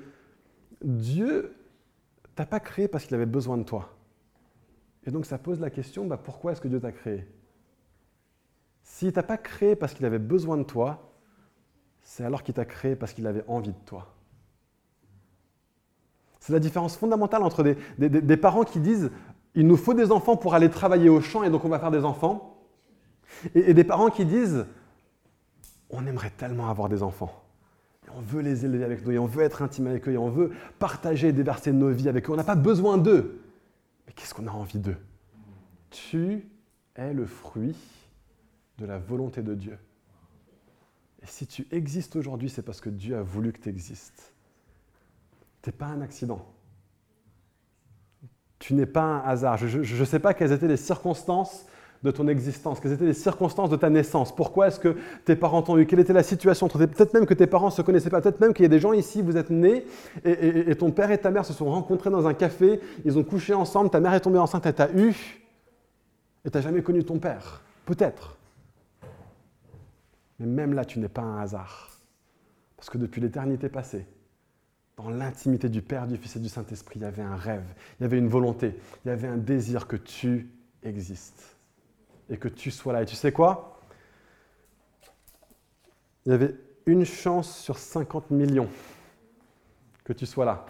Dieu 0.84 1.54
pas 2.45 2.60
créé 2.60 2.88
parce 2.88 3.06
qu'il 3.06 3.15
avait 3.15 3.25
besoin 3.25 3.58
de 3.58 3.63
toi. 3.63 3.89
Et 5.06 5.12
donc 5.12 5.25
ça 5.25 5.38
pose 5.38 5.60
la 5.60 5.69
question, 5.69 6.06
bah, 6.06 6.17
pourquoi 6.17 6.52
est-ce 6.52 6.62
que 6.62 6.67
Dieu 6.67 6.80
t'a 6.80 6.91
créé? 6.91 7.28
S'il 8.84 9.13
t'a 9.13 9.23
pas 9.23 9.38
créé 9.38 9.75
parce 9.75 9.93
qu'il 9.93 10.06
avait 10.06 10.19
besoin 10.19 10.58
de 10.58 10.63
toi, 10.63 11.13
c'est 12.02 12.23
alors 12.23 12.43
qu'il 12.43 12.56
t'a 12.56 12.65
créé 12.65 12.95
parce 12.95 13.13
qu'il 13.13 13.28
avait 13.28 13.43
envie 13.47 13.71
de 13.71 13.86
toi. 13.86 14.13
C'est 16.39 16.54
la 16.54 16.60
différence 16.60 16.97
fondamentale 16.97 17.43
entre 17.43 17.63
des, 17.97 18.38
parents 18.38 18.63
qui 18.63 18.80
disent 18.80 19.12
il 19.56 19.67
nous 19.67 19.78
faut 19.78 19.93
des 19.93 20.12
enfants 20.12 20.38
pour 20.38 20.56
aller 20.56 20.69
travailler 20.69 21.10
au 21.10 21.21
champ 21.21 21.43
et 21.43 21.49
donc 21.49 21.65
on 21.65 21.69
va 21.69 21.80
faire 21.80 21.91
des 21.91 22.06
enfants, 22.06 22.58
et 23.54 23.73
des 23.73 23.84
parents 23.84 24.10
qui 24.10 24.25
disent 24.25 24.65
on 25.89 26.06
aimerait 26.08 26.32
tellement 26.32 26.69
avoir 26.69 26.89
des 26.89 27.04
enfants. 27.04 27.38
On 28.15 28.22
veut 28.22 28.41
les 28.41 28.65
élever 28.65 28.84
avec 28.84 29.06
nous, 29.06 29.17
on 29.17 29.26
veut 29.26 29.43
être 29.43 29.62
intime 29.62 29.88
avec 29.88 30.08
eux, 30.08 30.17
on 30.17 30.30
veut 30.30 30.52
partager 30.80 31.30
et 31.30 31.34
déverser 31.34 31.72
nos 31.72 31.89
vies 31.89 32.10
avec 32.10 32.30
eux. 32.30 32.34
On 32.34 32.36
n'a 32.36 32.43
pas 32.43 32.56
besoin 32.56 32.98
d'eux. 32.98 33.41
Mais 34.08 34.13
qu'est-ce 34.13 34.34
qu'on 34.34 34.48
a 34.48 34.52
envie 34.52 34.80
d'eux? 34.80 34.98
Tu 35.89 36.48
es 36.95 37.13
le 37.13 37.26
fruit 37.26 37.76
de 38.78 38.86
la 38.86 38.98
volonté 38.98 39.41
de 39.41 39.54
Dieu. 39.54 39.78
Et 41.22 41.26
si 41.26 41.45
tu 41.48 41.67
existes 41.72 42.15
aujourd'hui, 42.15 42.50
c'est 42.50 42.62
parce 42.62 42.82
que 42.82 42.89
Dieu 42.89 43.17
a 43.17 43.22
voulu 43.22 43.52
que 43.52 43.60
tu 43.60 43.69
existes. 43.69 44.34
Tu 45.62 45.69
n'es 45.69 45.74
pas 45.74 45.88
un 45.88 46.02
accident. 46.02 46.45
Tu 48.58 48.74
n'es 48.74 48.86
pas 48.86 49.04
un 49.04 49.19
hasard. 49.19 49.58
Je 49.58 50.00
ne 50.00 50.06
sais 50.06 50.19
pas 50.19 50.34
quelles 50.34 50.52
étaient 50.52 50.67
les 50.67 50.78
circonstances 50.78 51.65
de 52.03 52.12
ton 52.12 52.27
existence, 52.29 52.79
quelles 52.79 52.93
étaient 52.93 53.05
les 53.05 53.13
circonstances 53.13 53.69
de 53.69 53.75
ta 53.75 53.89
naissance, 53.89 54.33
pourquoi 54.33 54.67
est-ce 54.67 54.79
que 54.79 54.95
tes 55.25 55.35
parents 55.35 55.62
t'ont 55.62 55.77
eu, 55.77 55.85
quelle 55.85 55.99
était 55.99 56.13
la 56.13 56.23
situation, 56.23 56.69
peut-être 56.69 57.13
même 57.13 57.25
que 57.25 57.33
tes 57.33 57.47
parents 57.47 57.67
ne 57.67 57.71
se 57.71 57.81
connaissaient 57.81 58.09
pas, 58.09 58.21
peut-être 58.21 58.39
même 58.39 58.53
qu'il 58.53 58.63
y 58.63 58.65
a 58.65 58.69
des 58.69 58.79
gens 58.79 58.93
ici, 58.93 59.21
vous 59.21 59.35
êtes 59.35 59.49
nés 59.49 59.85
et, 60.23 60.73
ton 60.75 60.91
père 60.91 61.12
et 61.12 61.17
ta 61.17 61.29
mère 61.29 61.43
se 61.43 61.51
sont 61.51 61.69
rencontrés 61.69 62.09
dans 62.09 62.25
un 62.25 62.33
café, 62.33 62.79
ils 63.03 63.17
ont 63.17 63.23
couché 63.23 63.53
ensemble, 63.53 63.89
ta 63.89 63.99
mère 63.99 64.13
est 64.13 64.21
tombée 64.21 64.39
enceinte, 64.39 64.65
elle 64.65 64.73
t'a 64.73 64.89
eu, 64.91 65.09
et 66.45 66.49
tu 66.49 66.57
n'as 66.57 66.62
jamais 66.62 66.81
connu 66.81 67.03
ton 67.03 67.19
père, 67.19 67.62
peut-être. 67.85 68.38
Mais 70.39 70.47
même 70.47 70.73
là, 70.73 70.85
tu 70.85 70.99
n'es 70.99 71.09
pas 71.09 71.21
un 71.21 71.41
hasard, 71.41 71.89
parce 72.77 72.89
que 72.89 72.97
depuis 72.97 73.19
l'éternité 73.19 73.67
passée, 73.67 74.05
dans 74.95 75.09
l'intimité 75.09 75.69
du 75.69 75.81
Père, 75.81 76.07
du 76.07 76.17
Fils 76.17 76.38
et 76.38 76.39
du 76.39 76.49
Saint-Esprit, 76.49 76.99
il 76.99 77.03
y 77.03 77.05
avait 77.05 77.21
un 77.21 77.35
rêve, 77.35 77.63
il 77.99 78.03
y 78.03 78.05
avait 78.05 78.17
une 78.17 78.27
volonté, 78.27 78.75
il 79.03 79.09
y 79.09 79.12
avait 79.12 79.29
un 79.29 79.38
désir 79.38 79.88
que 79.88 79.95
tu 79.95 80.49
existes 80.83 81.59
et 82.30 82.38
que 82.38 82.48
tu 82.48 82.72
sois 82.72 82.94
là. 82.94 83.04
Et 83.04 83.06
tu 83.06 83.15
sais 83.15 83.32
quoi? 83.32 83.82
Il 86.26 86.32
y 86.32 86.36
avait 86.36 86.56
une 86.86 87.06
chance 87.06 87.58
sur 87.58 87.78
50 87.78 88.32
millions 88.32 88.70
que 90.04 90.13
tu 90.13 90.26
sois 90.26 90.46
là. 90.46 90.65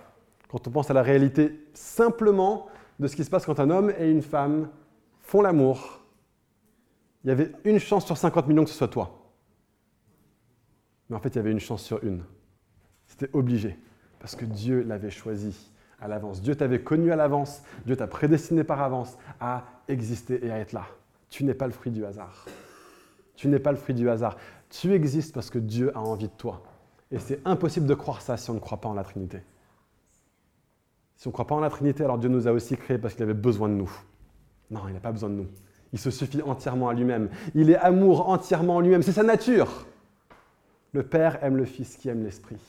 Quand 0.50 0.68
on 0.68 0.72
pense 0.72 0.90
à 0.90 0.94
la 0.94 1.04
réalité 1.04 1.68
simplement 1.74 2.68
de 3.00 3.08
ce 3.08 3.16
qui 3.16 3.24
se 3.24 3.30
passe 3.30 3.46
quand 3.46 3.60
un 3.60 3.70
homme 3.70 3.94
et 3.98 4.10
une 4.10 4.22
femme 4.22 4.70
font 5.22 5.42
l'amour, 5.42 6.02
il 7.24 7.30
y 7.30 7.32
avait 7.32 7.52
une 7.64 7.80
chance 7.80 8.06
sur 8.06 8.18
50 8.18 8.48
millions 8.48 8.64
que 8.64 8.70
ce 8.70 8.76
soit 8.78 8.88
toi. 8.88 9.32
Mais 11.10 11.16
en 11.16 11.20
fait, 11.20 11.30
il 11.30 11.36
y 11.36 11.40
avait 11.40 11.52
une 11.52 11.60
chance 11.60 11.84
sur 11.84 12.04
une. 12.04 12.24
C'était 13.08 13.30
obligé, 13.34 13.78
parce 14.20 14.36
que 14.36 14.46
Dieu 14.46 14.84
l'avait 14.84 15.10
choisi 15.10 15.72
à 16.00 16.08
l'avance. 16.08 16.42
Dieu 16.42 16.56
t'avait 16.56 16.82
connu 16.82 17.12
à 17.12 17.16
l'avance, 17.16 17.64
Dieu 17.86 17.96
t'a 17.96 18.08
prédestiné 18.08 18.64
par 18.64 18.82
avance 18.82 19.18
à 19.40 19.66
exister 19.88 20.46
et 20.46 20.52
à 20.52 20.60
être 20.60 20.74
là. 20.74 20.86
Tu 21.30 21.44
n'es 21.44 21.54
pas 21.54 21.68
le 21.68 21.74
fruit 21.74 21.92
du 21.92 22.06
hasard. 22.06 22.46
Tu 23.36 23.48
n'es 23.48 23.60
pas 23.60 23.72
le 23.72 23.78
fruit 23.78 23.96
du 23.96 24.10
hasard. 24.10 24.38
Tu 24.70 24.94
existes 24.94 25.34
parce 25.34 25.50
que 25.50 25.60
Dieu 25.60 25.96
a 25.96 26.00
envie 26.00 26.28
de 26.28 26.34
toi. 26.34 26.64
Et 27.12 27.20
c'est 27.20 27.40
impossible 27.46 27.88
de 27.88 27.94
croire 27.94 28.22
ça 28.22 28.38
si 28.38 28.50
on 28.50 28.56
ne 28.56 28.60
croit 28.60 28.82
pas 28.82 28.90
en 28.90 28.94
la 28.94 29.04
Trinité. 29.04 29.42
Si 31.16 31.28
on 31.28 31.32
ne 31.32 31.34
croit 31.34 31.48
pas 31.48 31.56
en 31.56 31.60
la 31.60 31.70
Trinité, 31.70 32.04
alors 32.04 32.18
Dieu 32.18 32.30
nous 32.30 32.48
a 32.48 32.52
aussi 32.52 32.78
créés 32.78 32.98
parce 32.98 33.14
qu'il 33.14 33.24
avait 33.24 33.34
besoin 33.34 33.68
de 33.68 33.74
nous. 33.74 33.92
Non, 34.72 34.82
il 34.88 34.94
n'a 34.94 35.00
pas 35.00 35.12
besoin 35.12 35.30
de 35.30 35.36
nous. 35.36 35.48
Il 35.92 36.00
se 36.00 36.12
suffit 36.12 36.42
entièrement 36.42 36.90
à 36.90 36.94
lui-même. 36.94 37.30
Il 37.56 37.70
est 37.70 37.78
amour 37.78 38.30
entièrement 38.30 38.76
en 38.76 38.80
lui-même. 38.80 39.02
C'est 39.02 39.12
sa 39.12 39.24
nature. 39.24 39.88
Le 40.92 41.04
Père 41.04 41.44
aime 41.44 41.58
le 41.58 41.66
Fils 41.66 41.98
qui 41.98 42.10
aime 42.10 42.24
l'Esprit. 42.24 42.60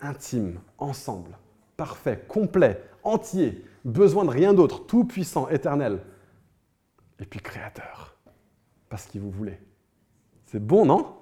Intime, 0.00 0.60
ensemble, 0.78 1.36
parfait, 1.76 2.24
complet, 2.28 2.82
entier, 3.02 3.64
besoin 3.84 4.24
de 4.24 4.30
rien 4.30 4.54
d'autre, 4.54 4.86
tout 4.86 5.04
puissant, 5.04 5.48
éternel 5.48 6.00
et 7.20 7.24
puis 7.24 7.40
créateur, 7.40 8.16
parce 8.88 9.06
qu'il 9.06 9.20
vous 9.20 9.30
voulait. 9.30 9.60
C'est 10.46 10.64
bon, 10.64 10.86
non? 10.86 11.14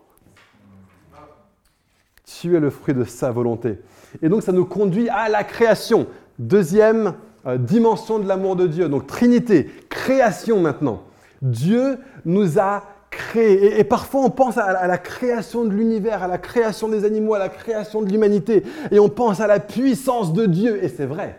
Tu 2.25 2.57
es 2.57 2.61
le 2.61 2.71
fruit 2.71 2.95
de 2.95 3.05
sa 3.05 3.31
volonté. 3.31 3.79
Et 4.21 4.29
donc 4.29 4.43
ça 4.43 4.53
nous 4.53 4.65
conduit 4.65 5.09
à 5.09 5.29
la 5.29 5.45
création. 5.45 6.07
Deuxième 6.39 7.15
euh, 7.47 7.57
dimension 7.57 8.19
de 8.19 8.27
l'amour 8.27 8.57
de 8.57 8.67
Dieu. 8.67 8.89
Donc 8.89 9.07
Trinité, 9.07 9.71
création 9.89 10.61
maintenant. 10.61 11.05
Dieu 11.41 11.99
nous 12.25 12.59
a 12.59 12.83
créés. 13.11 13.79
Et, 13.79 13.85
parfois 13.85 14.23
on 14.23 14.31
pense 14.31 14.59
à 14.59 14.87
la 14.87 14.99
création 14.99 15.65
de 15.65 15.71
l'univers, 15.71 16.23
à 16.23 16.29
la 16.29 16.39
création 16.39 16.89
des 16.89 17.05
animaux, 17.05 17.35
à 17.35 17.39
la 17.39 17.49
création 17.49 18.03
de 18.03 18.11
l'humanité. 18.11 18.65
Et 18.91 18.99
on 18.99 19.09
pense 19.09 19.41
à 19.41 19.47
la 19.47 19.61
puissance 19.61 20.33
de 20.33 20.47
Dieu. 20.47 20.83
Et 20.83 20.89
c'est 20.89 21.07
vrai. 21.07 21.39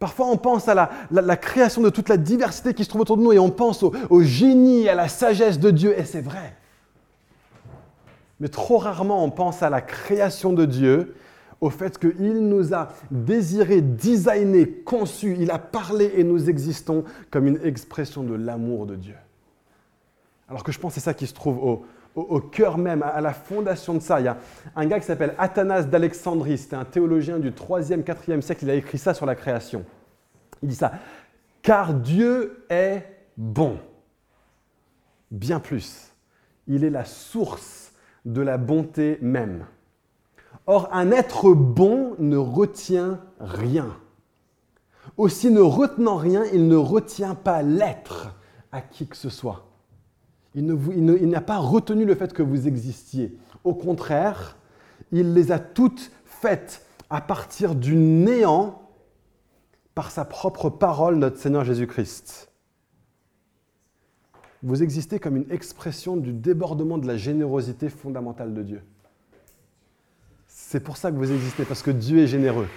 Parfois, 0.00 0.26
on 0.28 0.38
pense 0.38 0.66
à 0.66 0.74
la, 1.10 1.36
création 1.36 1.82
de 1.82 1.90
toute 1.90 2.08
la 2.08 2.16
diversité 2.16 2.72
qui 2.72 2.84
se 2.84 2.88
trouve 2.88 3.02
autour 3.02 3.18
de 3.18 3.22
nous 3.22 3.32
et 3.32 3.38
on 3.38 3.50
pense 3.50 3.82
au, 3.82 3.92
au 4.08 4.22
génie, 4.22 4.88
à 4.88 4.94
la 4.94 5.08
sagesse 5.08 5.60
de 5.60 5.70
Dieu, 5.70 5.96
et 5.96 6.04
c'est 6.04 6.22
vrai. 6.22 6.56
Mais 8.40 8.48
trop 8.48 8.78
rarement, 8.78 9.22
on 9.22 9.30
pense 9.30 9.62
à 9.62 9.68
la 9.68 9.82
création 9.82 10.54
de 10.54 10.64
Dieu, 10.64 11.14
au 11.60 11.68
fait 11.68 11.98
qu'il 11.98 12.48
nous 12.48 12.72
a 12.74 12.88
désiré, 13.10 13.82
designé, 13.82 14.66
conçu, 14.66 15.36
il 15.38 15.50
a 15.50 15.58
parlé 15.58 16.12
et 16.16 16.24
nous 16.24 16.48
existons 16.48 17.04
comme 17.30 17.46
une 17.46 17.60
expression 17.62 18.22
de 18.22 18.34
l'amour 18.34 18.86
de 18.86 18.96
Dieu. 18.96 19.16
Alors 20.48 20.64
que 20.64 20.72
je 20.72 20.78
pense 20.78 20.94
que 20.94 21.00
c'est 21.00 21.04
ça 21.04 21.12
qui 21.12 21.26
se 21.26 21.34
trouve 21.34 21.58
au, 21.62 21.84
au, 22.14 22.40
cœur 22.40 22.78
même, 22.78 23.02
à 23.02 23.20
la 23.20 23.32
fondation 23.32 23.94
de 23.94 24.00
ça. 24.00 24.20
Il 24.20 24.24
y 24.24 24.28
a 24.28 24.36
un 24.76 24.86
gars 24.86 24.98
qui 24.98 25.06
s'appelle 25.06 25.34
Athanas 25.38 25.84
d'Alexandrie, 25.84 26.58
c'était 26.58 26.76
un 26.76 26.84
théologien 26.84 27.38
du 27.38 27.50
3e, 27.50 28.02
4e 28.02 28.40
siècle, 28.40 28.64
il 28.64 28.70
a 28.70 28.74
écrit 28.74 28.98
ça 28.98 29.14
sur 29.14 29.26
la 29.26 29.34
création. 29.34 29.84
Il 30.62 30.68
dit 30.68 30.74
ça, 30.74 30.92
car 31.62 31.94
Dieu 31.94 32.64
est 32.68 33.04
bon. 33.36 33.78
Bien 35.30 35.60
plus, 35.60 36.12
il 36.66 36.84
est 36.84 36.90
la 36.90 37.04
source 37.04 37.92
de 38.24 38.40
la 38.40 38.58
bonté 38.58 39.18
même. 39.22 39.66
Or, 40.66 40.88
un 40.92 41.10
être 41.10 41.52
bon 41.52 42.16
ne 42.18 42.36
retient 42.36 43.20
rien. 43.38 43.96
Aussi, 45.16 45.50
ne 45.50 45.60
retenant 45.60 46.16
rien, 46.16 46.44
il 46.52 46.68
ne 46.68 46.76
retient 46.76 47.34
pas 47.34 47.62
l'être 47.62 48.34
à 48.72 48.80
qui 48.80 49.06
que 49.06 49.16
ce 49.16 49.30
soit. 49.30 49.69
Il, 50.54 51.28
n'a 51.28 51.40
pas 51.40 51.58
retenu 51.58 52.04
le 52.04 52.14
fait 52.14 52.32
que 52.32 52.42
vous 52.42 52.66
existiez. 52.66 53.36
Au 53.62 53.74
contraire, 53.74 54.56
il 55.12 55.32
les 55.32 55.52
a 55.52 55.58
toutes 55.58 56.10
faites 56.24 56.84
à 57.08 57.20
partir 57.20 57.74
du 57.74 57.94
néant 57.94 58.82
par 59.94 60.10
sa 60.10 60.24
propre 60.24 60.70
parole, 60.70 61.16
notre 61.16 61.38
Seigneur 61.38 61.64
Jésus-Christ. 61.64 62.50
Vous 64.62 64.82
existez 64.82 65.18
comme 65.18 65.36
une 65.36 65.50
expression 65.50 66.16
du 66.16 66.32
débordement 66.32 66.98
de 66.98 67.06
la 67.06 67.16
générosité 67.16 67.88
fondamentale 67.88 68.52
de 68.52 68.62
Dieu. 68.62 68.82
C'est 70.46 70.80
pour 70.80 70.96
ça 70.96 71.10
que 71.10 71.16
vous 71.16 71.32
existez, 71.32 71.64
parce 71.64 71.82
que 71.82 71.90
Dieu 71.90 72.18
est 72.18 72.26
généreux. 72.26 72.68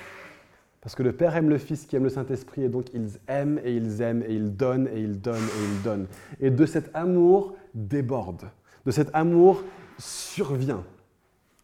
Parce 0.81 0.95
que 0.95 1.03
le 1.03 1.13
Père 1.13 1.35
aime 1.35 1.49
le 1.49 1.57
Fils 1.57 1.85
qui 1.85 1.95
aime 1.95 2.03
le 2.03 2.09
Saint-Esprit, 2.09 2.63
et 2.63 2.69
donc 2.69 2.87
ils 2.93 3.19
aiment 3.27 3.59
et 3.63 3.73
ils 3.73 4.01
aiment 4.01 4.23
et 4.27 4.33
ils 4.33 4.55
donnent 4.55 4.89
et 4.93 4.99
ils 4.99 5.19
donnent 5.19 5.37
et 5.37 5.63
ils 5.71 5.81
donnent. 5.81 6.07
Et 6.41 6.49
de 6.49 6.65
cet 6.65 6.89
amour 6.93 7.55
déborde, 7.73 8.49
de 8.85 8.91
cet 8.91 9.09
amour 9.13 9.63
survient 9.97 10.83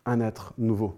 un 0.05 0.21
être 0.21 0.53
nouveau. 0.57 0.95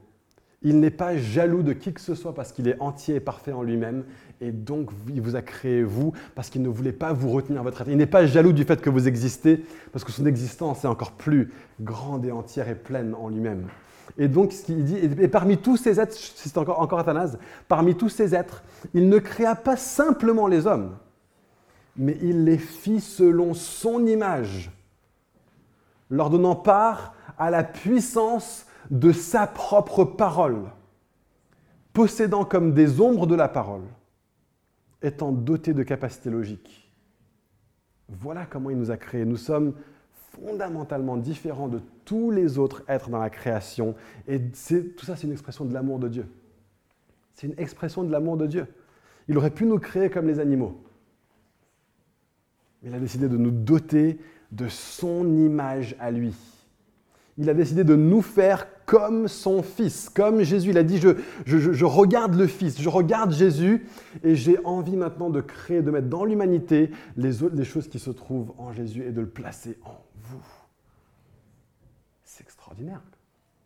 Il 0.63 0.79
n'est 0.79 0.91
pas 0.91 1.17
jaloux 1.17 1.63
de 1.63 1.73
qui 1.73 1.91
que 1.91 2.01
ce 2.01 2.13
soit 2.13 2.35
parce 2.35 2.51
qu'il 2.51 2.67
est 2.67 2.79
entier 2.79 3.15
et 3.15 3.19
parfait 3.19 3.51
en 3.51 3.63
lui-même, 3.63 4.03
et 4.41 4.51
donc 4.51 4.91
il 5.09 5.19
vous 5.19 5.35
a 5.35 5.41
créé 5.41 5.83
vous 5.83 6.13
parce 6.35 6.49
qu'il 6.49 6.61
ne 6.61 6.69
voulait 6.69 6.91
pas 6.91 7.13
vous 7.13 7.29
retenir 7.29 7.63
votre 7.63 7.81
être. 7.81 7.89
Il 7.89 7.97
n'est 7.97 8.05
pas 8.05 8.27
jaloux 8.27 8.53
du 8.53 8.63
fait 8.63 8.79
que 8.79 8.89
vous 8.89 9.07
existez 9.07 9.65
parce 9.91 10.03
que 10.03 10.11
son 10.11 10.25
existence 10.27 10.83
est 10.83 10.87
encore 10.87 11.13
plus 11.13 11.51
grande 11.79 12.25
et 12.25 12.31
entière 12.31 12.69
et 12.69 12.75
pleine 12.75 13.15
en 13.15 13.29
lui-même. 13.29 13.67
Et 14.17 14.27
donc, 14.27 14.51
ce 14.51 14.71
dit, 14.71 14.97
et 14.97 15.27
parmi 15.27 15.57
tous 15.57 15.77
ces 15.77 15.99
êtres, 15.99 16.15
c'est 16.15 16.57
encore, 16.57 16.79
encore 16.79 16.99
Athanase, 16.99 17.39
parmi 17.67 17.95
tous 17.95 18.09
ces 18.09 18.35
êtres, 18.35 18.63
il 18.93 19.09
ne 19.09 19.19
créa 19.19 19.55
pas 19.55 19.77
simplement 19.77 20.47
les 20.47 20.67
hommes, 20.67 20.97
mais 21.95 22.17
il 22.21 22.43
les 22.43 22.57
fit 22.57 22.99
selon 22.99 23.53
son 23.53 24.05
image, 24.05 24.71
leur 26.11 26.29
donnant 26.29 26.55
part 26.55 27.15
à 27.39 27.49
la 27.49 27.63
puissance 27.63 28.67
de 28.91 29.11
sa 29.11 29.47
propre 29.47 30.03
parole, 30.03 30.69
possédant 31.93 32.45
comme 32.45 32.73
des 32.73 33.01
ombres 33.01 33.25
de 33.25 33.35
la 33.35 33.47
parole, 33.47 33.83
étant 35.01 35.31
dotés 35.31 35.73
de 35.73 35.81
capacités 35.81 36.29
logiques. 36.29 36.91
Voilà 38.09 38.45
comment 38.45 38.69
il 38.69 38.77
nous 38.77 38.91
a 38.91 38.97
créés. 38.97 39.25
Nous 39.25 39.37
sommes 39.37 39.73
fondamentalement 40.33 41.17
différents 41.17 41.69
de 41.69 41.79
tous 42.05 42.29
les 42.29 42.59
autres 42.59 42.83
êtres 42.87 43.09
dans 43.09 43.19
la 43.19 43.29
création. 43.29 43.95
Et 44.27 44.39
tout 44.39 45.05
ça, 45.05 45.15
c'est 45.15 45.27
une 45.27 45.31
expression 45.31 45.65
de 45.65 45.73
l'amour 45.73 45.97
de 45.97 46.09
Dieu. 46.09 46.25
C'est 47.33 47.47
une 47.47 47.57
expression 47.57 48.03
de 48.03 48.11
l'amour 48.11 48.37
de 48.37 48.47
Dieu. 48.47 48.67
Il 49.27 49.37
aurait 49.37 49.51
pu 49.51 49.65
nous 49.65 49.79
créer 49.79 50.09
comme 50.09 50.27
les 50.27 50.39
animaux. 50.39 50.83
Mais 52.81 52.89
il 52.89 52.95
a 52.95 52.99
décidé 52.99 53.29
de 53.29 53.37
nous 53.37 53.51
doter 53.51 54.19
de 54.51 54.67
son 54.67 55.25
image 55.37 55.95
à 55.99 56.11
lui 56.11 56.33
il 57.37 57.49
a 57.49 57.53
décidé 57.53 57.83
de 57.83 57.95
nous 57.95 58.21
faire 58.21 58.67
comme 58.85 59.27
son 59.27 59.63
Fils, 59.63 60.09
comme 60.09 60.43
Jésus. 60.43 60.69
Il 60.69 60.77
a 60.77 60.83
dit, 60.83 60.99
je, 60.99 61.85
regarde 61.85 62.35
le 62.35 62.45
Fils, 62.45 62.79
je 62.79 62.89
regarde 62.89 63.31
Jésus, 63.31 63.87
et 64.23 64.35
j'ai 64.35 64.63
envie 64.65 64.95
maintenant 64.95 65.29
de 65.29 65.41
créer, 65.41 65.81
de 65.81 65.91
mettre 65.91 66.07
dans 66.07 66.25
l'humanité 66.25 66.91
les, 67.17 67.33
choses 67.63 67.87
qui 67.87 67.99
se 67.99 68.11
trouvent 68.11 68.53
en 68.57 68.73
Jésus 68.73 69.03
et 69.03 69.11
de 69.11 69.21
le 69.21 69.29
placer 69.29 69.77
en 69.83 70.03
vous. 70.21 70.45
C'est 72.23 72.43
extraordinaire. 72.43 73.01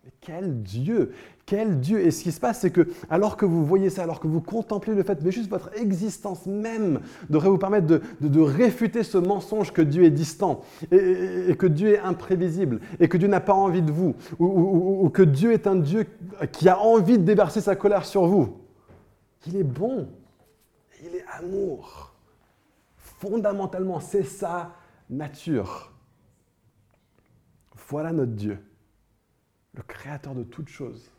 Mais 0.05 0.11
quel 0.21 0.61
Dieu 0.61 1.13
Quel 1.47 1.79
Dieu 1.79 1.99
Et 1.99 2.11
ce 2.11 2.21
qui 2.21 2.31
se 2.31 2.39
passe, 2.39 2.59
c'est 2.59 2.69
que 2.69 2.87
alors 3.09 3.37
que 3.37 3.45
vous 3.45 3.65
voyez 3.65 3.89
ça, 3.89 4.03
alors 4.03 4.19
que 4.19 4.27
vous 4.27 4.39
contemplez 4.39 4.93
le 4.93 5.01
fait, 5.01 5.19
mais 5.23 5.31
juste 5.31 5.49
votre 5.49 5.75
existence 5.75 6.45
même 6.45 6.99
devrait 7.27 7.49
vous 7.49 7.57
permettre 7.57 7.87
de, 7.87 8.39
réfuter 8.39 9.01
ce 9.01 9.17
mensonge 9.17 9.73
que 9.73 9.81
Dieu 9.81 10.03
est 10.03 10.11
distant 10.11 10.61
et, 10.91 11.55
que 11.57 11.65
Dieu 11.65 11.95
est 11.95 11.99
imprévisible 11.99 12.81
et 12.99 13.07
que 13.07 13.17
Dieu 13.17 13.27
n'a 13.27 13.39
pas 13.39 13.53
envie 13.53 13.81
de 13.81 13.91
vous 13.91 14.15
ou, 14.37 15.09
que 15.09 15.23
Dieu 15.23 15.53
est 15.53 15.65
un 15.65 15.75
Dieu 15.75 16.05
qui 16.51 16.69
a 16.69 16.79
envie 16.79 17.17
de 17.17 17.23
déverser 17.23 17.61
sa 17.61 17.75
colère 17.75 18.05
sur 18.05 18.27
vous. 18.27 18.59
Il 19.47 19.55
est 19.55 19.63
bon, 19.63 20.07
il 21.03 21.15
est 21.15 21.25
amour. 21.39 22.13
Fondamentalement, 22.97 23.99
c'est 23.99 24.23
sa 24.23 24.75
nature. 25.09 25.91
Voilà 27.87 28.11
notre 28.11 28.33
Dieu 28.33 28.59
le 29.75 29.83
créateur 29.83 30.33
de 30.33 30.43
toutes 30.43 30.69
choses. 30.69 31.11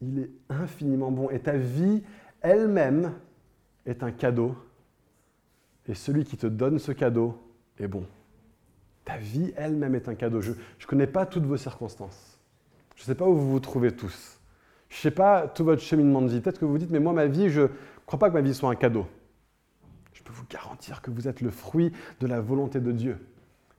Il 0.00 0.18
est 0.18 0.30
infiniment 0.48 1.10
bon 1.10 1.30
et 1.30 1.40
ta 1.40 1.56
vie 1.56 2.02
elle-même 2.42 3.14
est 3.86 4.02
un 4.02 4.12
cadeau 4.12 4.54
et 5.86 5.94
celui 5.94 6.24
qui 6.24 6.36
te 6.36 6.46
donne 6.46 6.78
ce 6.78 6.92
cadeau 6.92 7.38
est 7.78 7.88
bon. 7.88 8.06
Ta 9.04 9.16
vie 9.16 9.52
elle-même 9.56 9.94
est 9.94 10.08
un 10.08 10.14
cadeau. 10.14 10.40
Je 10.40 10.52
ne 10.52 10.86
connais 10.86 11.06
pas 11.06 11.26
toutes 11.26 11.44
vos 11.44 11.56
circonstances. 11.56 12.38
Je 12.96 13.02
ne 13.02 13.06
sais 13.06 13.14
pas 13.14 13.26
où 13.26 13.34
vous 13.34 13.50
vous 13.50 13.60
trouvez 13.60 13.92
tous. 13.92 14.38
Je 14.88 14.96
ne 14.96 15.00
sais 15.00 15.10
pas 15.10 15.48
tout 15.48 15.64
votre 15.64 15.82
cheminement 15.82 16.22
de 16.22 16.28
vie. 16.28 16.40
Peut-être 16.40 16.58
que 16.58 16.64
vous 16.64 16.78
dites, 16.78 16.90
mais 16.90 17.00
moi, 17.00 17.12
ma 17.12 17.26
vie, 17.26 17.50
je 17.50 17.62
ne 17.62 17.68
crois 18.06 18.18
pas 18.18 18.28
que 18.28 18.34
ma 18.34 18.40
vie 18.40 18.54
soit 18.54 18.70
un 18.70 18.76
cadeau. 18.76 19.06
Je 20.12 20.22
peux 20.22 20.32
vous 20.32 20.46
garantir 20.48 21.02
que 21.02 21.10
vous 21.10 21.28
êtes 21.28 21.40
le 21.40 21.50
fruit 21.50 21.92
de 22.20 22.26
la 22.26 22.40
volonté 22.40 22.80
de 22.80 22.92
Dieu. 22.92 23.18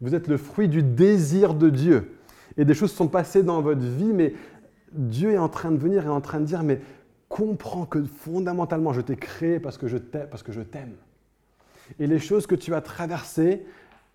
Vous 0.02 0.14
êtes 0.14 0.28
le 0.28 0.38
fruit 0.38 0.68
du 0.68 0.84
désir 0.84 1.54
de 1.54 1.70
Dieu 1.70 2.12
et 2.58 2.66
des 2.66 2.74
choses 2.74 2.92
sont 2.92 3.08
passées 3.08 3.44
dans 3.44 3.62
votre 3.62 3.82
vie, 3.82 4.14
mais 4.14 4.34
Dieu 4.92 5.32
est 5.32 5.38
en 5.38 5.50
train 5.50 5.72
de 5.72 5.78
venir 5.78 6.06
et 6.06 6.10
en 6.10 6.22
train 6.22 6.40
de 6.40 6.46
dire, 6.46 6.64
mais 6.64 6.82
comprends 7.28 7.86
que 7.86 8.04
fondamentalement, 8.04 8.94
je 8.94 9.02
t'ai 9.02 9.16
créé 9.16 9.60
parce 9.60 9.78
que 9.78 9.88
je 9.88 9.98
t'aime. 9.98 10.96
Et 12.00 12.08
les 12.08 12.20
choses 12.20 12.48
que 12.48 12.56
tu 12.56 12.74
as 12.74 12.82
traversées, 12.82 13.66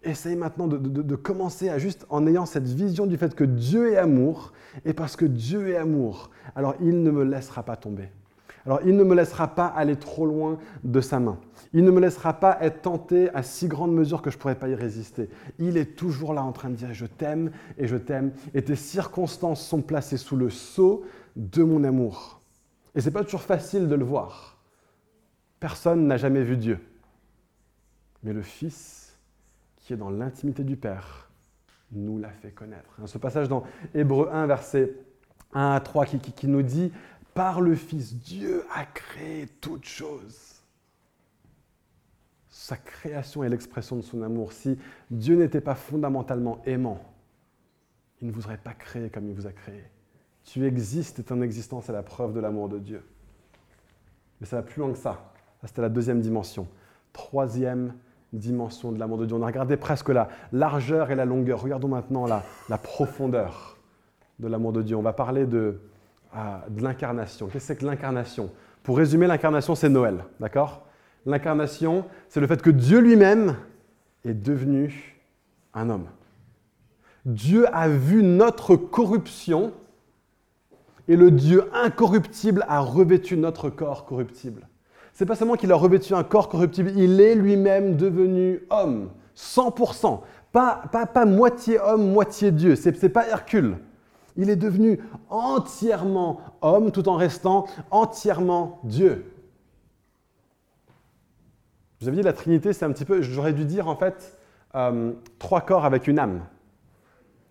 essaye 0.02 0.36
maintenant 0.36 0.66
de, 0.66 0.78
de, 0.78 1.16
commencer 1.16 1.68
à 1.68 1.78
juste 1.78 2.06
en 2.08 2.26
ayant 2.26 2.46
cette 2.46 2.66
vision 2.66 3.06
du 3.06 3.16
fait 3.16 3.34
que 3.34 3.44
Dieu 3.44 3.92
est 3.92 3.96
amour, 3.96 4.52
et 4.84 4.94
parce 4.94 5.16
que 5.16 5.26
Dieu 5.26 5.68
est 5.68 5.76
amour, 5.76 6.30
alors 6.54 6.74
il 6.80 7.02
ne 7.02 7.10
me 7.10 7.24
laissera 7.24 7.62
pas 7.62 7.76
tomber. 7.76 8.08
Alors 8.66 8.80
il 8.84 8.96
ne 8.96 9.04
me 9.04 9.14
laissera 9.14 9.48
pas 9.48 9.66
aller 9.66 9.96
trop 9.96 10.26
loin 10.26 10.58
de 10.84 11.00
sa 11.00 11.18
main. 11.18 11.38
Il 11.72 11.84
ne 11.84 11.90
me 11.90 12.00
laissera 12.00 12.34
pas 12.34 12.58
être 12.60 12.82
tenté 12.82 13.30
à 13.34 13.42
si 13.42 13.68
grande 13.68 13.94
mesure 13.94 14.22
que 14.22 14.30
je 14.30 14.36
ne 14.36 14.40
pourrais 14.40 14.58
pas 14.58 14.68
y 14.68 14.74
résister. 14.74 15.30
Il 15.58 15.76
est 15.76 15.96
toujours 15.96 16.34
là 16.34 16.42
en 16.42 16.52
train 16.52 16.68
de 16.68 16.74
dire 16.74 16.92
je 16.92 17.06
t'aime 17.06 17.50
et 17.78 17.86
je 17.86 17.96
t'aime 17.96 18.32
et 18.54 18.62
tes 18.62 18.76
circonstances 18.76 19.64
sont 19.64 19.82
placées 19.82 20.16
sous 20.16 20.36
le 20.36 20.50
sceau 20.50 21.04
de 21.36 21.62
mon 21.62 21.84
amour. 21.84 22.40
Et 22.94 23.00
ce 23.00 23.06
n'est 23.06 23.12
pas 23.12 23.24
toujours 23.24 23.42
facile 23.42 23.88
de 23.88 23.94
le 23.94 24.04
voir. 24.04 24.58
Personne 25.60 26.06
n'a 26.06 26.16
jamais 26.16 26.42
vu 26.42 26.56
Dieu. 26.56 26.80
Mais 28.22 28.32
le 28.32 28.42
Fils, 28.42 29.18
qui 29.76 29.92
est 29.92 29.96
dans 29.96 30.10
l'intimité 30.10 30.64
du 30.64 30.76
Père, 30.76 31.30
nous 31.92 32.18
l'a 32.18 32.30
fait 32.30 32.50
connaître. 32.50 32.90
Ce 33.06 33.18
passage 33.18 33.48
dans 33.48 33.64
Hébreu 33.94 34.28
1, 34.32 34.46
verset 34.46 34.94
1 35.52 35.72
à 35.72 35.80
3, 35.80 36.06
qui, 36.06 36.18
qui 36.18 36.48
nous 36.48 36.62
dit 36.62 36.92
par 37.40 37.62
le 37.62 37.74
Fils, 37.74 38.14
Dieu 38.16 38.66
a 38.70 38.84
créé 38.84 39.46
toutes 39.62 39.86
choses. 39.86 40.60
Sa 42.50 42.76
création 42.76 43.42
est 43.42 43.48
l'expression 43.48 43.96
de 43.96 44.02
son 44.02 44.20
amour. 44.20 44.52
Si 44.52 44.78
Dieu 45.10 45.36
n'était 45.36 45.62
pas 45.62 45.74
fondamentalement 45.74 46.60
aimant, 46.66 47.00
il 48.20 48.28
ne 48.28 48.32
vous 48.32 48.44
aurait 48.44 48.58
pas 48.58 48.74
créé 48.74 49.08
comme 49.08 49.26
il 49.26 49.34
vous 49.34 49.46
a 49.46 49.52
créé. 49.52 49.82
Tu 50.44 50.66
existes 50.66 51.20
et 51.20 51.22
ton 51.22 51.40
existence 51.40 51.88
est 51.88 51.94
la 51.94 52.02
preuve 52.02 52.34
de 52.34 52.40
l'amour 52.40 52.68
de 52.68 52.78
Dieu. 52.78 53.02
Mais 54.38 54.46
ça 54.46 54.56
va 54.56 54.62
plus 54.62 54.80
loin 54.80 54.92
que 54.92 54.98
ça. 54.98 55.32
C'était 55.64 55.80
la 55.80 55.88
deuxième 55.88 56.20
dimension. 56.20 56.68
Troisième 57.14 57.94
dimension 58.34 58.92
de 58.92 58.98
l'amour 58.98 59.16
de 59.16 59.24
Dieu. 59.24 59.34
On 59.34 59.42
a 59.42 59.46
regardé 59.46 59.78
presque 59.78 60.10
la 60.10 60.28
largeur 60.52 61.10
et 61.10 61.14
la 61.14 61.24
longueur. 61.24 61.62
Regardons 61.62 61.88
maintenant 61.88 62.26
la, 62.26 62.44
la 62.68 62.76
profondeur 62.76 63.78
de 64.40 64.46
l'amour 64.46 64.74
de 64.74 64.82
Dieu. 64.82 64.94
On 64.94 65.02
va 65.02 65.14
parler 65.14 65.46
de, 65.46 65.80
de 66.34 66.82
l'incarnation. 66.82 67.46
Qu'est-ce 67.46 67.68
que 67.68 67.74
c'est 67.74 67.80
que 67.80 67.86
l'incarnation? 67.86 68.50
Pour 68.82 68.96
résumer, 68.96 69.26
l'incarnation, 69.26 69.74
c'est 69.74 69.88
Noël, 69.88 70.24
d'accord? 70.38 70.86
L'incarnation, 71.26 72.04
c'est 72.28 72.40
le 72.40 72.46
fait 72.46 72.62
que 72.62 72.70
Dieu 72.70 73.00
lui-même 73.00 73.56
est 74.24 74.34
devenu 74.34 75.20
un 75.74 75.90
homme. 75.90 76.06
Dieu 77.26 77.66
a 77.74 77.88
vu 77.88 78.22
notre 78.22 78.76
corruption 78.76 79.72
et 81.08 81.16
le 81.16 81.30
Dieu 81.30 81.64
incorruptible 81.74 82.64
a 82.68 82.80
revêtu 82.80 83.36
notre 83.36 83.68
corps 83.68 84.04
corruptible. 84.04 84.68
C'est 85.12 85.26
pas 85.26 85.34
seulement 85.34 85.56
qu'il 85.56 85.72
a 85.72 85.76
revêtu 85.76 86.14
un 86.14 86.22
corps 86.22 86.48
corruptible, 86.48 86.92
il 86.96 87.20
est 87.20 87.34
lui-même 87.34 87.96
devenu 87.96 88.60
homme, 88.70 89.10
100%. 89.36 90.20
Pas, 90.52 90.82
pas, 90.90 91.06
pas 91.06 91.26
moitié 91.26 91.78
homme, 91.78 92.10
moitié 92.10 92.50
Dieu. 92.50 92.74
C'est, 92.74 93.08
pas 93.08 93.28
Hercule. 93.28 93.76
Il 94.36 94.50
est 94.50 94.56
devenu 94.56 95.00
entièrement 95.28 96.40
homme 96.62 96.92
tout 96.92 97.08
en 97.08 97.16
restant 97.16 97.66
entièrement 97.90 98.80
Dieu. 98.84 99.32
Vous 102.00 102.10
dit 102.10 102.22
la 102.22 102.32
Trinité, 102.32 102.72
c'est 102.72 102.86
un 102.86 102.92
petit 102.92 103.04
peu, 103.04 103.20
j'aurais 103.20 103.52
dû 103.52 103.66
dire 103.66 103.86
en 103.86 103.96
fait, 103.96 104.38
euh, 104.74 105.12
trois 105.38 105.60
corps 105.60 105.84
avec 105.84 106.08
une 106.08 106.18
âme. 106.18 106.40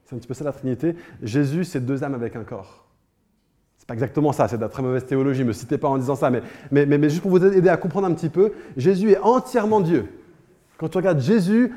C'est 0.06 0.16
un 0.16 0.20
petit 0.20 0.28
peu 0.28 0.34
ça 0.34 0.44
la 0.44 0.54
Trinité. 0.54 0.96
Jésus, 1.22 1.66
c'est 1.66 1.86
deux 1.86 2.04
âmes 2.04 2.16
avec 2.16 2.36
un 2.36 2.44
corps. 2.44 2.88
pas 3.86 3.94
exactement 3.94 4.32
ça, 4.32 4.48
c'est 4.48 4.58
de 4.58 4.62
la 4.62 4.70
très 4.70 4.82
mauvaise 4.82 5.06
théologie, 5.06 5.42
ne 5.42 5.50
me 5.50 5.54
citez 5.54 5.78
pas 5.78 5.88
en 5.88 6.00
disant 6.00 6.16
ça, 6.16 6.32
mais, 6.32 6.42
mais, 6.72 6.86
mais, 6.86 7.10
juste 7.10 7.22
pour 7.22 7.32
vous 7.32 7.46
aider 7.46 7.70
à 7.70 7.78
comprendre 7.78 8.08
un 8.08 8.14
petit 8.14 8.30
peu, 8.30 8.54
Jésus 8.76 9.12
est 9.12 9.20
entièrement 9.20 9.82
Dieu. 9.82 10.08
Quand 10.78 10.90
tu 10.90 10.98
regardes 10.98 11.20
Jésus 11.20 11.74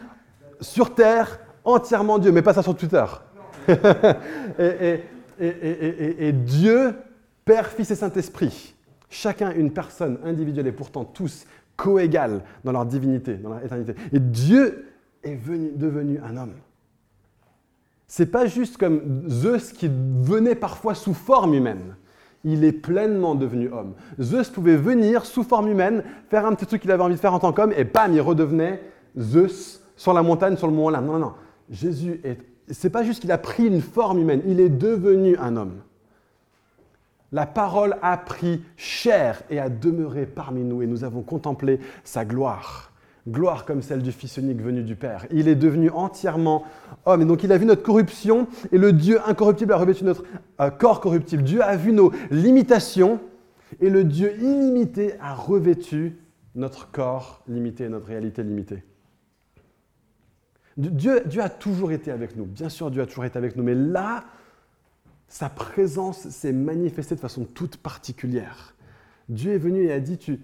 sur 0.60 0.94
terre, 0.94 1.40
entièrement 1.64 2.18
Dieu, 2.18 2.32
mais 2.32 2.42
pas 2.42 2.54
ça 2.54 2.62
sur 2.62 2.74
Twitter. 2.74 3.04
et, 5.38 6.32
Dieu, 6.32 6.94
Père, 7.44 7.68
Fils 7.68 7.90
et 7.90 7.94
Saint-Esprit, 7.94 8.74
chacun 9.08 9.52
une 9.52 9.72
personne 9.72 10.18
individuelle 10.24 10.66
et 10.66 10.72
pourtant 10.72 11.04
tous 11.04 11.46
coégales 11.76 12.42
dans 12.64 12.72
leur 12.72 12.86
divinité, 12.86 13.34
dans 13.34 13.50
leur 13.50 13.64
éternité. 13.64 13.94
Et 14.12 14.20
Dieu 14.20 14.86
est 15.22 15.34
venu, 15.34 15.72
devenu 15.74 16.18
un 16.18 16.36
homme. 16.36 16.54
C'est 18.06 18.26
pas 18.26 18.46
juste 18.46 18.76
comme 18.76 19.24
Zeus 19.28 19.72
qui 19.72 19.88
venait 19.88 20.54
parfois 20.54 20.94
sous 20.94 21.14
forme 21.14 21.54
humaine. 21.54 21.96
Il 22.44 22.64
est 22.64 22.72
pleinement 22.72 23.34
devenu 23.34 23.72
homme. 23.72 23.94
Zeus 24.20 24.50
pouvait 24.50 24.76
venir 24.76 25.24
sous 25.24 25.44
forme 25.44 25.68
humaine, 25.68 26.02
faire 26.28 26.44
un 26.44 26.54
petit 26.54 26.66
truc 26.66 26.82
qu'il 26.82 26.90
avait 26.90 27.02
envie 27.02 27.14
de 27.14 27.20
faire 27.20 27.32
en 27.32 27.38
tant 27.38 27.52
qu'homme, 27.52 27.72
et 27.76 27.84
bam, 27.84 28.12
il 28.12 28.20
redevenait 28.20 28.82
Zeus 29.18 29.82
sur 29.96 30.12
la 30.12 30.22
montagne, 30.22 30.56
sur 30.56 30.66
le 30.66 30.72
mont 30.72 30.86
Olympe. 30.86 31.06
Non, 31.06 31.12
non, 31.12 31.18
non. 31.18 31.32
Jésus 31.70 32.20
est. 32.24 32.38
C'est 32.70 32.90
pas 32.90 33.04
juste 33.04 33.20
qu'il 33.20 33.32
a 33.32 33.38
pris 33.38 33.66
une 33.66 33.82
forme 33.82 34.18
humaine, 34.18 34.42
il 34.46 34.60
est 34.60 34.68
devenu 34.68 35.36
un 35.38 35.56
homme. 35.56 35.80
La 37.32 37.46
parole 37.46 37.96
a 38.02 38.16
pris 38.18 38.62
chair 38.76 39.42
et 39.50 39.58
a 39.58 39.68
demeuré 39.68 40.26
parmi 40.26 40.62
nous, 40.62 40.82
et 40.82 40.86
nous 40.86 41.04
avons 41.04 41.22
contemplé 41.22 41.80
sa 42.04 42.24
gloire 42.24 42.92
gloire 43.28 43.64
comme 43.64 43.82
celle 43.82 44.02
du 44.02 44.12
Fils 44.12 44.36
unique 44.36 44.60
venu 44.60 44.82
du 44.82 44.96
Père. 44.96 45.26
Il 45.30 45.48
est 45.48 45.54
devenu 45.54 45.90
entièrement 45.90 46.64
homme. 47.06 47.22
Et 47.22 47.24
donc 47.24 47.42
il 47.42 47.52
a 47.52 47.58
vu 47.58 47.66
notre 47.66 47.82
corruption 47.82 48.46
et 48.70 48.78
le 48.78 48.92
Dieu 48.92 49.18
incorruptible 49.26 49.72
a 49.72 49.76
revêtu 49.76 50.04
notre 50.04 50.24
euh, 50.60 50.70
corps 50.70 51.00
corruptible. 51.00 51.42
Dieu 51.42 51.62
a 51.62 51.76
vu 51.76 51.92
nos 51.92 52.12
limitations 52.30 53.20
et 53.80 53.90
le 53.90 54.04
Dieu 54.04 54.34
illimité 54.40 55.14
a 55.20 55.34
revêtu 55.34 56.18
notre 56.54 56.90
corps 56.90 57.42
limité 57.48 57.88
notre 57.88 58.06
réalité 58.06 58.42
limitée. 58.42 58.82
Dieu, 60.76 61.22
a 61.40 61.48
toujours 61.48 61.92
été 61.92 62.10
avec 62.10 62.36
nous. 62.36 62.44
Bien 62.44 62.68
sûr, 62.68 62.90
Dieu 62.90 63.02
a 63.02 63.06
toujours 63.06 63.24
été 63.24 63.36
avec 63.38 63.56
nous. 63.56 63.62
Mais 63.62 63.74
là, 63.74 64.24
sa 65.28 65.48
présence 65.48 66.28
s'est 66.28 66.52
manifestée 66.52 67.14
de 67.14 67.20
façon 67.20 67.44
toute 67.44 67.76
particulière. 67.76 68.74
Dieu 69.28 69.52
est 69.52 69.58
venu 69.58 69.84
et 69.84 69.92
a 69.92 70.00
dit, 70.00 70.18
tu, 70.18 70.40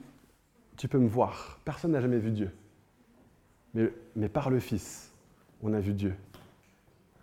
tu 0.76 0.88
peux 0.88 0.98
me 0.98 1.08
voir. 1.08 1.60
Personne 1.64 1.92
n'a 1.92 2.00
jamais 2.00 2.18
vu 2.18 2.30
Dieu 2.30 2.50
mais, 4.16 4.28
par 4.28 4.50
le 4.50 4.60
Fils, 4.60 5.12
on 5.62 5.72
a 5.72 5.80
vu 5.80 5.92
Dieu. 5.92 6.14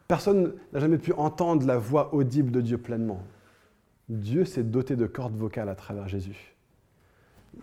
Personne 0.07 0.53
n'a 0.71 0.79
jamais 0.79 0.97
pu 0.97 1.13
entendre 1.13 1.65
la 1.65 1.77
voix 1.77 2.13
audible 2.13 2.51
de 2.51 2.61
Dieu 2.61 2.77
pleinement. 2.77 3.23
Dieu 4.07 4.45
s'est 4.45 4.63
doté 4.63 4.95
de 4.95 5.07
cordes 5.07 5.35
vocales 5.35 5.69
à 5.69 5.75
travers 5.75 6.07
Jésus. 6.07 6.53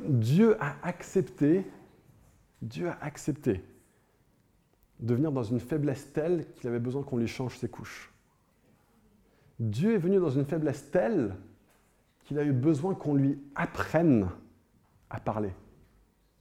Dieu 0.01 0.57
a 0.61 0.75
accepté, 0.83 1.65
Dieu 2.63 2.89
a 2.89 2.99
accepté 3.01 3.63
de 5.03 5.15
venir 5.15 5.33
dans 5.33 5.43
une 5.43 5.61
faiblesse 5.61 6.13
telle 6.13 6.47
qu'il 6.55 6.69
avait 6.69 6.79
besoin 6.79 7.03
qu'on 7.03 7.19
lui 7.19 7.27
change 7.27 7.59
ses 7.59 7.69
couches. 7.69 8.13
Dieu 9.59 9.95
est 9.95 9.99
venu 9.99 10.19
dans 10.19 10.31
une 10.31 10.45
faiblesse 10.45 10.91
telle 10.91 11.35
qu'il 12.25 12.39
a 12.39 12.45
eu 12.45 12.53
besoin 12.53 12.95
qu'on 12.95 13.15
lui 13.15 13.39
apprenne 13.57 14.29
à 15.11 15.19
parler, 15.19 15.53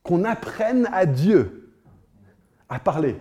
qu'on 0.03 0.23
apprenne 0.23 0.87
à 0.91 1.07
Dieu 1.07 1.73
à 2.69 2.79
parler. 2.79 3.17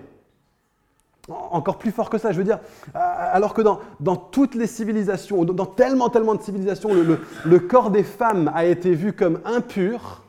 Encore 1.28 1.78
plus 1.78 1.90
fort 1.90 2.10
que 2.10 2.18
ça, 2.18 2.32
je 2.32 2.38
veux 2.38 2.44
dire, 2.44 2.58
alors 2.92 3.54
que 3.54 3.62
dans, 3.62 4.16
toutes 4.16 4.54
les 4.54 4.66
civilisations, 4.66 5.44
dans 5.44 5.66
tellement, 5.66 6.10
tellement 6.10 6.34
de 6.34 6.42
civilisations, 6.42 6.90
le, 6.92 7.58
corps 7.60 7.90
des 7.90 8.02
femmes 8.02 8.50
a 8.54 8.66
été 8.66 8.94
vu 8.94 9.12
comme 9.12 9.40
impur, 9.44 10.24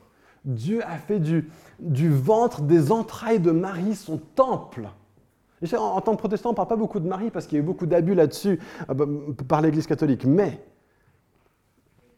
Dieu 0.45 0.81
a 0.85 0.97
fait 0.97 1.19
du 1.19 2.09
ventre, 2.09 2.61
des 2.61 2.91
entrailles 2.91 3.39
de 3.39 3.51
Marie 3.51 3.95
son 3.95 4.17
temple. 4.17 4.89
En, 5.77 6.01
tant 6.01 6.13
que 6.13 6.19
protestant, 6.19 6.49
on 6.49 6.53
ne 6.53 6.55
parle 6.55 6.67
pas 6.67 6.75
beaucoup 6.75 6.99
de 6.99 7.07
Marie 7.07 7.29
parce 7.29 7.45
qu'il 7.45 7.57
y 7.57 7.61
a 7.61 7.63
eu 7.63 7.65
beaucoup 7.65 7.85
d'abus 7.85 8.15
là-dessus 8.15 8.59
euh, 8.89 8.93
bah, 8.93 9.05
par 9.47 9.61
l'Église 9.61 9.85
catholique. 9.85 10.25
Mais 10.25 10.59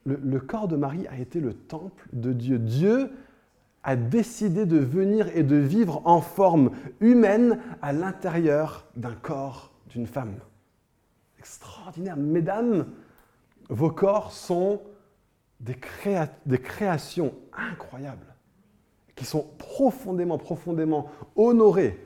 le, 0.05 0.19
le 0.23 0.39
corps 0.39 0.67
de 0.67 0.77
Marie 0.77 1.07
a 1.07 1.17
été 1.17 1.39
le 1.39 1.53
temple 1.53 2.07
de 2.13 2.31
Dieu. 2.31 2.57
Dieu 2.57 3.11
a 3.83 3.95
décidé 3.97 4.65
de 4.65 4.77
venir 4.77 5.27
et 5.35 5.43
de 5.43 5.57
vivre 5.57 6.01
en 6.05 6.21
forme 6.21 6.71
humaine 7.01 7.59
à 7.81 7.91
l'intérieur 7.91 8.85
d'un 8.95 9.13
corps 9.13 9.71
d'une 9.89 10.07
femme. 10.07 10.35
Extraordinaire. 11.37 12.15
Mesdames, 12.15 12.85
vos 13.69 13.91
corps 13.91 14.31
sont 14.31 14.81
des, 15.59 15.75
des 16.45 16.57
créations 16.59 17.33
incroyables, 17.51 18.33
qui 19.15 19.25
sont 19.25 19.45
profondément, 19.57 20.37
profondément 20.37 21.09
honorées 21.35 21.99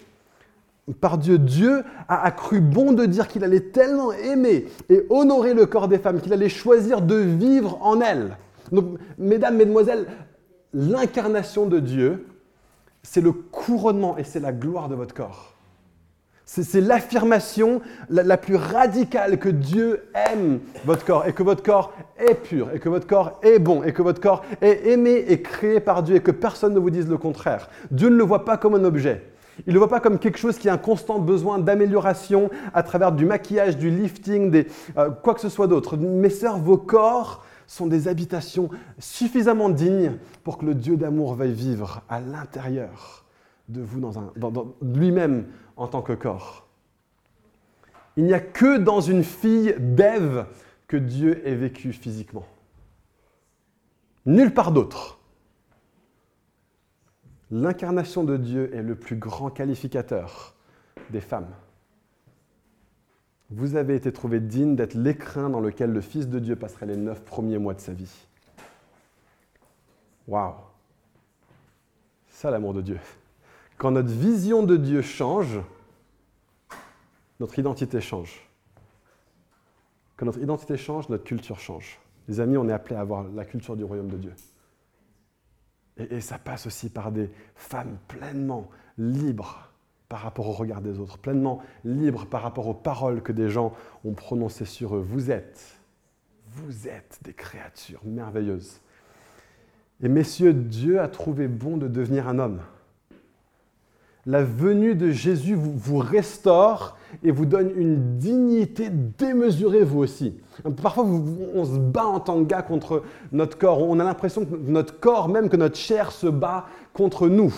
par 0.93 1.17
Dieu. 1.17 1.38
Dieu 1.38 1.83
a, 2.07 2.31
cru 2.31 2.61
bon 2.61 2.93
de 2.93 3.05
dire 3.05 3.27
qu'il 3.27 3.43
allait 3.43 3.71
tellement 3.71 4.11
aimer 4.11 4.67
et 4.89 5.05
honorer 5.09 5.53
le 5.53 5.65
corps 5.65 5.88
des 5.88 5.99
femmes 5.99 6.21
qu'il 6.21 6.33
allait 6.33 6.49
choisir 6.49 7.01
de 7.01 7.15
vivre 7.15 7.77
en 7.81 8.01
elles. 8.01 8.38
Donc, 8.71 8.97
mesdames, 9.17 9.55
mesdemoiselles, 9.55 10.07
l'incarnation 10.73 11.65
de 11.65 11.79
Dieu, 11.79 12.25
c'est 13.03 13.21
le 13.21 13.31
couronnement 13.31 14.17
et 14.17 14.23
c'est 14.23 14.39
la 14.39 14.51
gloire 14.51 14.89
de 14.89 14.95
votre 14.95 15.13
corps. 15.13 15.53
C'est 16.49 16.79
l'affirmation 16.79 17.81
la, 18.09 18.38
plus 18.38 18.55
radicale 18.55 19.38
que 19.38 19.49
Dieu 19.49 20.03
aime 20.31 20.61
votre 20.85 21.03
corps 21.03 21.27
et 21.27 21.33
que 21.33 21.43
votre 21.43 21.61
corps 21.61 21.93
est 22.17 22.35
pur 22.35 22.71
et 22.73 22.79
que 22.79 22.88
votre 22.88 23.05
corps 23.05 23.38
est 23.43 23.59
bon 23.59 23.83
et 23.83 23.91
que 23.91 24.01
votre 24.01 24.21
corps 24.21 24.45
est 24.61 24.88
aimé 24.88 25.25
et 25.27 25.41
créé 25.41 25.81
par 25.81 26.03
Dieu 26.03 26.15
et 26.15 26.19
que 26.21 26.31
personne 26.31 26.73
ne 26.73 26.79
vous 26.79 26.89
dise 26.89 27.09
le 27.09 27.17
contraire. 27.17 27.69
Dieu 27.91 28.07
ne 28.07 28.15
le 28.15 28.23
voit 28.23 28.45
pas 28.45 28.55
comme 28.55 28.75
un 28.75 28.85
objet. 28.85 29.25
Il 29.66 29.70
ne 29.70 29.74
le 29.74 29.80
voit 29.80 29.89
pas 29.89 29.99
comme 29.99 30.20
quelque 30.20 30.38
chose 30.38 30.58
qui 30.58 30.70
a 30.70 30.74
un 30.74 30.78
constant 30.78 31.20
besoin 31.20 31.60
d'amélioration 31.60 32.49
à 32.74 32.84
travers 32.84 33.12
du 33.12 33.26
maquillage, 33.26 33.78
du 33.78 33.89
lifting, 33.89 34.51
des, 34.51 34.68
euh, 34.97 35.10
quoi 35.10 35.34
que 35.34 35.41
ce 35.41 35.49
soit 35.49 35.68
d'autre. 35.68 35.97
Mes 35.97 36.30
sœurs, 36.30 36.60
vos 36.60 36.78
corps 36.78 37.43
sont 37.66 37.88
des 37.88 38.08
habitations 38.08 38.70
suffisamment 38.99 39.70
dignes 39.70 40.18
pour 40.43 40.58
que 40.58 40.66
le 40.66 40.76
Dieu 40.76 40.95
d'amour 40.95 41.34
veuille 41.34 41.53
vivre 41.53 42.01
à 42.08 42.20
l'intérieur 42.20 43.26
de 43.68 43.82
vous, 43.82 43.99
dans, 43.99 44.32
dans 44.36 44.76
lui-même 44.82 45.47
en 45.76 45.88
tant 45.88 46.01
que 46.01 46.14
corps. 46.14 46.68
Il 48.16 48.26
n'y 48.26 48.34
a 48.34 48.39
que 48.39 48.78
dans 48.78 49.01
une 49.01 49.24
fille 49.24 49.76
d'Ève 49.78 50.45
que 50.88 50.97
Dieu 50.97 51.45
ait 51.47 51.55
vécu 51.55 51.91
physiquement. 51.91 52.45
Nulle 54.26 54.53
part 54.53 54.72
d'autre. 54.72 55.16
L'incarnation 57.50 58.24
de 58.24 58.38
Dieu 58.38 58.74
est 58.76 58.84
le 58.84 58.95
plus 58.95 59.16
grand 59.16 59.50
qualificateur 59.50 60.56
des 61.10 61.22
femmes 61.22 61.54
vous 63.50 63.76
avez 63.76 63.95
été 63.95 64.12
trouvé 64.12 64.39
digne 64.39 64.76
d'être 64.76 64.93
l'écrin 64.93 65.50
dans 65.50 65.62
lequel 65.62 65.91
le 65.91 66.02
Fils 66.02 66.28
de 66.28 66.39
Dieu 66.39 66.56
passerait 66.56 66.86
les 66.86 66.98
neuf 66.98 67.24
premiers 67.24 67.58
mois 67.58 67.74
de 67.74 67.80
sa 67.80 67.93
vie. 67.93 68.28
Waouh! 70.28 70.54
Ça 72.28 72.52
l'amour 72.52 72.74
de 72.74 72.82
Dieu. 72.82 73.00
Quand 73.78 73.91
notre 73.91 74.10
vision 74.10 74.64
de 74.64 74.76
Dieu 74.76 75.02
change, 75.02 75.60
notre 77.39 77.58
identité 77.58 78.02
change. 78.02 78.50
Quand 80.18 80.26
notre 80.26 80.41
identité 80.41 80.76
change, 80.76 81.08
notre 81.10 81.24
culture 81.24 81.60
change. 81.60 82.00
Les 82.28 82.39
amis, 82.39 82.58
on 82.58 82.68
est 82.68 82.74
appelés 82.74 82.98
à 82.98 83.02
avoir 83.02 83.24
la 83.24 83.45
culture 83.45 83.78
du 83.78 83.86
royaume 83.86 84.10
de 84.10 84.18
Dieu. 84.18 84.34
Et, 86.00 86.22
ça 86.22 86.38
passe 86.38 86.68
aussi 86.68 86.89
par 86.89 87.12
des 87.12 87.30
femmes 87.56 87.98
pleinement 88.08 88.70
libres 88.98 89.72
par 90.10 90.20
rapport 90.20 90.48
au 90.48 90.54
regard 90.54 90.82
des 90.82 91.00
autres, 91.00 91.18
pleinement 91.18 91.62
libre 91.84 92.26
par 92.26 92.41
rapport 92.41 92.68
aux 92.68 92.74
paroles 92.74 93.22
que 93.22 93.32
des 93.32 93.50
gens 93.50 93.74
ont 94.06 94.14
prononcées 94.14 94.66
sur 94.66 94.95
eux. 94.95 95.02
Vous 95.02 95.32
êtes, 95.32 95.80
vous 96.52 96.88
êtes 96.88 97.20
des 97.24 97.34
créatures 97.34 98.02
merveilleuses. 98.06 98.80
Et 100.02 100.08
messieurs, 100.08 100.54
Dieu 100.54 101.02
a 101.02 101.08
trouvé 101.08 101.48
bon 101.48 101.78
de 101.78 101.88
devenir 101.88 102.28
un 102.28 102.39
homme. 102.39 102.62
La 104.28 104.43
venue 104.43 104.93
de 104.93 105.09
Jésus 105.09 105.55
vous, 105.55 105.99
restaure 105.99 106.97
et 107.23 107.32
vous 107.32 107.45
donne 107.45 107.71
une 107.78 108.17
dignité 108.17 108.89
démesurée, 108.89 109.86
vous 109.86 109.99
aussi. 109.99 110.36
Parfois, 110.84 111.05
on 111.05 111.63
se 111.63 111.78
bat 111.80 112.05
en 112.05 112.19
tant 112.19 112.43
que 112.43 112.43
gars 112.43 112.61
contre 112.61 113.03
notre 113.32 113.57
corps. 113.57 113.82
On 113.82 114.01
a 114.01 114.03
l'impression 114.03 114.43
que 114.43 114.53
notre 114.67 114.99
corps, 114.99 115.30
même 115.30 115.47
que 115.47 115.55
notre 115.55 115.78
chair, 115.78 116.11
se 116.11 116.28
bat 116.28 116.65
contre 116.93 117.30
nous. 117.30 117.55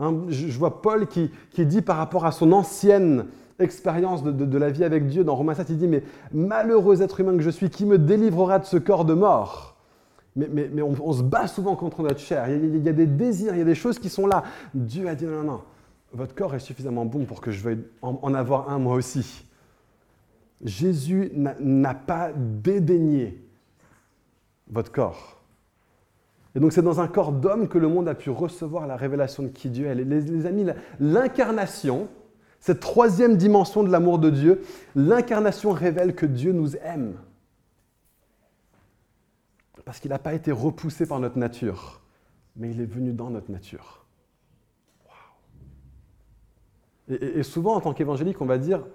Hein, 0.00 0.16
je, 0.28 0.58
vois 0.58 0.82
Paul 0.82 1.06
qui, 1.06 1.30
dit 1.56 1.82
par 1.82 1.98
rapport 1.98 2.26
à 2.26 2.32
son 2.32 2.50
ancienne 2.50 3.26
expérience 3.60 4.24
de, 4.24 4.58
la 4.58 4.70
vie 4.70 4.82
avec 4.82 5.06
Dieu 5.06 5.22
dans 5.22 5.36
Romains 5.36 5.54
7, 5.54 5.70
il 5.70 5.78
dit, 5.78 5.86
mais 5.86 6.02
malheureux 6.32 7.00
être 7.00 7.20
humain 7.20 7.36
que 7.36 7.42
je 7.42 7.50
suis, 7.50 7.70
qui 7.70 7.86
me 7.86 7.96
délivrera 7.96 8.58
de 8.58 8.64
ce 8.64 8.76
corps 8.76 9.04
de 9.04 9.14
mort? 9.14 9.76
Mais, 10.36 10.82
on, 10.82 11.12
se 11.12 11.22
bat 11.22 11.46
souvent 11.46 11.76
contre 11.76 12.02
notre 12.02 12.20
chair. 12.20 12.48
Il 12.48 12.84
y, 12.84 12.88
a, 12.88 12.92
des 12.92 13.06
désirs, 13.06 13.54
il 13.54 13.58
y 13.58 13.62
a 13.62 13.64
des 13.64 13.74
choses 13.74 13.98
qui 13.98 14.08
sont 14.08 14.26
là. 14.26 14.44
Dieu 14.74 15.08
a 15.08 15.14
dit 15.14 15.26
non, 15.26 15.42
non, 15.42 15.52
non. 15.52 15.60
Votre 16.12 16.34
corps 16.34 16.54
est 16.54 16.60
suffisamment 16.60 17.04
bon 17.04 17.24
pour 17.24 17.40
que 17.40 17.50
je 17.50 17.60
veuille 17.60 17.84
en 18.02 18.34
avoir 18.34 18.70
un 18.70 18.78
moi 18.78 18.94
aussi. 18.94 19.44
Jésus 20.62 21.32
n'a 21.34 21.94
pas 21.94 22.32
dédaigné 22.34 23.42
votre 24.70 24.92
corps. 24.92 25.40
Et 26.54 26.60
donc 26.60 26.72
c'est 26.72 26.82
dans 26.82 27.00
un 27.00 27.08
corps 27.08 27.32
d'homme 27.32 27.68
que 27.68 27.78
le 27.78 27.88
monde 27.88 28.08
a 28.08 28.14
pu 28.14 28.30
recevoir 28.30 28.86
la 28.86 28.96
révélation 28.96 29.44
de 29.44 29.48
qui 29.48 29.70
Dieu 29.70 29.86
est. 29.86 29.94
Les, 29.94 30.46
amis, 30.46 30.66
l'incarnation, 30.98 32.08
cette 32.58 32.80
troisième 32.80 33.36
dimension 33.36 33.82
de 33.82 33.90
l'amour 33.90 34.18
de 34.18 34.30
Dieu, 34.30 34.62
l'incarnation 34.96 35.70
révèle 35.70 36.14
que 36.14 36.26
Dieu 36.26 36.52
nous 36.52 36.76
aime. 36.76 37.14
Parce 39.84 40.00
qu'il 40.00 40.10
n'a 40.10 40.18
pas 40.18 40.34
été 40.34 40.52
repoussé 40.52 41.06
par 41.06 41.20
notre 41.20 41.38
nature, 41.38 42.00
mais 42.56 42.70
il 42.70 42.80
est 42.80 42.86
venu 42.86 43.12
dans 43.12 43.30
notre 43.30 43.50
nature. 43.50 44.04
Et, 47.08 47.42
souvent, 47.42 47.74
en 47.74 47.80
tant 47.80 47.92
qu'évangélique, 47.92 48.40
on 48.40 48.46
va 48.46 48.58
dire 48.58 48.86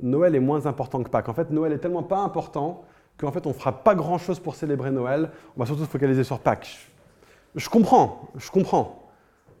Noël 0.00 0.34
est 0.34 0.40
moins 0.40 0.66
important 0.66 1.02
que 1.02 1.08
Pâques. 1.08 1.28
En 1.28 1.34
fait, 1.34 1.50
Noël 1.50 1.72
est 1.72 1.78
tellement 1.78 2.02
pas 2.02 2.18
important 2.18 2.84
qu'en 3.16 3.30
fait, 3.30 3.46
on 3.46 3.50
ne 3.50 3.54
fera 3.54 3.84
pas 3.84 3.94
grand-chose 3.94 4.40
pour 4.40 4.56
célébrer 4.56 4.90
Noël. 4.90 5.30
On 5.56 5.60
va 5.60 5.66
surtout 5.66 5.84
se 5.84 5.88
focaliser 5.88 6.24
sur 6.24 6.40
Pâques. 6.40 6.90
Je 7.54 7.68
comprends, 7.68 8.28
je 8.36 8.50
comprends. 8.50 9.10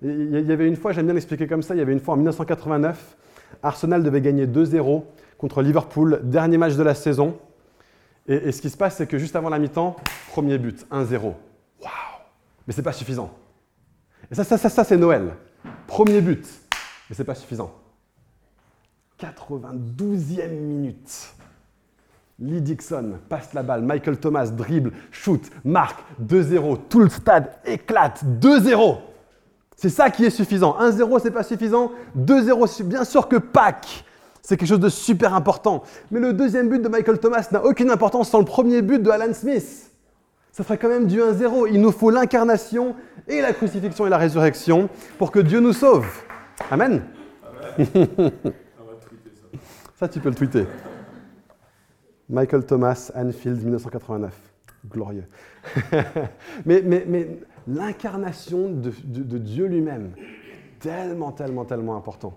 Il 0.02 0.30
y 0.30 0.50
avait 0.50 0.66
une 0.66 0.74
fois, 0.74 0.90
j'aime 0.92 1.04
bien 1.04 1.14
l'expliquer 1.14 1.46
comme 1.46 1.62
ça, 1.62 1.76
il 1.76 1.78
y 1.78 1.80
avait 1.80 1.92
une 1.92 2.00
fois 2.00 2.14
en 2.14 2.16
1989, 2.16 3.16
Arsenal 3.62 4.02
devait 4.02 4.20
gagner 4.20 4.46
2-0 4.46 5.04
contre 5.38 5.62
Liverpool, 5.62 6.20
dernier 6.24 6.58
match 6.58 6.74
de 6.74 6.82
la 6.82 6.94
saison. 6.94 7.36
Et, 8.26 8.52
ce 8.52 8.62
qui 8.62 8.70
se 8.70 8.76
passe, 8.76 8.96
c'est 8.96 9.06
que 9.06 9.18
juste 9.18 9.34
avant 9.34 9.48
la 9.48 9.58
mi-temps, 9.58 9.96
premier 10.28 10.58
but, 10.58 10.86
1-0. 10.90 11.20
Waouh 11.22 11.34
Mais 12.66 12.72
c'est 12.72 12.82
pas 12.82 12.92
suffisant. 12.92 13.32
Et 14.30 14.34
ça, 14.34 14.44
ça, 14.44 14.56
ça, 14.56 14.68
ça 14.68 14.84
c'est 14.84 14.96
Noël. 14.96 15.34
Premier 15.86 16.20
but, 16.20 16.46
mais 17.08 17.16
c'est 17.16 17.24
pas 17.24 17.34
suffisant. 17.34 17.74
92e 19.20 20.48
minute. 20.50 21.34
Lee 22.38 22.60
Dixon 22.60 23.18
passe 23.28 23.52
la 23.54 23.62
balle, 23.62 23.82
Michael 23.82 24.18
Thomas 24.18 24.46
dribble, 24.46 24.92
shoot, 25.10 25.42
marque, 25.64 26.00
2-0, 26.20 26.78
tout 26.88 27.00
le 27.00 27.08
stade 27.08 27.52
éclate, 27.64 28.24
2-0. 28.40 28.98
C'est 29.76 29.88
ça 29.88 30.10
qui 30.10 30.24
est 30.24 30.30
suffisant. 30.30 30.76
1-0, 30.80 31.20
c'est 31.22 31.30
pas 31.30 31.42
suffisant. 31.42 31.92
2-0, 32.16 32.82
bien 32.84 33.04
sûr 33.04 33.28
que 33.28 33.36
Pâques, 33.36 34.04
c'est 34.42 34.56
quelque 34.56 34.68
chose 34.68 34.80
de 34.80 34.88
super 34.88 35.34
important. 35.34 35.84
Mais 36.10 36.20
le 36.20 36.32
deuxième 36.32 36.68
but 36.68 36.82
de 36.82 36.88
Michael 36.88 37.18
Thomas 37.18 37.48
n'a 37.52 37.64
aucune 37.64 37.90
importance 37.90 38.28
sans 38.30 38.40
le 38.40 38.44
premier 38.44 38.82
but 38.82 39.00
de 39.00 39.08
Alan 39.10 39.32
Smith. 39.32 39.90
Ça 40.50 40.64
ferait 40.64 40.78
quand 40.78 40.88
même 40.88 41.06
du 41.06 41.20
1-0. 41.20 41.68
Il 41.72 41.80
nous 41.80 41.92
faut 41.92 42.10
l'incarnation 42.10 42.94
et 43.28 43.40
la 43.40 43.52
crucifixion 43.52 44.06
et 44.06 44.10
la 44.10 44.18
résurrection 44.18 44.90
pour 45.16 45.30
que 45.30 45.38
Dieu 45.38 45.60
nous 45.60 45.72
sauve. 45.72 46.06
Amen. 46.70 47.02
Ça, 49.98 50.08
tu 50.08 50.20
peux 50.20 50.28
le 50.28 50.34
tweeter. 50.34 50.66
Michael 52.28 52.66
Thomas, 52.66 53.10
Anfield, 53.14 53.62
1989. 53.62 54.34
Glorieux. 54.90 55.26
mais, 56.66 56.82
l'incarnation 57.68 58.68
de, 58.68 58.90
Dieu 59.38 59.66
lui-même, 59.66 60.12
tellement, 60.80 61.30
tellement, 61.30 61.64
tellement 61.64 61.96
important. 61.96 62.36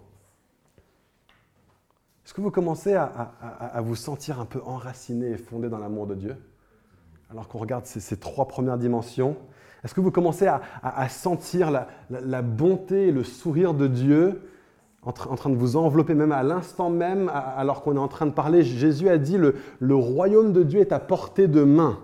Est-ce 2.26 2.34
que 2.34 2.42
vous 2.42 2.50
commencez 2.50 2.96
à, 2.96 3.82
vous 3.82 3.96
sentir 3.96 4.40
un 4.40 4.46
peu 4.46 4.60
enraciné 4.66 5.30
et 5.30 5.38
fondé 5.38 5.70
dans 5.70 5.78
l'amour 5.78 6.08
de 6.08 6.16
Dieu 6.16 6.36
Alors 7.30 7.48
qu'on 7.48 7.60
regarde 7.60 7.86
ces, 7.86 8.18
trois 8.18 8.48
premières 8.48 8.80
dimensions, 8.80 9.38
est-ce 9.84 9.94
que 9.94 10.02
vous 10.02 10.10
commencez 10.10 10.48
à, 10.48 11.08
sentir 11.08 11.70
la, 12.10 12.42
bonté 12.42 13.10
et 13.10 13.12
le 13.12 13.24
sourire 13.24 13.76
de 13.76 13.86
Dieu 13.86 14.42
en, 15.04 15.12
train 15.12 15.52
de 15.52 15.56
vous 15.56 15.76
envelopper 15.76 16.16
même 16.16 16.32
à 16.32 16.42
l'instant 16.42 16.90
même, 16.90 17.30
alors 17.32 17.84
qu'on 17.84 17.96
est 17.96 18.00
en 18.00 18.08
train 18.08 18.26
de 18.26 18.32
parler? 18.32 18.64
Jésus 18.64 19.08
a 19.08 19.20
dit, 19.20 19.38
le, 19.38 19.58
le 19.80 19.96
royaume 19.96 20.52
de 20.52 20.64
Dieu 20.64 20.80
est 20.80 20.94
à 20.94 21.00
portée 21.00 21.48
de 21.48 21.64
main. 21.64 22.00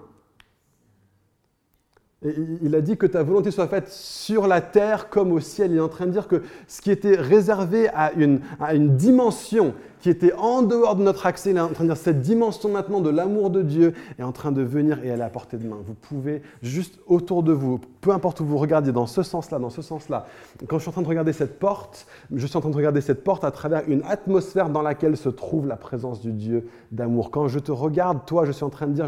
Et 2.24 2.36
il 2.62 2.76
a 2.76 2.82
dit 2.82 2.96
que 2.96 3.08
ta 3.08 3.24
volonté 3.24 3.50
soit 3.50 3.68
faite 3.68 3.90
sur 3.90 4.46
la 4.46 4.62
terre 4.62 5.10
comme 5.10 5.32
au 5.32 5.40
ciel. 5.40 5.72
Il 5.72 5.78
est 5.78 5.82
en 5.82 5.90
train 5.90 6.06
de 6.06 6.12
dire 6.12 6.28
que 6.28 6.44
ce 6.68 6.80
qui 6.80 6.92
était 6.92 7.16
réservé 7.16 7.90
à 7.90 8.14
une 8.14 8.96
dimension 8.96 9.74
qui 10.02 10.10
était 10.10 10.34
en 10.34 10.64
dehors 10.64 10.96
de 10.96 11.04
notre 11.04 11.26
accès. 11.26 11.52
Il 11.52 11.58
est 11.58 11.62
en 11.62 11.70
train 11.70 11.84
de 11.84 11.90
dire 11.90 11.98
cette 11.98 12.22
dimension 12.22 12.70
maintenant 12.70 13.02
de 13.02 13.10
l'amour 13.10 13.50
de 13.50 13.62
Dieu 13.62 13.94
est 14.20 14.24
en 14.24 14.32
train 14.32 14.52
de 14.52 14.62
venir 14.62 15.04
et 15.04 15.08
elle 15.08 15.22
est 15.22 15.24
à 15.24 15.30
portée 15.30 15.58
de 15.58 15.68
main. 15.68 15.78
Vous 15.86 15.94
pouvez 15.94 16.42
juste 16.62 17.00
autour 17.08 17.44
de 17.44 17.54
vous, 17.54 17.80
peu 18.02 18.12
importe 18.12 18.40
où 18.40 18.46
vous 18.46 18.58
regardiez, 18.58 18.92
dans 18.92 19.08
ce 19.08 19.24
sens-là, 19.24 19.60
dans 19.60 19.70
ce 19.70 19.82
sens-là. 19.82 20.26
Quand 20.68 20.78
je 20.78 20.82
suis 20.82 20.90
en 20.90 20.94
train 20.94 21.02
de 21.04 21.08
regarder 21.08 21.34
cette 21.34 21.60
porte, 21.60 22.08
je 22.34 22.46
suis 22.46 22.58
en 22.58 22.62
train 22.62 22.70
de 22.70 22.76
regarder 22.76 23.02
cette 23.02 23.24
porte 23.24 23.44
à 23.44 23.52
travers 23.52 23.84
une 23.88 24.04
atmosphère 24.04 24.70
dans 24.70 24.82
laquelle 24.82 25.16
se 25.16 25.30
trouve 25.30 25.68
la 25.68 25.78
présence 25.78 26.20
du 26.20 26.32
Dieu 26.32 26.68
d'amour. 26.92 27.32
Quand 27.32 27.48
je 27.48 27.60
te 27.60 27.72
regarde, 27.72 28.26
toi, 28.26 28.46
je 28.46 28.52
suis 28.52 28.64
en 28.64 28.70
train 28.70 28.88
de 28.88 28.94
dire, 28.94 29.08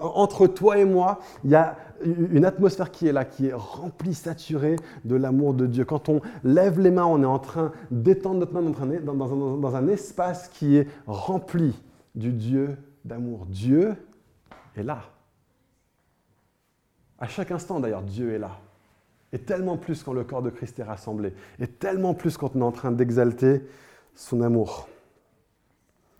entre 0.00 0.46
toi 0.46 0.78
et 0.78 0.84
moi, 0.84 1.20
il 1.44 1.50
y 1.50 1.54
a 1.54 1.76
une 2.04 2.44
atmosphère 2.44 2.90
qui 2.90 3.06
est 3.06 3.12
là, 3.12 3.24
qui 3.24 3.46
est 3.46 3.54
remplie, 3.54 4.14
saturée 4.14 4.76
de 5.04 5.16
l'amour 5.16 5.54
de 5.54 5.66
Dieu. 5.66 5.84
Quand 5.84 6.08
on 6.08 6.20
lève 6.42 6.80
les 6.80 6.90
mains, 6.90 7.04
on 7.04 7.22
est 7.22 7.26
en 7.26 7.38
train 7.38 7.72
d'étendre 7.90 8.40
notre 8.40 8.52
main 8.52 8.62
dans, 9.04 9.14
dans, 9.14 9.56
dans 9.56 9.76
un 9.76 9.88
espace 9.88 10.23
qui 10.32 10.76
est 10.76 10.88
rempli 11.06 11.74
du 12.14 12.32
Dieu 12.32 12.76
d'amour. 13.04 13.46
Dieu 13.46 13.94
est 14.76 14.82
là. 14.82 15.02
À 17.18 17.28
chaque 17.28 17.50
instant 17.50 17.80
d'ailleurs, 17.80 18.02
Dieu 18.02 18.32
est 18.32 18.38
là. 18.38 18.58
Et 19.32 19.38
tellement 19.38 19.76
plus 19.76 20.02
quand 20.02 20.12
le 20.12 20.24
corps 20.24 20.42
de 20.42 20.50
Christ 20.50 20.78
est 20.78 20.84
rassemblé. 20.84 21.34
Et 21.58 21.66
tellement 21.66 22.14
plus 22.14 22.36
quand 22.36 22.54
on 22.54 22.60
est 22.60 22.64
en 22.64 22.72
train 22.72 22.92
d'exalter 22.92 23.62
son 24.14 24.40
amour. 24.42 24.88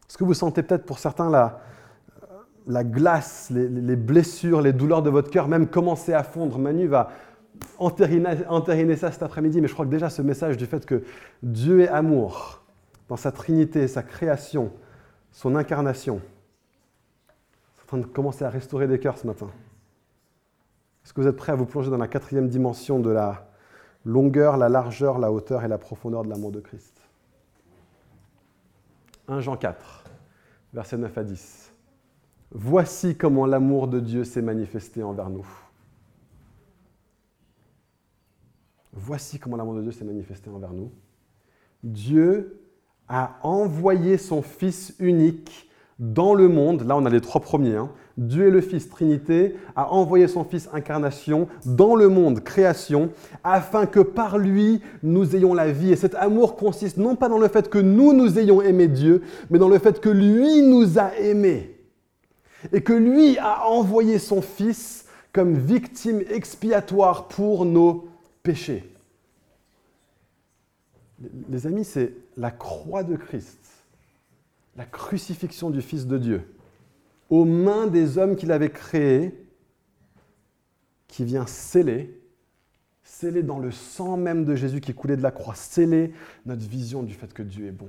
Est-ce 0.08 0.18
que 0.18 0.24
vous 0.24 0.34
sentez 0.34 0.62
peut-être 0.62 0.84
pour 0.84 0.98
certains 0.98 1.30
la, 1.30 1.60
la 2.66 2.84
glace, 2.84 3.50
les, 3.50 3.68
les, 3.68 3.96
blessures, 3.96 4.60
les 4.62 4.72
douleurs 4.72 5.02
de 5.02 5.10
votre 5.10 5.30
cœur 5.30 5.48
même 5.48 5.68
commencer 5.68 6.12
à 6.12 6.22
fondre? 6.24 6.58
Manu 6.58 6.86
va 6.86 7.10
entériner, 7.78 8.46
entériner 8.48 8.96
ça 8.96 9.12
cet 9.12 9.22
après-midi, 9.22 9.60
mais 9.60 9.68
je 9.68 9.74
crois 9.74 9.84
que 9.86 9.90
déjà 9.90 10.10
ce 10.10 10.22
message 10.22 10.56
du 10.56 10.66
fait 10.66 10.84
que 10.84 11.04
Dieu 11.42 11.82
est 11.82 11.88
amour, 11.88 12.63
dans 13.08 13.16
sa 13.16 13.32
trinité, 13.32 13.86
sa 13.88 14.02
création, 14.02 14.72
son 15.30 15.56
incarnation. 15.56 16.20
C'est 17.76 17.82
en 17.84 17.86
train 17.86 17.98
de 17.98 18.06
commencer 18.06 18.44
à 18.44 18.50
restaurer 18.50 18.86
des 18.86 18.98
cœurs 18.98 19.18
ce 19.18 19.26
matin. 19.26 19.50
Est-ce 21.04 21.12
que 21.12 21.20
vous 21.20 21.26
êtes 21.26 21.36
prêts 21.36 21.52
à 21.52 21.56
vous 21.56 21.66
plonger 21.66 21.90
dans 21.90 21.98
la 21.98 22.08
quatrième 22.08 22.48
dimension 22.48 22.98
de 22.98 23.10
la 23.10 23.50
longueur, 24.04 24.56
la 24.56 24.68
largeur, 24.68 25.18
la 25.18 25.30
hauteur 25.30 25.64
et 25.64 25.68
la 25.68 25.78
profondeur 25.78 26.24
de 26.24 26.30
l'amour 26.30 26.50
de 26.50 26.60
Christ? 26.60 27.00
1 29.28 29.40
Jean 29.40 29.56
4, 29.56 30.04
versets 30.72 30.96
9 30.96 31.18
à 31.18 31.24
10. 31.24 31.72
Voici 32.52 33.16
comment 33.16 33.46
l'amour 33.46 33.88
de 33.88 34.00
Dieu 34.00 34.24
s'est 34.24 34.42
manifesté 34.42 35.02
envers 35.02 35.28
nous. 35.28 35.46
Voici 38.92 39.38
comment 39.38 39.56
l'amour 39.56 39.74
de 39.74 39.82
Dieu 39.82 39.92
s'est 39.92 40.04
manifesté 40.04 40.48
envers 40.50 40.72
nous. 40.72 40.92
Dieu 41.82 42.63
a 43.08 43.38
envoyé 43.42 44.18
son 44.18 44.42
Fils 44.42 44.94
unique 44.98 45.68
dans 45.98 46.34
le 46.34 46.48
monde, 46.48 46.86
là 46.86 46.96
on 46.96 47.04
a 47.04 47.10
les 47.10 47.20
trois 47.20 47.40
premiers, 47.40 47.76
hein. 47.76 47.90
Dieu 48.16 48.46
et 48.46 48.50
le 48.50 48.60
Fils 48.60 48.88
Trinité 48.88 49.56
a 49.74 49.92
envoyé 49.92 50.28
son 50.28 50.44
Fils 50.44 50.68
incarnation 50.72 51.48
dans 51.66 51.96
le 51.96 52.08
monde, 52.08 52.44
création, 52.44 53.10
afin 53.42 53.86
que 53.86 54.00
par 54.00 54.38
lui 54.38 54.80
nous 55.02 55.34
ayons 55.34 55.52
la 55.52 55.72
vie. 55.72 55.90
Et 55.90 55.96
cet 55.96 56.14
amour 56.14 56.54
consiste 56.54 56.96
non 56.96 57.16
pas 57.16 57.28
dans 57.28 57.38
le 57.38 57.48
fait 57.48 57.68
que 57.68 57.78
nous 57.78 58.12
nous 58.12 58.38
ayons 58.38 58.62
aimé 58.62 58.86
Dieu, 58.86 59.22
mais 59.50 59.58
dans 59.58 59.68
le 59.68 59.78
fait 59.80 60.00
que 60.00 60.08
lui 60.08 60.62
nous 60.62 60.98
a 60.98 61.16
aimés. 61.16 61.76
Et 62.72 62.82
que 62.82 62.92
lui 62.92 63.36
a 63.38 63.66
envoyé 63.66 64.18
son 64.20 64.42
Fils 64.42 65.06
comme 65.32 65.54
victime 65.54 66.22
expiatoire 66.30 67.26
pour 67.26 67.64
nos 67.64 68.06
péchés. 68.44 68.88
Les 71.48 71.66
amis, 71.66 71.84
c'est 71.84 72.12
la 72.36 72.50
croix 72.50 73.04
de 73.04 73.16
Christ, 73.16 73.58
la 74.76 74.84
crucifixion 74.84 75.70
du 75.70 75.82
Fils 75.82 76.06
de 76.06 76.18
Dieu, 76.18 76.54
aux 77.30 77.44
mains 77.44 77.86
des 77.86 78.18
hommes 78.18 78.36
qu'il 78.36 78.52
avait 78.52 78.70
créés, 78.70 79.40
qui 81.08 81.24
vient 81.24 81.46
sceller, 81.46 82.20
sceller 83.04 83.42
dans 83.42 83.58
le 83.58 83.70
sang 83.70 84.16
même 84.16 84.44
de 84.44 84.56
Jésus 84.56 84.80
qui 84.80 84.94
coulait 84.94 85.16
de 85.16 85.22
la 85.22 85.30
croix, 85.30 85.54
sceller 85.54 86.12
notre 86.44 86.66
vision 86.66 87.02
du 87.02 87.14
fait 87.14 87.32
que 87.32 87.42
Dieu 87.42 87.66
est 87.66 87.72
bon, 87.72 87.88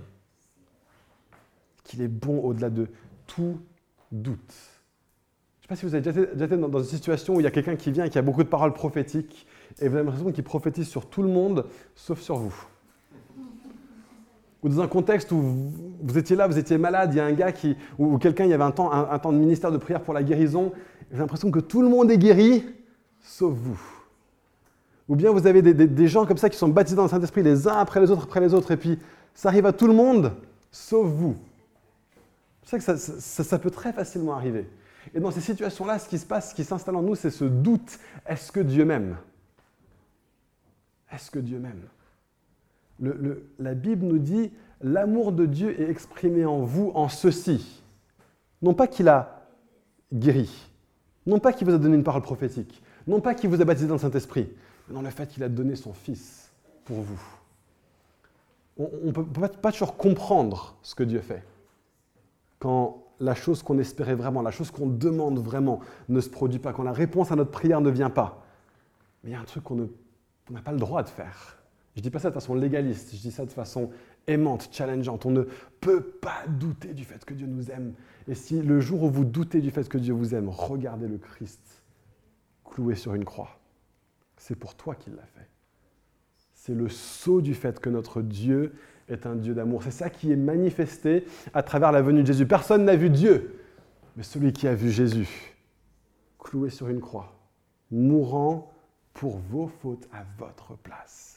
qu'il 1.83 2.01
est 2.01 2.07
bon 2.07 2.39
au-delà 2.39 2.69
de 2.69 2.87
tout 3.25 3.59
doute. 4.11 4.53
Je 5.59 5.59
ne 5.59 5.61
sais 5.63 5.67
pas 5.67 5.75
si 5.75 5.85
vous 5.85 5.95
avez 5.95 6.01
déjà 6.35 6.45
été, 6.45 6.57
dans 6.57 6.79
une 6.79 6.85
situation 6.85 7.35
où 7.35 7.39
il 7.39 7.43
y 7.43 7.47
a 7.47 7.51
quelqu'un 7.51 7.75
qui 7.75 7.91
vient 7.91 8.05
et 8.05 8.09
qui 8.11 8.19
a 8.19 8.21
beaucoup 8.21 8.43
de 8.43 8.49
paroles 8.49 8.73
prophétiques, 8.73 9.47
et 9.79 9.87
vous 9.87 9.95
avez 9.95 10.05
l'impression 10.05 10.31
qu'il 10.31 10.43
prophétise 10.43 10.87
sur 10.87 11.09
tout 11.09 11.23
le 11.23 11.29
monde, 11.29 11.65
sauf 11.95 12.21
sur 12.21 12.37
vous 12.37 12.67
ou 14.65 14.69
dans 14.69 14.81
un 14.81 14.87
contexte 14.87 15.31
où 15.31 15.71
vous 16.01 16.17
étiez 16.17 16.35
là, 16.35 16.47
vous 16.47 16.57
étiez 16.57 16.79
malade, 16.79 17.11
il 17.13 17.17
y 17.17 17.19
a 17.19 17.25
un 17.25 17.33
gars 17.33 17.51
qui, 17.51 17.77
ou 17.99 18.17
quelqu'un, 18.17 18.45
il 18.45 18.49
y 18.49 18.53
avait 18.53 18.63
un 18.63 18.71
temps, 18.71 18.91
un, 18.91 19.19
temps 19.19 19.31
de 19.31 19.37
ministère 19.37 19.71
de 19.71 19.77
prière 19.77 20.01
pour 20.01 20.15
la 20.15 20.23
guérison, 20.23 20.73
j'ai 21.11 21.19
l'impression 21.19 21.51
que 21.51 21.59
tout 21.59 21.83
le 21.83 21.87
monde 21.87 22.09
est 22.09 22.17
guéri, 22.17 22.65
sauf 23.21 23.53
vous. 23.53 23.79
Ou 25.07 25.15
bien 25.15 25.29
vous 25.29 25.45
avez 25.45 25.61
des, 25.61 26.07
gens 26.07 26.25
comme 26.25 26.39
ça 26.39 26.49
qui 26.49 26.57
sont 26.57 26.67
baptisés 26.67 26.95
dans 26.95 27.03
le 27.03 27.09
Saint-Esprit 27.09 27.43
les 27.43 27.67
uns 27.67 27.77
après 27.77 27.99
les 27.99 28.09
autres, 28.09 28.23
après 28.23 28.39
les 28.39 28.55
autres, 28.55 28.71
et 28.71 28.77
puis 28.77 28.97
ça 29.35 29.49
arrive 29.49 29.67
à 29.67 29.71
tout 29.71 29.85
le 29.85 29.93
monde, 29.93 30.33
sauf 30.71 31.05
vous. 31.05 31.35
Je 32.63 32.69
sais 32.71 32.79
que 32.79 32.83
ça, 32.83 32.97
ça 32.97 33.59
peut 33.59 33.69
très 33.69 33.93
facilement 33.93 34.33
arriver. 34.33 34.67
Et 35.13 35.19
dans 35.19 35.29
ces 35.29 35.41
situations-là, 35.41 35.99
ce 35.99 36.09
qui 36.09 36.17
se 36.17 36.25
passe, 36.25 36.49
ce 36.49 36.55
qui 36.55 36.63
s'installe 36.63 36.95
en 36.95 37.03
nous, 37.03 37.13
c'est 37.13 37.29
ce 37.29 37.45
doute. 37.45 37.99
Est-ce 38.25 38.51
que 38.51 38.61
Dieu 38.61 38.83
m'aime? 38.83 39.15
Est-ce 41.11 41.29
que 41.29 41.37
Dieu 41.37 41.59
m'aime? 41.59 41.83
La 42.99 43.73
Bible 43.73 44.05
nous 44.05 44.19
dit, 44.19 44.51
l'amour 44.81 45.31
de 45.31 45.45
Dieu 45.45 45.79
est 45.79 45.89
exprimé 45.89 46.45
en 46.45 46.61
vous 46.61 46.91
en 46.95 47.09
ceci. 47.09 47.81
Non 48.61 48.73
pas 48.73 48.87
qu'il 48.87 49.09
a 49.09 49.47
guéri, 50.13 50.69
non 51.25 51.39
pas 51.39 51.53
qu'il 51.53 51.67
vous 51.67 51.73
a 51.73 51.77
donné 51.77 51.95
une 51.95 52.03
parole 52.03 52.21
prophétique, 52.21 52.81
non 53.05 53.19
pas 53.19 53.33
qu'il 53.33 53.49
vous 53.49 53.61
a 53.61 53.65
baptisé 53.65 53.87
dans 53.87 53.95
le 53.95 53.99
Saint-Esprit, 53.99 54.49
mais 54.87 54.93
dans 54.93 55.01
le 55.01 55.09
fait 55.09 55.27
qu'il 55.27 55.43
a 55.43 55.49
donné 55.49 55.75
son 55.75 55.93
Fils 55.93 56.51
pour 56.85 57.01
vous. 57.01 57.21
On 58.77 58.89
ne 59.03 59.11
peut 59.11 59.23
pas 59.23 59.71
toujours 59.71 59.97
comprendre 59.97 60.77
ce 60.81 60.95
que 60.95 61.03
Dieu 61.03 61.21
fait. 61.21 61.43
Quand 62.59 63.03
la 63.19 63.35
chose 63.35 63.63
qu'on 63.63 63.77
espérait 63.79 64.15
vraiment, 64.15 64.41
la 64.41 64.51
chose 64.51 64.71
qu'on 64.71 64.87
demande 64.87 65.39
vraiment 65.39 65.79
ne 66.09 66.19
se 66.19 66.29
produit 66.29 66.59
pas, 66.59 66.73
quand 66.73 66.83
la 66.83 66.91
réponse 66.91 67.31
à 67.31 67.35
notre 67.35 67.51
prière 67.51 67.81
ne 67.81 67.89
vient 67.89 68.09
pas. 68.09 68.43
Mais 69.23 69.31
il 69.31 69.33
y 69.33 69.35
a 69.35 69.39
un 69.39 69.45
truc 69.45 69.63
qu'on 69.63 69.89
n'a 70.49 70.61
pas 70.61 70.71
le 70.71 70.79
droit 70.79 71.03
de 71.03 71.09
faire. 71.09 71.57
Je 71.95 72.01
ne 72.01 72.03
dis 72.03 72.09
pas 72.09 72.19
ça 72.19 72.29
de 72.29 72.33
façon 72.33 72.55
légaliste, 72.55 73.15
je 73.15 73.21
dis 73.21 73.31
ça 73.31 73.45
de 73.45 73.51
façon 73.51 73.89
aimante, 74.27 74.67
challengeante. 74.69 75.25
On 75.25 75.31
ne 75.31 75.43
peut 75.79 76.01
pas 76.01 76.43
douter 76.47 76.93
du 76.93 77.05
fait 77.05 77.23
que 77.23 77.33
Dieu 77.33 77.47
nous 77.47 77.71
aime. 77.71 77.93
Et 78.27 78.35
si 78.35 78.61
le 78.61 78.81
jour 78.81 79.03
où 79.03 79.09
vous 79.09 79.23
doutez 79.23 79.61
du 79.61 79.71
fait 79.71 79.87
que 79.87 79.97
Dieu 79.97 80.13
vous 80.13 80.35
aime, 80.35 80.49
regardez 80.49 81.07
le 81.07 81.17
Christ 81.17 81.61
cloué 82.65 82.95
sur 82.95 83.13
une 83.13 83.23
croix. 83.23 83.59
C'est 84.35 84.55
pour 84.55 84.75
toi 84.75 84.95
qu'il 84.95 85.15
l'a 85.15 85.25
fait. 85.25 85.47
C'est 86.53 86.75
le 86.75 86.89
sceau 86.89 87.41
du 87.41 87.53
fait 87.53 87.79
que 87.79 87.89
notre 87.89 88.21
Dieu 88.21 88.73
est 89.07 89.25
un 89.25 89.35
Dieu 89.35 89.53
d'amour. 89.53 89.83
C'est 89.83 89.91
ça 89.91 90.09
qui 90.09 90.33
est 90.33 90.35
manifesté 90.35 91.25
à 91.53 91.63
travers 91.63 91.93
la 91.93 92.01
venue 92.01 92.23
de 92.23 92.27
Jésus. 92.27 92.45
Personne 92.45 92.83
n'a 92.83 92.97
vu 92.97 93.09
Dieu, 93.09 93.61
mais 94.17 94.23
celui 94.23 94.51
qui 94.51 94.67
a 94.67 94.75
vu 94.75 94.91
Jésus, 94.91 95.55
cloué 96.39 96.69
sur 96.69 96.89
une 96.89 96.99
croix, 96.99 97.39
mourant 97.89 98.73
pour 99.13 99.37
vos 99.37 99.67
fautes 99.67 100.09
à 100.11 100.25
votre 100.37 100.75
place. 100.75 101.34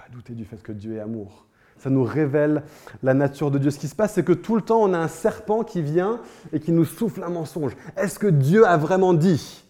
Pas 0.00 0.10
douter 0.14 0.32
du 0.32 0.46
fait 0.46 0.62
que 0.62 0.72
Dieu 0.72 0.94
est 0.94 1.00
amour. 1.00 1.44
Ça 1.76 1.90
nous 1.90 2.04
révèle 2.04 2.62
la 3.02 3.12
nature 3.12 3.50
de 3.50 3.58
Dieu. 3.58 3.70
Ce 3.70 3.78
qui 3.78 3.86
se 3.86 3.94
passe, 3.94 4.14
c'est 4.14 4.24
que 4.24 4.32
tout 4.32 4.56
le 4.56 4.62
temps, 4.62 4.80
on 4.80 4.94
a 4.94 4.98
un 4.98 5.08
serpent 5.08 5.62
qui 5.62 5.82
vient 5.82 6.20
et 6.54 6.60
qui 6.60 6.72
nous 6.72 6.86
souffle 6.86 7.22
un 7.22 7.28
mensonge. 7.28 7.76
Est-ce 7.98 8.18
que 8.18 8.26
Dieu 8.26 8.66
a 8.66 8.78
vraiment 8.78 9.12
dit? 9.12 9.62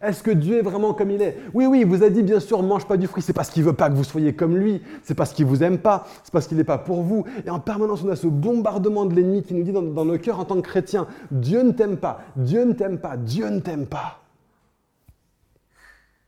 Est-ce 0.00 0.22
que 0.22 0.30
Dieu 0.30 0.56
est 0.56 0.62
vraiment 0.62 0.94
comme 0.94 1.10
il 1.10 1.20
est? 1.20 1.38
Oui, 1.52 1.66
oui, 1.66 1.80
il 1.80 1.86
vous 1.86 2.02
a 2.02 2.08
dit 2.08 2.22
bien 2.22 2.40
sûr, 2.40 2.62
mange 2.62 2.86
pas 2.86 2.96
du 2.96 3.06
fruit. 3.06 3.22
C'est 3.22 3.34
parce 3.34 3.50
qu'il 3.50 3.62
veut 3.62 3.74
pas 3.74 3.90
que 3.90 3.94
vous 3.94 4.04
soyez 4.04 4.32
comme 4.32 4.56
lui. 4.56 4.80
C'est 5.02 5.14
parce 5.14 5.34
qu'il 5.34 5.44
vous 5.44 5.62
aime 5.62 5.76
pas. 5.76 6.06
C'est 6.22 6.32
parce 6.32 6.46
qu'il 6.46 6.56
n'est 6.56 6.64
pas 6.64 6.78
pour 6.78 7.02
vous. 7.02 7.26
Et 7.44 7.50
en 7.50 7.60
permanence, 7.60 8.02
on 8.02 8.08
a 8.08 8.16
ce 8.16 8.26
bombardement 8.26 9.04
de 9.04 9.14
l'ennemi 9.14 9.42
qui 9.42 9.52
nous 9.52 9.64
dit 9.64 9.72
dans, 9.72 9.82
nos 9.82 10.18
cœurs 10.18 10.40
en 10.40 10.46
tant 10.46 10.56
que 10.56 10.66
chrétiens 10.66 11.06
Dieu 11.30 11.62
ne 11.62 11.72
t'aime 11.72 11.98
pas. 11.98 12.22
Dieu 12.36 12.64
ne 12.64 12.72
t'aime 12.72 12.96
pas. 12.96 13.18
Dieu 13.18 13.50
ne 13.50 13.60
t'aime 13.60 13.84
pas. 13.84 14.22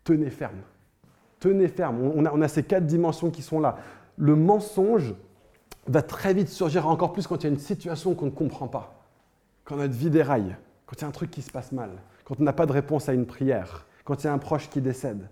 Tenez 0.04 0.28
ferme. 0.28 0.58
Tenez 1.40 1.68
ferme. 1.68 2.00
On 2.00 2.42
a, 2.42 2.48
ces 2.48 2.62
quatre 2.62 2.86
dimensions 2.86 3.30
qui 3.30 3.42
sont 3.42 3.60
là. 3.60 3.78
Le 4.16 4.34
mensonge 4.34 5.14
va 5.86 6.02
très 6.02 6.34
vite 6.34 6.48
surgir 6.48 6.88
encore 6.88 7.12
plus 7.12 7.26
quand 7.26 7.36
il 7.36 7.44
y 7.44 7.46
a 7.46 7.50
une 7.50 7.58
situation 7.58 8.14
qu'on 8.14 8.26
ne 8.26 8.30
comprend 8.30 8.68
pas. 8.68 9.04
Quand 9.64 9.76
notre 9.76 9.94
vie 9.94 10.10
déraille. 10.10 10.56
Quand 10.86 10.96
il 10.96 11.02
y 11.02 11.04
a 11.04 11.08
un 11.08 11.12
truc 11.12 11.30
qui 11.30 11.42
se 11.42 11.50
passe 11.50 11.72
mal 11.72 11.90
quand 12.26 12.40
on 12.40 12.42
n'a 12.42 12.52
pas 12.52 12.66
de 12.66 12.72
réponse 12.72 13.08
à 13.08 13.14
une 13.14 13.24
prière, 13.24 13.86
quand 14.04 14.24
il 14.24 14.26
y 14.26 14.28
a 14.28 14.32
un 14.32 14.38
proche 14.38 14.68
qui 14.68 14.80
décède. 14.80 15.28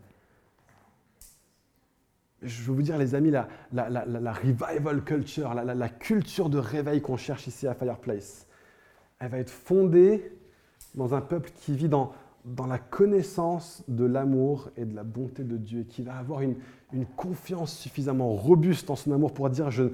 Je 2.41 2.63
veux 2.63 2.73
vous 2.73 2.83
dire, 2.83 2.99
les 2.99 3.17
amis, 3.17 3.33
la, 3.33 3.49
revival 4.33 5.03
culture, 5.03 5.55
la, 5.55 5.89
culture 5.89 6.49
de 6.49 6.59
réveil 6.59 7.03
qu'on 7.03 7.17
cherche 7.17 7.49
ici 7.49 7.67
à 7.67 7.75
Fireplace, 7.75 8.47
elle 9.19 9.29
va 9.29 9.39
être 9.39 9.51
fondée 9.51 10.39
dans 10.95 11.15
un 11.15 11.21
peuple 11.21 11.51
qui 11.63 11.75
vit 11.75 11.89
dans, 11.89 12.13
dans 12.45 12.67
la 12.67 12.79
connaissance 12.79 13.83
de 13.89 14.05
l'amour 14.05 14.71
et 14.77 14.85
de 14.85 14.95
la 14.95 15.05
bonté 15.05 15.45
de 15.45 15.57
Dieu, 15.57 15.85
qui 15.85 16.03
va 16.03 16.17
avoir 16.17 16.41
une, 16.43 16.57
confiance 17.17 17.77
suffisamment 17.77 18.29
robuste 18.29 18.89
en 18.89 18.97
son 18.97 19.11
amour 19.11 19.35
pour 19.35 19.51
dire 19.51 19.71
je 19.71 19.91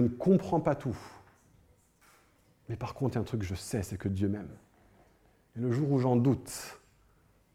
ne 0.00 0.08
comprends 0.08 0.60
pas 0.60 0.74
tout. 0.74 0.96
Mais 2.68 2.76
par 2.76 2.94
contre, 2.94 3.12
il 3.12 3.14
y 3.14 3.18
a 3.18 3.20
un 3.20 3.24
truc 3.24 3.40
que 3.40 3.46
je 3.46 3.54
sais, 3.54 3.82
c'est 3.82 3.96
que 3.96 4.08
Dieu 4.08 4.28
m'aime. 4.28 4.50
Et 5.56 5.60
le 5.60 5.70
jour 5.70 5.90
où 5.92 5.98
j'en 5.98 6.16
doute, 6.16 6.80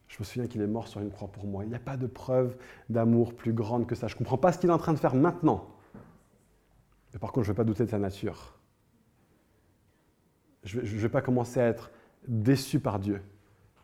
je 0.07 0.17
me 0.19 0.23
souviens 0.23 0.47
qu'il 0.47 0.61
est 0.61 0.67
mort 0.67 0.87
sur 0.87 1.01
une 1.01 1.11
croix 1.11 1.27
pour 1.27 1.45
moi. 1.45 1.63
Il 1.63 1.69
n'y 1.69 1.75
a 1.75 1.79
pas 1.79 1.97
de 1.97 2.07
preuve 2.07 2.55
d'amour 2.89 3.33
plus 3.35 3.53
grande 3.53 3.85
que 3.85 3.95
ça. 3.95 4.07
Je 4.07 4.15
ne 4.15 4.19
comprends 4.19 4.37
pas 4.37 4.51
ce 4.51 4.57
qu'il 4.59 4.69
est 4.69 4.73
en 4.73 4.77
train 4.77 4.93
de 4.93 4.99
faire 4.99 5.15
maintenant. 5.15 5.67
Mais 7.13 7.19
par 7.19 7.31
contre, 7.31 7.45
je 7.45 7.51
ne 7.51 7.53
vais 7.53 7.57
pas 7.57 7.63
douter 7.63 7.85
de 7.85 7.89
sa 7.89 7.99
nature. 7.99 8.57
Je 10.63 10.79
ne 10.79 10.85
vais 10.85 11.09
pas 11.09 11.21
commencer 11.21 11.59
à 11.59 11.67
être 11.67 11.91
déçu 12.27 12.79
par 12.79 12.99
Dieu. 12.99 13.21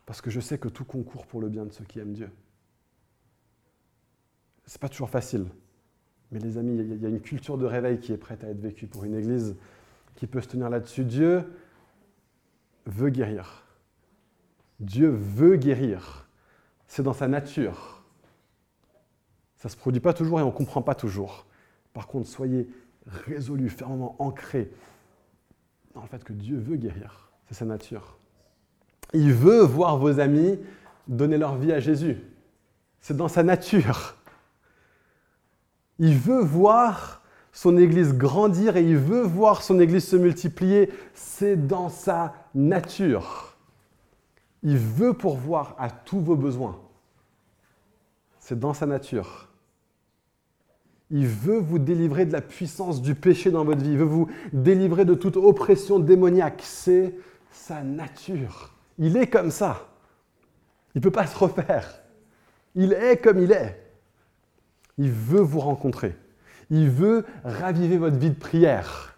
Parce 0.06 0.20
que 0.20 0.30
je 0.30 0.40
sais 0.40 0.58
que 0.58 0.68
tout 0.68 0.84
concourt 0.84 1.26
pour 1.26 1.40
le 1.40 1.48
bien 1.48 1.64
de 1.64 1.72
ceux 1.72 1.84
qui 1.84 1.98
aiment 1.98 2.12
Dieu. 2.12 2.30
Ce 4.66 4.74
n'est 4.74 4.80
pas 4.80 4.88
toujours 4.88 5.10
facile. 5.10 5.46
Mais 6.30 6.38
les 6.38 6.58
amis, 6.58 6.76
il 6.78 7.00
y 7.00 7.06
a 7.06 7.08
une 7.08 7.20
culture 7.20 7.58
de 7.58 7.66
réveil 7.66 8.00
qui 8.00 8.12
est 8.12 8.16
prête 8.16 8.44
à 8.44 8.48
être 8.48 8.60
vécue 8.60 8.86
pour 8.86 9.04
une 9.04 9.14
église 9.14 9.56
qui 10.16 10.26
peut 10.26 10.40
se 10.40 10.48
tenir 10.48 10.70
là-dessus. 10.70 11.04
Dieu 11.04 11.44
veut 12.86 13.10
guérir. 13.10 13.64
Dieu 14.80 15.08
veut 15.08 15.56
guérir. 15.56 16.28
C'est 16.86 17.02
dans 17.02 17.12
sa 17.12 17.28
nature. 17.28 18.02
Ça 19.56 19.68
ne 19.68 19.72
se 19.72 19.76
produit 19.76 20.00
pas 20.00 20.12
toujours 20.12 20.40
et 20.40 20.42
on 20.42 20.48
ne 20.48 20.52
comprend 20.52 20.82
pas 20.82 20.94
toujours. 20.94 21.46
Par 21.92 22.06
contre, 22.06 22.28
soyez 22.28 22.68
résolus, 23.06 23.70
fermement 23.70 24.16
ancrés 24.18 24.70
dans 25.94 26.02
le 26.02 26.08
fait 26.08 26.22
que 26.24 26.32
Dieu 26.32 26.58
veut 26.58 26.76
guérir. 26.76 27.32
C'est 27.46 27.54
sa 27.54 27.64
nature. 27.64 28.18
Il 29.14 29.32
veut 29.32 29.60
voir 29.60 29.96
vos 29.96 30.18
amis 30.18 30.58
donner 31.06 31.38
leur 31.38 31.56
vie 31.56 31.72
à 31.72 31.80
Jésus. 31.80 32.18
C'est 33.00 33.16
dans 33.16 33.28
sa 33.28 33.42
nature. 33.42 34.16
Il 36.00 36.16
veut 36.16 36.42
voir 36.42 37.22
son 37.52 37.76
Église 37.78 38.14
grandir 38.14 38.76
et 38.76 38.82
il 38.82 38.96
veut 38.96 39.22
voir 39.22 39.62
son 39.62 39.78
Église 39.78 40.08
se 40.08 40.16
multiplier. 40.16 40.90
C'est 41.14 41.68
dans 41.68 41.88
sa 41.88 42.34
nature. 42.54 43.56
Il 44.64 44.76
veut 44.76 45.12
pourvoir 45.12 45.76
à 45.78 45.90
tous 45.90 46.20
vos 46.20 46.36
besoins. 46.36 46.80
C'est 48.40 48.58
dans 48.58 48.74
sa 48.74 48.86
nature. 48.86 49.48
Il 51.10 51.28
veut 51.28 51.58
vous 51.58 51.78
délivrer 51.78 52.26
de 52.26 52.32
la 52.32 52.40
puissance 52.40 53.00
du 53.00 53.14
péché 53.14 53.52
dans 53.52 53.64
votre 53.64 53.82
vie. 53.82 53.92
Il 53.92 53.98
veut 53.98 54.04
vous 54.04 54.28
délivrer 54.52 55.04
de 55.04 55.14
toute 55.14 55.36
oppression 55.36 56.00
démoniaque. 56.00 56.62
C'est 56.64 57.14
sa 57.52 57.84
nature. 57.84 58.73
Il 58.98 59.16
est 59.16 59.26
comme 59.26 59.50
ça. 59.50 59.88
Il 60.94 60.98
ne 60.98 61.02
peut 61.02 61.10
pas 61.10 61.26
se 61.26 61.36
refaire. 61.36 62.02
Il 62.74 62.92
est 62.92 63.16
comme 63.16 63.38
il 63.38 63.52
est. 63.52 63.80
Il 64.98 65.10
veut 65.10 65.40
vous 65.40 65.60
rencontrer. 65.60 66.16
Il 66.70 66.88
veut 66.88 67.24
raviver 67.44 67.98
votre 67.98 68.16
vie 68.16 68.30
de 68.30 68.38
prière. 68.38 69.16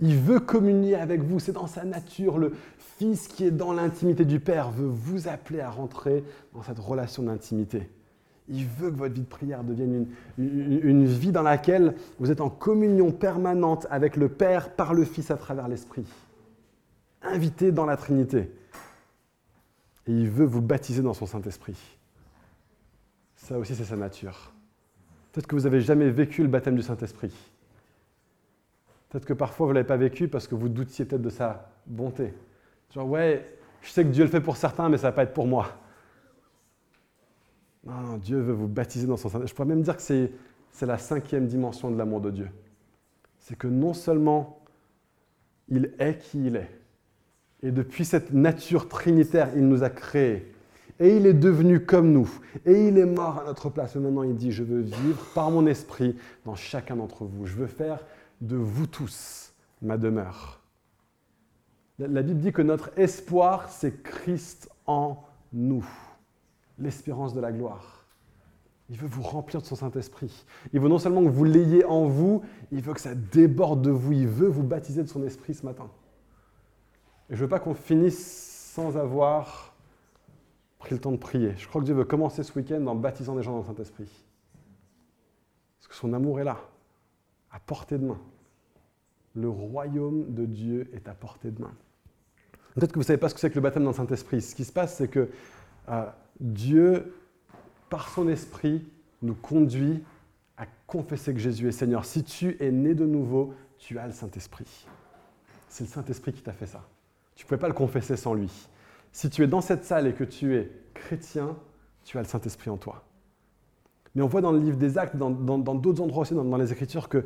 Il 0.00 0.16
veut 0.16 0.40
communier 0.40 0.94
avec 0.94 1.22
vous. 1.22 1.40
C'est 1.40 1.52
dans 1.52 1.66
sa 1.66 1.84
nature. 1.84 2.38
Le, 2.38 2.54
Fils 2.98 3.28
qui 3.28 3.44
est 3.44 3.52
dans 3.52 3.72
l'intimité 3.72 4.24
du 4.24 4.40
Père 4.40 4.72
veut 4.72 4.88
vous 4.88 5.28
appeler 5.28 5.60
à 5.60 5.70
rentrer 5.70 6.24
dans 6.52 6.64
cette 6.64 6.80
relation 6.80 7.22
d'intimité. 7.22 7.88
Il 8.48 8.66
veut 8.66 8.90
que 8.90 8.96
votre 8.96 9.14
vie 9.14 9.20
de 9.20 9.26
prière 9.26 9.62
devienne 9.62 10.08
une, 10.36 11.04
vie 11.04 11.30
dans 11.30 11.42
laquelle 11.42 11.94
vous 12.18 12.32
êtes 12.32 12.40
en 12.40 12.50
communion 12.50 13.12
permanente 13.12 13.86
avec 13.88 14.16
le 14.16 14.28
Père 14.28 14.74
par 14.74 14.94
le 14.94 15.04
Fils 15.04 15.30
à 15.30 15.36
travers 15.36 15.68
l'Esprit. 15.68 16.06
Invité 17.22 17.70
dans 17.70 17.86
la 17.86 17.96
Trinité. 17.96 18.50
Et 20.08 20.12
il 20.12 20.30
veut 20.30 20.46
vous 20.46 20.62
baptiser 20.62 21.02
dans 21.02 21.14
son 21.14 21.26
Saint-Esprit. 21.26 21.76
Ça 23.36 23.58
aussi, 23.58 23.74
c'est 23.74 23.84
sa 23.84 23.96
nature. 23.96 24.52
Peut-être 25.32 25.46
que 25.46 25.54
vous 25.54 25.62
n'avez 25.62 25.80
jamais 25.80 26.10
vécu 26.10 26.42
le 26.42 26.48
baptême 26.48 26.76
du 26.76 26.82
Saint-Esprit. 26.82 27.32
Peut-être 29.08 29.26
que 29.26 29.34
parfois 29.34 29.66
vous 29.66 29.72
ne 29.72 29.74
l'avez 29.76 29.86
pas 29.86 29.96
vécu 29.96 30.26
parce 30.28 30.48
que 30.48 30.54
vous 30.54 30.68
doutiez 30.68 31.04
peut-être 31.04 31.22
de 31.22 31.30
sa 31.30 31.70
bonté. 31.86 32.34
Genre, 32.94 33.06
ouais, 33.06 33.46
je 33.82 33.90
sais 33.90 34.02
que 34.02 34.08
Dieu 34.08 34.24
le 34.24 34.30
fait 34.30 34.40
pour 34.40 34.56
certains, 34.56 34.88
mais 34.88 34.96
ça 34.96 35.08
ne 35.08 35.12
va 35.12 35.16
pas 35.16 35.22
être 35.24 35.34
pour 35.34 35.46
moi. 35.46 35.68
Non, 37.84 38.16
Dieu 38.16 38.40
veut 38.40 38.52
vous 38.52 38.68
baptiser 38.68 39.06
dans 39.06 39.16
son 39.16 39.28
Saint. 39.28 39.44
Je 39.44 39.54
pourrais 39.54 39.68
même 39.68 39.82
dire 39.82 39.96
que 39.96 40.02
c'est, 40.02 40.32
c'est 40.72 40.86
la 40.86 40.98
cinquième 40.98 41.46
dimension 41.46 41.90
de 41.90 41.98
l'amour 41.98 42.20
de 42.20 42.30
Dieu. 42.30 42.50
C'est 43.38 43.56
que 43.56 43.68
non 43.68 43.92
seulement 43.92 44.62
il 45.68 45.94
est 45.98 46.18
qui 46.18 46.46
il 46.46 46.56
est, 46.56 46.70
et 47.62 47.70
depuis 47.70 48.04
cette 48.04 48.32
nature 48.32 48.88
trinitaire, 48.88 49.50
il 49.56 49.66
nous 49.66 49.82
a 49.82 49.90
créés, 49.90 50.52
et 51.00 51.16
il 51.16 51.26
est 51.26 51.34
devenu 51.34 51.84
comme 51.84 52.12
nous, 52.12 52.30
et 52.64 52.88
il 52.88 52.98
est 52.98 53.06
mort 53.06 53.40
à 53.40 53.44
notre 53.44 53.68
place. 53.70 53.96
Et 53.96 53.98
maintenant, 53.98 54.22
il 54.22 54.36
dit, 54.36 54.52
je 54.52 54.62
veux 54.62 54.80
vivre 54.80 55.24
par 55.34 55.50
mon 55.50 55.66
esprit 55.66 56.16
dans 56.44 56.54
chacun 56.54 56.96
d'entre 56.96 57.24
vous. 57.24 57.46
Je 57.46 57.56
veux 57.56 57.66
faire 57.66 58.00
de 58.40 58.56
vous 58.56 58.86
tous 58.86 59.52
ma 59.82 59.96
demeure. 59.96 60.60
La 61.98 62.22
Bible 62.22 62.40
dit 62.40 62.52
que 62.52 62.62
notre 62.62 62.90
espoir, 62.96 63.70
c'est 63.70 64.02
Christ 64.02 64.70
en 64.86 65.24
nous, 65.52 65.86
l'espérance 66.78 67.34
de 67.34 67.40
la 67.40 67.50
gloire. 67.50 68.04
Il 68.90 68.96
veut 68.96 69.08
vous 69.08 69.22
remplir 69.22 69.60
de 69.60 69.66
son 69.66 69.74
Saint-Esprit. 69.74 70.44
Il 70.72 70.80
veut 70.80 70.88
non 70.88 70.98
seulement 70.98 71.22
que 71.22 71.28
vous 71.28 71.44
l'ayez 71.44 71.84
en 71.84 72.06
vous, 72.06 72.42
il 72.72 72.80
veut 72.80 72.94
que 72.94 73.00
ça 73.00 73.14
déborde 73.14 73.82
de 73.82 73.90
vous. 73.90 74.12
Il 74.12 74.28
veut 74.28 74.48
vous 74.48 74.62
baptiser 74.62 75.02
de 75.02 75.08
son 75.08 75.24
esprit 75.24 75.54
ce 75.54 75.66
matin. 75.66 75.90
Et 77.30 77.34
je 77.34 77.36
ne 77.36 77.40
veux 77.42 77.48
pas 77.48 77.60
qu'on 77.60 77.74
finisse 77.74 78.72
sans 78.74 78.96
avoir 78.96 79.74
pris 80.78 80.94
le 80.94 81.00
temps 81.00 81.12
de 81.12 81.16
prier. 81.16 81.54
Je 81.56 81.66
crois 81.68 81.80
que 81.80 81.86
Dieu 81.86 81.94
veut 81.94 82.04
commencer 82.04 82.42
ce 82.42 82.56
week-end 82.58 82.86
en 82.86 82.94
baptisant 82.94 83.34
des 83.34 83.42
gens 83.42 83.52
dans 83.52 83.58
le 83.58 83.64
Saint-Esprit. 83.64 84.08
Parce 85.78 85.88
que 85.88 85.94
son 85.94 86.12
amour 86.12 86.40
est 86.40 86.44
là, 86.44 86.58
à 87.50 87.60
portée 87.60 87.98
de 87.98 88.04
main. 88.04 88.20
Le 89.34 89.48
royaume 89.48 90.32
de 90.32 90.46
Dieu 90.46 90.90
est 90.94 91.08
à 91.08 91.14
portée 91.14 91.50
de 91.50 91.60
main. 91.60 91.72
Peut-être 92.74 92.92
que 92.92 92.94
vous 92.94 93.02
ne 93.02 93.06
savez 93.06 93.18
pas 93.18 93.28
ce 93.28 93.34
que 93.34 93.40
c'est 93.40 93.50
que 93.50 93.56
le 93.56 93.60
baptême 93.60 93.84
dans 93.84 93.90
le 93.90 93.96
Saint-Esprit. 93.96 94.40
Ce 94.40 94.54
qui 94.54 94.64
se 94.64 94.72
passe, 94.72 94.96
c'est 94.96 95.08
que 95.08 95.28
euh, 95.88 96.06
Dieu, 96.40 97.14
par 97.90 98.08
son 98.08 98.28
esprit, 98.28 98.86
nous 99.20 99.34
conduit 99.34 100.04
à 100.56 100.66
confesser 100.86 101.32
que 101.32 101.40
Jésus 101.40 101.68
est 101.68 101.72
Seigneur. 101.72 102.04
Si 102.04 102.22
tu 102.22 102.56
es 102.60 102.70
né 102.70 102.94
de 102.94 103.04
nouveau, 103.04 103.54
tu 103.78 103.98
as 103.98 104.06
le 104.06 104.12
Saint-Esprit. 104.12 104.86
C'est 105.68 105.84
le 105.84 105.90
Saint-Esprit 105.90 106.32
qui 106.32 106.42
t'a 106.42 106.52
fait 106.52 106.66
ça. 106.66 106.84
Tu 107.38 107.44
ne 107.44 107.48
pouvais 107.48 107.60
pas 107.60 107.68
le 107.68 107.74
confesser 107.74 108.16
sans 108.16 108.34
lui. 108.34 108.50
Si 109.12 109.30
tu 109.30 109.44
es 109.44 109.46
dans 109.46 109.60
cette 109.60 109.84
salle 109.84 110.08
et 110.08 110.12
que 110.12 110.24
tu 110.24 110.56
es 110.56 110.72
chrétien, 110.92 111.56
tu 112.02 112.18
as 112.18 112.22
le 112.22 112.26
Saint-Esprit 112.26 112.68
en 112.68 112.76
toi. 112.76 113.04
Mais 114.16 114.22
on 114.22 114.26
voit 114.26 114.40
dans 114.40 114.50
le 114.50 114.58
livre 114.58 114.76
des 114.76 114.98
Actes, 114.98 115.14
dans 115.14 115.30
d'autres 115.30 116.02
endroits 116.02 116.22
aussi, 116.22 116.34
dans, 116.34 116.56
les 116.56 116.72
Écritures, 116.72 117.08
qu'il 117.08 117.22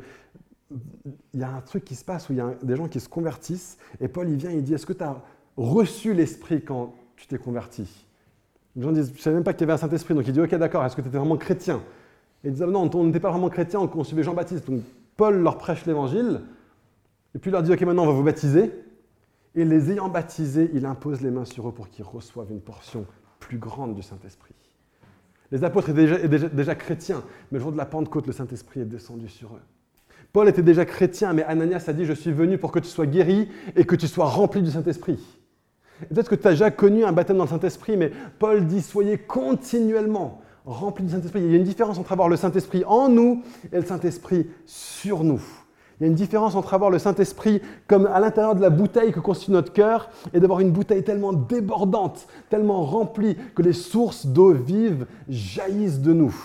y 1.33 1.41
a 1.41 1.49
un 1.49 1.61
truc 1.61 1.83
qui 1.83 1.95
se 1.95 2.05
passe 2.05 2.29
où 2.29 2.33
il 2.33 2.35
y 2.35 2.41
a 2.41 2.53
des 2.61 2.75
gens 2.75 2.87
qui 2.87 2.99
se 2.99 3.09
convertissent. 3.09 3.79
Et 3.99 4.07
Paul, 4.07 4.29
il 4.29 4.35
vient 4.35 4.51
il 4.51 4.61
dit, 4.61 4.75
est-ce 4.75 4.85
que 4.85 4.93
tu 4.93 5.03
as 5.03 5.19
reçu 5.57 6.13
l'Esprit 6.13 6.61
quand 6.61 6.93
tu 7.15 7.25
t'es 7.25 7.39
converti? 7.39 8.05
Les 8.75 8.83
gens 8.83 8.91
disent, 8.91 9.09
je 9.13 9.17
ne 9.17 9.19
savais 9.19 9.37
même 9.37 9.43
pas 9.43 9.53
qu'il 9.53 9.61
y 9.61 9.63
avait 9.63 9.73
un 9.73 9.77
Saint-Esprit. 9.77 10.13
Donc 10.13 10.27
il 10.27 10.33
dit, 10.33 10.41
ok, 10.41 10.53
d'accord, 10.53 10.85
est-ce 10.85 10.95
que 10.95 11.01
tu 11.01 11.07
étais 11.07 11.17
vraiment 11.17 11.37
chrétien? 11.37 11.81
Et 12.43 12.49
ils 12.49 12.53
disent, 12.53 12.61
non, 12.61 12.87
on 12.93 13.03
n'était 13.03 13.19
pas 13.19 13.31
vraiment 13.31 13.49
chrétien, 13.49 13.79
on 13.79 14.03
suivait 14.03 14.21
Jean-Baptiste. 14.21 14.69
Donc 14.69 14.81
Paul 15.17 15.41
leur 15.41 15.57
prêche 15.57 15.87
l'Évangile. 15.87 16.41
Et 17.33 17.39
puis 17.39 17.49
il 17.49 17.53
leur 17.53 17.63
dit, 17.63 17.73
ok, 17.73 17.81
maintenant 17.81 18.03
on 18.03 18.07
va 18.07 18.13
vous 18.13 18.23
baptiser. 18.23 18.71
Et 19.55 19.65
les 19.65 19.91
ayant 19.91 20.09
baptisés, 20.09 20.71
il 20.73 20.85
impose 20.85 21.21
les 21.21 21.31
mains 21.31 21.45
sur 21.45 21.69
eux 21.69 21.71
pour 21.71 21.89
qu'ils 21.89 22.05
reçoivent 22.05 22.51
une 22.51 22.61
portion 22.61 23.05
plus 23.39 23.57
grande 23.57 23.93
du 23.95 24.01
Saint-Esprit. 24.01 24.55
Les 25.51 25.63
apôtres 25.63 25.89
étaient 25.89 26.49
déjà, 26.49 26.75
chrétiens, 26.75 27.23
mais 27.51 27.59
le 27.59 27.63
jour 27.63 27.71
de 27.71 27.77
la 27.77 27.85
Pentecôte, 27.85 28.25
le 28.25 28.33
Saint-Esprit 28.33 28.79
est 28.79 28.85
descendu 28.85 29.29
sur 29.29 29.53
eux. 29.53 29.61
Paul 30.31 30.49
était 30.49 30.63
déjà 30.63 30.83
chrétien, 30.85 31.33
mais 31.33 31.43
Ananias 31.43 31.83
a 31.87 31.93
dit, 31.93 32.05
je 32.05 32.13
suis 32.13 32.31
venu 32.31 32.57
pour 32.57 32.71
que 32.71 32.79
tu 32.79 32.87
sois 32.87 33.05
guéri 33.05 33.49
et 33.75 33.85
que 33.85 33.95
tu 33.95 34.07
sois 34.07 34.25
rempli 34.25 34.63
du 34.63 34.71
Saint-Esprit. 34.71 35.19
Peut-être 36.09 36.29
que 36.29 36.35
tu 36.35 36.47
as 36.47 36.51
déjà 36.51 36.71
connu 36.71 37.05
un 37.05 37.11
baptême 37.11 37.37
dans 37.37 37.43
le 37.43 37.49
Saint-Esprit, 37.49 37.97
mais 37.97 38.11
Paul 38.39 38.65
dit, 38.65 38.81
soyez 38.81 39.19
continuellement 39.19 40.41
remplis 40.65 41.05
du 41.05 41.11
Saint-Esprit. 41.11 41.41
Il 41.41 41.51
y 41.51 41.53
a 41.53 41.57
une 41.57 41.63
différence 41.63 41.99
entre 41.99 42.11
avoir 42.11 42.29
le 42.29 42.37
Saint-Esprit 42.37 42.83
en 42.85 43.09
nous 43.09 43.43
et 43.71 43.77
le 43.77 43.85
Saint-Esprit 43.85 44.49
sur 44.65 45.23
nous. 45.23 45.41
Il 45.99 46.03
y 46.03 46.05
a 46.05 46.07
une 46.07 46.15
différence 46.15 46.55
entre 46.55 46.73
avoir 46.73 46.89
le 46.89 46.99
Saint-Esprit 46.99 47.61
comme 47.87 48.07
à 48.07 48.19
l'intérieur 48.19 48.55
de 48.55 48.61
la 48.61 48.69
bouteille 48.69 49.11
que 49.11 49.19
constitue 49.19 49.51
notre 49.51 49.73
cœur 49.73 50.09
et 50.33 50.39
d'avoir 50.39 50.59
une 50.59 50.71
bouteille 50.71 51.03
tellement 51.03 51.33
débordante, 51.33 52.27
tellement 52.49 52.83
remplie 52.83 53.37
que 53.55 53.61
les 53.61 53.73
sources 53.73 54.25
d'eau 54.25 54.53
vive 54.53 55.05
jaillissent 55.29 56.01
de 56.01 56.13
nous 56.13 56.35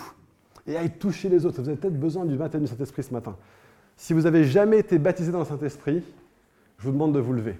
et 0.67 0.77
aillent 0.77 0.97
toucher 0.97 1.29
les 1.29 1.45
autres. 1.45 1.61
Vous 1.61 1.69
avez 1.69 1.77
peut-être 1.77 1.99
besoin 1.99 2.25
du 2.25 2.35
baptême 2.35 2.61
du 2.61 2.67
Saint-Esprit 2.67 3.03
ce 3.03 3.13
matin. 3.13 3.35
Si 3.97 4.13
vous 4.13 4.21
n'avez 4.21 4.45
jamais 4.45 4.79
été 4.79 4.97
baptisé 4.99 5.31
dans 5.31 5.39
le 5.39 5.45
Saint-Esprit, 5.45 6.03
je 6.77 6.85
vous 6.85 6.91
demande 6.91 7.13
de 7.13 7.19
vous 7.19 7.33
lever. 7.33 7.57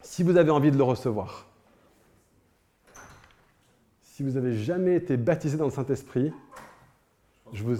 Si 0.00 0.22
vous 0.22 0.36
avez 0.36 0.50
envie 0.50 0.70
de 0.70 0.78
le 0.78 0.84
recevoir. 0.84 1.46
Si 4.02 4.22
vous 4.22 4.30
n'avez 4.30 4.56
jamais 4.56 4.94
été 4.94 5.18
baptisé 5.18 5.58
dans 5.58 5.66
le 5.66 5.70
Saint-Esprit, 5.70 6.32
je 7.52 7.62
vous... 7.64 7.76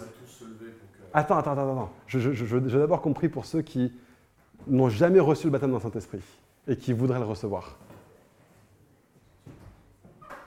Attends, 1.13 1.39
attends, 1.39 1.53
attends, 1.53 1.73
attends. 1.73 1.93
J'ai 2.07 2.79
d'abord 2.79 3.01
compris 3.01 3.29
pour 3.29 3.47
ceux 3.47 3.63
qui 3.63 3.93
n'ont 4.67 4.89
jamais 4.89 5.21
reçu 5.21 5.47
le 5.47 5.51
baptême 5.51 5.71
dans 5.71 5.77
le 5.77 5.83
Saint-Esprit 5.83 6.21
et 6.69 6.77
qui 6.77 6.93
voudraient 6.93 7.19
le 7.19 7.25
recevoir. 7.25 7.77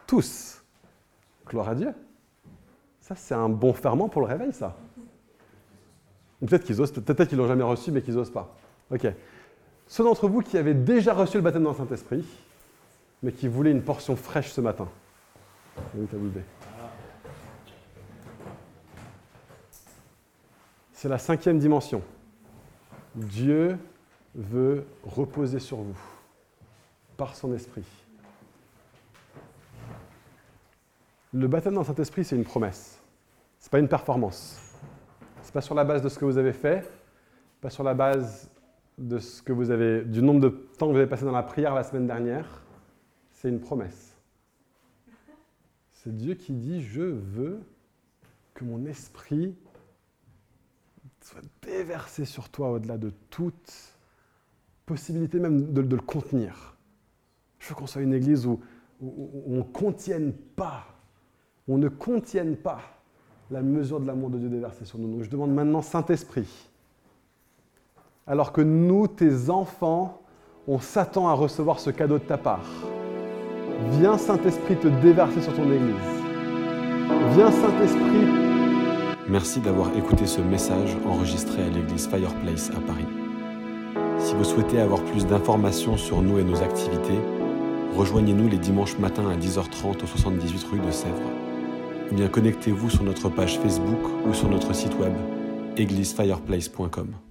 Tous. 0.06 0.62
Gloire 1.48 1.70
à 1.70 1.76
Dieu. 1.76 1.94
Ça, 3.02 3.16
c'est 3.16 3.34
un 3.34 3.50
bon 3.50 3.74
ferment 3.74 4.10
pour 4.10 4.22
le 4.22 4.28
réveil, 4.28 4.54
ça. 4.54 4.76
Peut-être 6.46 6.64
qu'ils 6.64 6.82
osent, 6.82 6.94
l'ont 7.34 7.48
jamais 7.48 7.64
reçu, 7.64 7.92
mais 7.92 8.02
qu'ils 8.02 8.16
n'osent 8.16 8.32
pas. 8.32 8.56
Ok. 8.92 9.08
Ceux 9.88 10.04
d'entre 10.04 10.28
vous 10.28 10.42
qui 10.42 10.58
avaient 10.58 10.76
déjà 10.76 11.14
reçu 11.14 11.38
le 11.38 11.44
baptême 11.44 11.64
dans 11.64 11.72
le 11.72 11.76
Saint-Esprit, 11.76 12.24
mais 13.24 13.32
qui 13.32 13.48
voulaient 13.48 13.72
une 13.72 13.82
portion 13.82 14.16
fraîche 14.16 14.52
ce 14.52 14.62
matin. 14.62 14.88
Oui, 15.96 16.08
C'est 21.02 21.08
la 21.08 21.18
cinquième 21.18 21.60
dimension. 21.60 22.02
Dieu 23.16 23.78
veut 24.36 24.86
reposer 25.06 25.60
sur 25.60 25.78
vous 25.78 25.98
par 27.16 27.38
son 27.38 27.54
esprit. 27.54 27.86
Le 31.32 31.48
baptême 31.48 31.76
dans 31.76 31.80
le 31.80 31.86
Saint-Esprit, 31.86 32.26
c'est 32.26 32.36
une 32.36 32.44
promesse. 32.44 33.02
Ce 33.60 33.68
n'est 33.68 33.70
pas 33.70 33.80
une 33.80 33.88
performance. 33.88 34.76
Ce 35.42 35.48
n'est 35.48 35.54
pas 35.54 35.62
sur 35.62 35.74
la 35.74 35.86
base 35.86 36.02
de 36.02 36.10
ce 36.10 36.20
que 36.20 36.26
vous 36.26 36.38
avez 36.38 36.52
fait, 36.52 36.86
pas 37.62 37.70
sur 37.70 37.86
la 37.86 37.94
base 37.94 38.52
de 38.98 39.20
ce 39.20 39.42
que 39.42 39.54
vous 39.54 39.72
avez, 39.72 40.02
du 40.02 40.22
nombre 40.22 40.42
de 40.42 40.50
temps 40.50 40.88
que 40.88 40.92
vous 40.92 40.98
avez 40.98 41.08
passé 41.08 41.24
dans 41.24 41.32
la 41.32 41.44
prière 41.44 41.76
la 41.76 41.84
semaine 41.84 42.08
dernière. 42.08 42.62
C'est 43.32 43.48
une 43.48 43.62
promesse. 43.62 44.18
C'est 45.94 46.14
Dieu 46.14 46.34
qui 46.34 46.52
dit, 46.52 46.84
je 46.84 47.04
veux 47.04 47.62
que 48.54 48.66
mon 48.66 48.86
esprit 48.86 49.56
soit 51.22 51.42
déversé 51.62 52.26
sur 52.26 52.50
toi 52.50 52.72
au-delà 52.72 52.98
de 52.98 53.12
toute 53.30 53.74
possibilité 54.86 55.40
même 55.40 55.72
de, 55.72 55.82
le 55.82 56.02
contenir. 56.02 56.76
Je 57.60 57.70
veux 57.70 57.76
qu'on 57.76 57.88
soit 57.88 58.02
une 58.02 58.14
église 58.14 58.46
où, 58.46 58.60
on 59.02 59.58
ne 59.58 59.62
contienne 59.62 60.34
pas, 60.34 60.84
on 61.68 61.78
ne 61.78 61.88
contienne 61.88 62.58
pas 62.58 62.82
la 63.52 63.62
mesure 63.62 64.00
de 64.00 64.08
l'amour 64.08 64.30
de 64.30 64.40
Dieu 64.40 64.50
déversé 64.50 64.86
sur 64.86 64.98
nous. 64.98 65.12
Donc 65.12 65.24
je 65.24 65.30
demande 65.30 65.54
maintenant 65.54 65.82
Saint-Esprit, 65.82 66.70
alors 68.28 68.52
que 68.52 68.62
nous, 68.62 69.08
tes 69.08 69.50
enfants, 69.50 70.22
on 70.68 70.80
s'attend 70.80 71.28
à 71.30 71.34
recevoir 71.34 71.80
ce 71.80 71.90
cadeau 71.90 72.18
de 72.18 72.24
ta 72.24 72.38
part. 72.38 72.66
Viens 73.92 74.18
Saint-Esprit 74.18 74.76
te 74.76 74.88
déverser 74.88 75.42
sur 75.42 75.56
ton 75.56 75.72
Église. 75.72 75.96
Viens 77.34 77.52
Saint-Esprit 77.52 78.49
Merci 79.30 79.60
d'avoir 79.60 79.96
écouté 79.96 80.26
ce 80.26 80.42
message 80.42 80.98
enregistré 81.06 81.62
à 81.62 81.70
l'église 81.70 82.08
Fireplace 82.08 82.72
à 82.72 82.82
Paris. 82.82 83.06
Si 84.18 84.34
vous 84.34 84.44
souhaitez 84.44 84.80
avoir 84.80 85.04
plus 85.04 85.28
d'informations 85.28 85.98
sur 85.98 86.24
nous 86.24 86.40
et 86.40 86.44
nos 86.44 86.64
activités, 86.64 87.20
rejoignez-nous 87.96 88.50
les 88.50 88.58
dimanches 88.58 88.98
matins 88.98 89.30
à 89.30 89.38
10h30 89.38 90.04
au 90.04 90.08
78 90.08 90.64
rue 90.72 90.80
de 90.80 90.90
Sèvres. 90.90 91.32
Ou 92.12 92.16
bien 92.16 92.28
connectez-vous 92.28 92.90
sur 92.90 93.04
notre 93.04 93.30
page 93.30 93.60
Facebook 93.60 94.00
ou 94.28 94.34
sur 94.34 94.50
notre 94.50 94.74
site 94.74 94.98
web 94.98 95.14
églisefireplace.com. 95.78 97.29